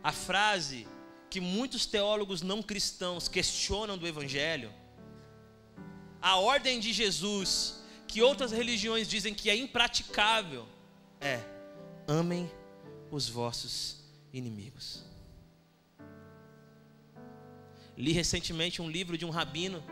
A 0.02 0.12
frase 0.12 0.86
que 1.30 1.40
muitos 1.40 1.86
teólogos 1.86 2.42
não 2.42 2.62
cristãos 2.62 3.28
questionam 3.28 3.96
do 3.96 4.06
Evangelho 4.06 4.72
a 6.20 6.36
ordem 6.36 6.78
de 6.78 6.92
Jesus, 6.92 7.82
que 8.06 8.22
outras 8.22 8.52
religiões 8.52 9.08
dizem 9.08 9.32
que 9.32 9.48
é 9.48 9.56
impraticável, 9.56 10.66
é: 11.20 11.40
amem 12.06 12.50
os 13.10 13.28
vossos 13.28 14.04
inimigos. 14.32 15.04
Li 17.96 18.12
recentemente 18.12 18.80
um 18.80 18.88
livro 18.88 19.18
de 19.18 19.24
um 19.24 19.30
rabino, 19.30 19.82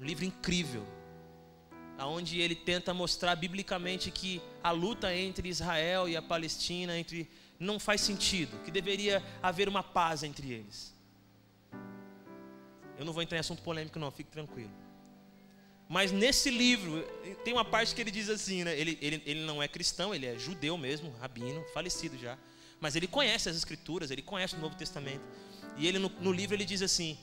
um 0.00 0.04
livro 0.04 0.24
incrível, 0.24 0.86
aonde 1.98 2.40
ele 2.40 2.54
tenta 2.54 2.94
mostrar 2.94 3.34
biblicamente 3.36 4.10
que 4.10 4.40
a 4.62 4.70
luta 4.70 5.14
entre 5.14 5.48
Israel 5.48 6.08
e 6.08 6.16
a 6.16 6.22
Palestina 6.22 6.96
entre 6.96 7.28
não 7.58 7.78
faz 7.78 8.00
sentido, 8.00 8.60
que 8.64 8.70
deveria 8.70 9.22
haver 9.42 9.68
uma 9.68 9.82
paz 9.82 10.22
entre 10.22 10.50
eles. 10.50 10.92
Eu 12.98 13.04
não 13.04 13.12
vou 13.12 13.22
entrar 13.22 13.36
em 13.36 13.40
assunto 13.40 13.62
polêmico, 13.62 13.98
não, 13.98 14.10
fique 14.10 14.30
tranquilo. 14.30 14.81
Mas 15.92 16.10
nesse 16.10 16.48
livro, 16.48 17.02
tem 17.44 17.52
uma 17.52 17.66
parte 17.66 17.94
que 17.94 18.00
ele 18.00 18.10
diz 18.10 18.30
assim, 18.30 18.64
né? 18.64 18.74
Ele, 18.80 18.96
ele, 19.02 19.22
ele 19.26 19.40
não 19.44 19.62
é 19.62 19.68
cristão, 19.68 20.14
ele 20.14 20.24
é 20.24 20.38
judeu 20.38 20.78
mesmo, 20.78 21.12
rabino, 21.20 21.62
falecido 21.74 22.16
já. 22.16 22.38
Mas 22.80 22.96
ele 22.96 23.06
conhece 23.06 23.50
as 23.50 23.56
escrituras, 23.56 24.10
ele 24.10 24.22
conhece 24.22 24.54
o 24.54 24.58
Novo 24.58 24.74
Testamento. 24.74 25.22
E 25.76 25.86
ele 25.86 25.98
no, 25.98 26.08
no 26.08 26.32
livro 26.32 26.56
ele 26.56 26.64
diz 26.64 26.80
assim: 26.80 27.18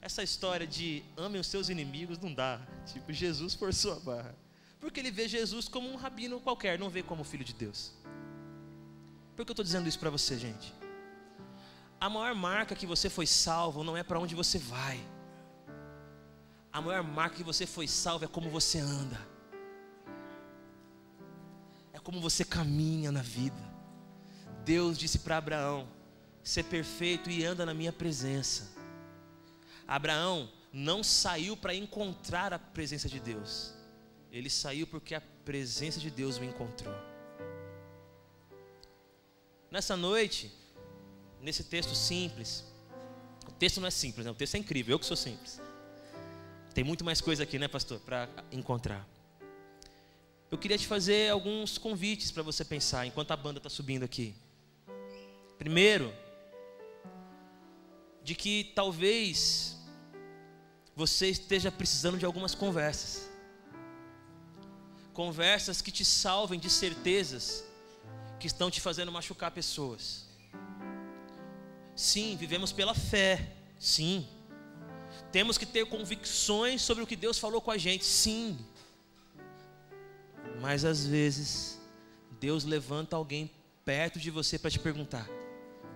essa 0.00 0.20
história 0.20 0.66
de 0.66 1.04
ame 1.16 1.38
os 1.38 1.46
seus 1.46 1.68
inimigos 1.68 2.18
não 2.18 2.34
dá. 2.34 2.60
Tipo, 2.92 3.12
Jesus 3.12 3.54
forçou 3.54 3.92
a 3.92 4.00
barra. 4.00 4.34
Porque 4.80 4.98
ele 4.98 5.12
vê 5.12 5.28
Jesus 5.28 5.68
como 5.68 5.88
um 5.88 5.94
rabino 5.94 6.40
qualquer, 6.40 6.80
não 6.80 6.90
vê 6.90 7.04
como 7.04 7.22
filho 7.22 7.44
de 7.44 7.52
Deus. 7.52 7.92
Por 9.36 9.44
que 9.44 9.50
eu 9.50 9.52
estou 9.52 9.64
dizendo 9.64 9.88
isso 9.88 10.00
para 10.00 10.10
você, 10.10 10.36
gente? 10.36 10.74
A 12.00 12.10
maior 12.10 12.34
marca 12.34 12.74
que 12.74 12.84
você 12.84 13.08
foi 13.08 13.28
salvo 13.28 13.84
não 13.84 13.96
é 13.96 14.02
para 14.02 14.18
onde 14.18 14.34
você 14.34 14.58
vai. 14.58 15.00
A 16.72 16.80
maior 16.80 17.02
marca 17.02 17.36
que 17.36 17.42
você 17.42 17.66
foi 17.66 17.86
salvo 17.86 18.24
é 18.24 18.28
como 18.28 18.48
você 18.48 18.78
anda. 18.78 19.20
É 21.92 21.98
como 21.98 22.20
você 22.20 22.44
caminha 22.44 23.12
na 23.12 23.20
vida. 23.20 23.72
Deus 24.64 24.96
disse 24.96 25.18
para 25.18 25.36
Abraão: 25.36 25.86
ser 26.42 26.64
perfeito 26.64 27.30
e 27.30 27.44
anda 27.44 27.66
na 27.66 27.74
minha 27.74 27.92
presença. 27.92 28.72
Abraão 29.86 30.50
não 30.72 31.04
saiu 31.04 31.56
para 31.56 31.74
encontrar 31.74 32.52
a 32.54 32.58
presença 32.58 33.08
de 33.08 33.20
Deus. 33.20 33.74
Ele 34.30 34.48
saiu 34.48 34.86
porque 34.86 35.14
a 35.14 35.20
presença 35.44 36.00
de 36.00 36.10
Deus 36.10 36.38
o 36.38 36.44
encontrou. 36.44 36.94
Nessa 39.70 39.96
noite, 39.96 40.50
nesse 41.40 41.64
texto 41.64 41.94
simples, 41.94 42.64
o 43.46 43.52
texto 43.52 43.80
não 43.80 43.88
é 43.88 43.90
simples, 43.90 44.24
né? 44.24 44.32
o 44.32 44.34
texto 44.34 44.54
é 44.54 44.58
incrível, 44.58 44.94
eu 44.94 44.98
que 44.98 45.04
sou 45.04 45.16
simples. 45.16 45.60
Tem 46.74 46.82
muito 46.82 47.04
mais 47.04 47.20
coisa 47.20 47.42
aqui, 47.42 47.58
né, 47.58 47.68
pastor, 47.68 48.00
para 48.00 48.28
encontrar. 48.50 49.06
Eu 50.50 50.56
queria 50.56 50.78
te 50.78 50.86
fazer 50.86 51.30
alguns 51.30 51.76
convites 51.76 52.30
para 52.30 52.42
você 52.42 52.64
pensar 52.64 53.06
enquanto 53.06 53.30
a 53.30 53.36
banda 53.36 53.58
está 53.58 53.68
subindo 53.68 54.04
aqui. 54.04 54.34
Primeiro, 55.58 56.12
de 58.22 58.34
que 58.34 58.72
talvez 58.74 59.76
você 60.94 61.28
esteja 61.28 61.70
precisando 61.70 62.18
de 62.18 62.24
algumas 62.24 62.54
conversas. 62.54 63.30
Conversas 65.12 65.82
que 65.82 65.90
te 65.90 66.04
salvem 66.04 66.58
de 66.58 66.70
certezas 66.70 67.64
que 68.40 68.46
estão 68.46 68.70
te 68.70 68.80
fazendo 68.80 69.12
machucar 69.12 69.50
pessoas. 69.50 70.26
Sim, 71.94 72.36
vivemos 72.36 72.72
pela 72.72 72.94
fé. 72.94 73.56
Sim. 73.78 74.26
Temos 75.32 75.56
que 75.56 75.64
ter 75.64 75.86
convicções 75.86 76.82
sobre 76.82 77.02
o 77.02 77.06
que 77.06 77.16
Deus 77.16 77.38
falou 77.38 77.60
com 77.60 77.70
a 77.70 77.78
gente. 77.78 78.04
Sim. 78.04 78.58
Mas 80.60 80.84
às 80.84 81.06
vezes, 81.06 81.80
Deus 82.38 82.64
levanta 82.64 83.16
alguém 83.16 83.50
perto 83.84 84.20
de 84.20 84.30
você 84.30 84.58
para 84.58 84.70
te 84.70 84.78
perguntar: 84.78 85.26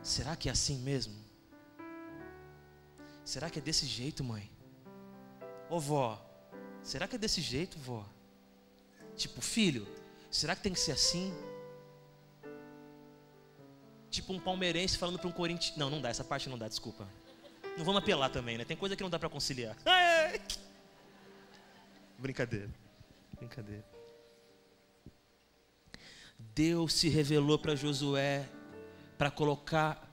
será 0.03 0.35
que 0.35 0.49
é 0.49 0.53
assim 0.53 0.79
mesmo? 0.79 1.15
Será 3.25 3.51
que 3.51 3.59
é 3.59 3.63
desse 3.63 3.85
jeito, 3.87 4.25
mãe? 4.25 4.51
Ô 5.69 5.79
vó, 5.79 6.25
será 6.83 7.07
que 7.07 7.17
é 7.17 7.19
desse 7.19 7.43
jeito, 7.43 7.79
vó? 7.79 8.07
Tipo, 9.17 9.41
filho, 9.43 9.87
será 10.31 10.57
que 10.57 10.63
tem 10.63 10.73
que 10.73 10.81
ser 10.81 10.93
assim? 10.93 11.35
Tipo 14.11 14.33
um 14.33 14.41
palmeirense 14.41 14.97
falando 14.97 15.19
para 15.19 15.29
um 15.29 15.33
corintiano. 15.33 15.79
Não, 15.79 15.91
não 15.91 16.01
dá, 16.01 16.09
essa 16.09 16.25
parte 16.25 16.49
não 16.49 16.57
dá, 16.57 16.69
desculpa. 16.69 17.07
Não 17.77 17.85
vamos 17.85 18.03
apelar 18.03 18.31
também, 18.31 18.57
né? 18.57 18.65
Tem 18.65 18.77
coisa 18.77 18.97
que 18.97 19.03
não 19.03 19.11
dá 19.11 19.19
para 19.19 19.29
conciliar. 19.29 19.77
Brincadeira. 22.19 22.71
Brincadeira. 23.37 23.85
Deus 26.39 26.95
se 26.95 27.09
revelou 27.09 27.59
para 27.59 27.77
Josué 27.77 28.49
para 29.19 29.31
colocar 29.31 30.11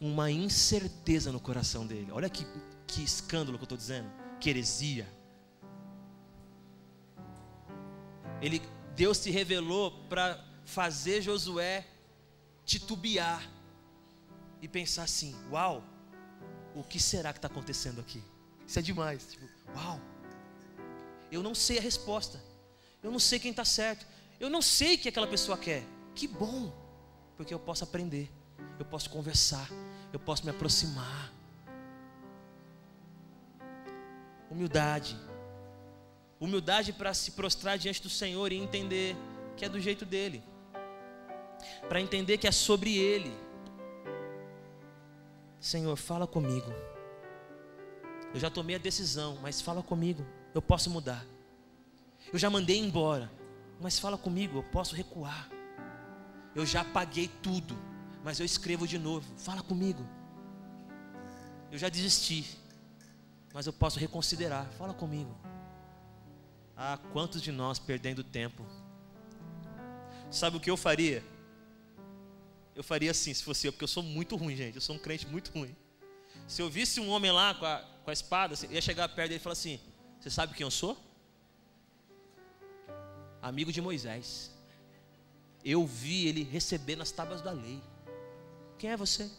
uma 0.00 0.30
incerteza 0.30 1.30
no 1.30 1.38
coração 1.38 1.86
dele. 1.86 2.10
Olha 2.10 2.28
que, 2.28 2.44
que 2.86 3.02
escândalo 3.02 3.58
que 3.58 3.62
eu 3.62 3.66
estou 3.66 3.78
dizendo. 3.78 4.10
Que 4.40 4.50
heresia. 4.50 5.08
Ele, 8.42 8.60
Deus 8.96 9.18
se 9.18 9.30
revelou 9.30 9.92
para 10.08 10.44
fazer 10.64 11.22
Josué 11.22 11.86
titubear 12.64 13.48
e 14.60 14.66
pensar 14.66 15.04
assim: 15.04 15.36
Uau, 15.50 15.82
o 16.74 16.82
que 16.82 17.00
será 17.00 17.32
que 17.32 17.38
está 17.38 17.48
acontecendo 17.48 18.00
aqui? 18.00 18.22
Isso 18.66 18.78
é 18.78 18.82
demais. 18.82 19.26
Tipo, 19.26 19.46
uau, 19.74 20.00
eu 21.30 21.42
não 21.42 21.54
sei 21.54 21.78
a 21.78 21.80
resposta, 21.80 22.40
eu 23.02 23.10
não 23.10 23.18
sei 23.18 23.38
quem 23.38 23.50
está 23.50 23.64
certo, 23.64 24.06
eu 24.40 24.50
não 24.50 24.62
sei 24.62 24.94
o 24.94 24.98
que 24.98 25.08
aquela 25.08 25.26
pessoa 25.26 25.56
quer. 25.56 25.84
Que 26.14 26.26
bom, 26.26 26.72
porque 27.36 27.52
eu 27.52 27.58
posso 27.58 27.84
aprender, 27.84 28.30
eu 28.78 28.84
posso 28.84 29.10
conversar, 29.10 29.68
eu 30.12 30.18
posso 30.18 30.44
me 30.44 30.50
aproximar. 30.50 31.32
Humildade. 34.50 35.16
Humildade 36.40 36.92
para 36.92 37.12
se 37.14 37.32
prostrar 37.32 37.78
diante 37.78 38.02
do 38.02 38.10
Senhor 38.10 38.52
e 38.52 38.56
entender 38.56 39.16
que 39.56 39.64
é 39.64 39.68
do 39.68 39.80
jeito 39.80 40.04
dele. 40.04 40.42
Para 41.88 42.00
entender 42.00 42.38
que 42.38 42.46
é 42.46 42.52
sobre 42.52 42.96
ele. 42.96 43.43
Senhor, 45.64 45.96
fala 45.96 46.26
comigo. 46.26 46.70
Eu 48.34 48.38
já 48.38 48.50
tomei 48.50 48.76
a 48.76 48.78
decisão, 48.78 49.38
mas 49.40 49.62
fala 49.62 49.82
comigo. 49.82 50.22
Eu 50.52 50.60
posso 50.60 50.90
mudar. 50.90 51.24
Eu 52.30 52.38
já 52.38 52.50
mandei 52.50 52.78
embora, 52.78 53.32
mas 53.80 53.98
fala 53.98 54.18
comigo, 54.18 54.58
eu 54.58 54.62
posso 54.62 54.94
recuar. 54.94 55.48
Eu 56.54 56.66
já 56.66 56.84
paguei 56.84 57.28
tudo, 57.42 57.74
mas 58.22 58.38
eu 58.38 58.44
escrevo 58.44 58.86
de 58.86 58.98
novo. 58.98 59.26
Fala 59.38 59.62
comigo. 59.62 60.06
Eu 61.72 61.78
já 61.78 61.88
desisti, 61.88 62.58
mas 63.54 63.66
eu 63.66 63.72
posso 63.72 63.98
reconsiderar. 63.98 64.66
Fala 64.76 64.92
comigo. 64.92 65.34
Ah, 66.76 66.98
quantos 67.10 67.40
de 67.40 67.50
nós 67.50 67.78
perdendo 67.78 68.22
tempo? 68.22 68.66
Sabe 70.30 70.58
o 70.58 70.60
que 70.60 70.70
eu 70.70 70.76
faria? 70.76 71.24
Eu 72.74 72.82
faria 72.82 73.10
assim, 73.10 73.32
se 73.32 73.42
fosse 73.42 73.66
eu, 73.66 73.72
porque 73.72 73.84
eu 73.84 73.88
sou 73.88 74.02
muito 74.02 74.36
ruim, 74.36 74.56
gente. 74.56 74.74
Eu 74.74 74.80
sou 74.80 74.96
um 74.96 74.98
crente 74.98 75.26
muito 75.26 75.52
ruim. 75.52 75.74
Se 76.48 76.60
eu 76.60 76.68
visse 76.68 77.00
um 77.00 77.08
homem 77.08 77.30
lá 77.30 77.54
com 77.54 77.64
a, 77.64 77.78
com 78.04 78.10
a 78.10 78.12
espada, 78.12 78.54
eu 78.64 78.72
ia 78.72 78.80
chegar 78.80 79.08
perto 79.08 79.28
dele 79.28 79.40
e 79.40 79.42
falar 79.42 79.52
assim: 79.52 79.80
Você 80.20 80.30
sabe 80.30 80.54
quem 80.54 80.64
eu 80.64 80.70
sou? 80.70 80.98
Amigo 83.40 83.72
de 83.72 83.80
Moisés. 83.80 84.50
Eu 85.64 85.86
vi 85.86 86.26
ele 86.26 86.42
receber 86.42 86.96
nas 86.96 87.10
tábuas 87.10 87.40
da 87.40 87.52
lei. 87.52 87.80
Quem 88.78 88.90
é 88.90 88.96
você? 88.96 89.30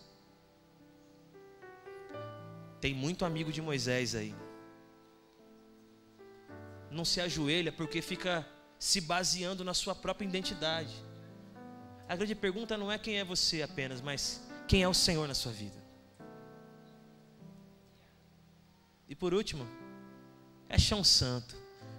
Tem 2.80 2.94
muito 2.94 3.26
amigo 3.26 3.52
de 3.52 3.62
Moisés 3.62 4.16
aí. 4.16 4.34
Não 6.90 7.04
se 7.04 7.20
ajoelha 7.20 7.72
porque 7.72 8.02
fica 8.02 8.48
se 8.80 9.02
baseando 9.02 9.64
na 9.64 9.74
sua 9.74 9.94
própria 9.94 10.26
identidade. 10.26 10.96
A 12.08 12.16
grande 12.16 12.36
pergunta 12.36 12.78
não 12.78 12.92
é 12.92 12.98
quem 12.98 13.18
é 13.18 13.24
você 13.24 13.62
apenas, 13.62 14.02
mas 14.02 14.42
quem 14.68 14.84
é 14.84 14.88
o 14.88 14.94
Senhor 14.94 15.28
na 15.28 15.34
sua 15.34 15.52
vida. 15.52 15.84
E 19.08 19.16
por 19.16 19.34
último, 19.34 19.68
é 20.70 20.78
chão 20.78 21.04
santo. 21.04 21.56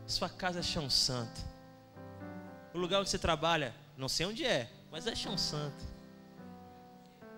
Sua 0.07 0.28
casa 0.28 0.61
é 0.61 0.62
chão 0.62 0.88
santo. 0.88 1.40
O 2.72 2.78
lugar 2.78 3.00
onde 3.00 3.11
você 3.11 3.18
trabalha, 3.18 3.74
não 3.96 4.09
sei 4.09 4.26
onde 4.26 4.44
é, 4.44 4.70
mas 4.90 5.07
é 5.07 5.14
chão 5.14 5.36
santo. 5.36 5.84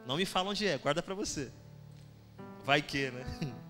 Não 0.06 0.16
me 0.16 0.26
fala 0.26 0.50
onde 0.50 0.66
é, 0.66 0.76
guarda 0.78 1.02
para 1.02 1.14
você. 1.14 1.50
Vai 2.64 2.82
que, 2.82 3.10
né? 3.10 3.24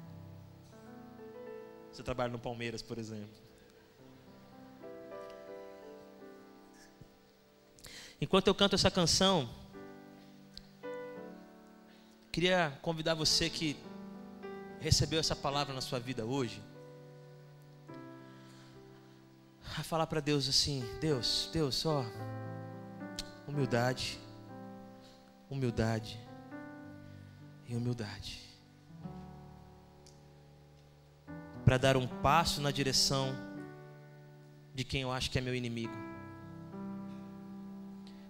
Você 1.92 2.02
trabalha 2.04 2.30
no 2.30 2.38
Palmeiras, 2.38 2.80
por 2.80 2.96
exemplo. 2.96 3.47
Enquanto 8.20 8.48
eu 8.48 8.54
canto 8.54 8.74
essa 8.74 8.90
canção, 8.90 9.48
queria 12.32 12.76
convidar 12.82 13.14
você 13.14 13.48
que 13.48 13.76
recebeu 14.80 15.20
essa 15.20 15.36
palavra 15.36 15.72
na 15.72 15.80
sua 15.80 16.00
vida 16.00 16.24
hoje, 16.24 16.60
a 19.78 19.84
falar 19.84 20.08
para 20.08 20.18
Deus 20.18 20.48
assim: 20.48 20.82
Deus, 21.00 21.48
Deus, 21.52 21.86
ó, 21.86 22.04
humildade, 23.46 24.18
humildade 25.48 26.18
e 27.68 27.76
humildade, 27.76 28.42
para 31.64 31.78
dar 31.78 31.96
um 31.96 32.08
passo 32.20 32.60
na 32.60 32.72
direção 32.72 33.32
de 34.74 34.82
quem 34.82 35.02
eu 35.02 35.12
acho 35.12 35.30
que 35.30 35.38
é 35.38 35.40
meu 35.40 35.54
inimigo 35.54 36.07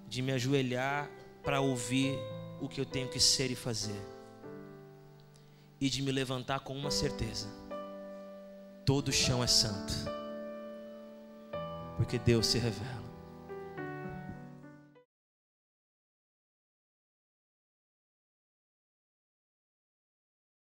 de 0.09 0.23
me 0.23 0.33
ajoelhar 0.33 1.11
para 1.43 1.61
ouvir 1.61 2.19
o 2.61 2.69
que 2.69 2.81
eu 2.81 2.87
tenho 2.87 3.09
que 3.09 3.21
ser 3.21 3.51
e 3.51 3.55
fazer, 3.55 4.01
e 5.81 5.89
de 5.89 6.03
me 6.03 6.11
levantar 6.11 6.61
com 6.61 6.75
uma 6.75 6.91
certeza: 6.91 7.49
todo 8.85 9.13
chão 9.13 9.43
é 9.43 9.47
santo. 9.47 9.93
Porque 11.97 12.19
Deus 12.19 12.47
se 12.47 12.59
revela. 12.59 13.08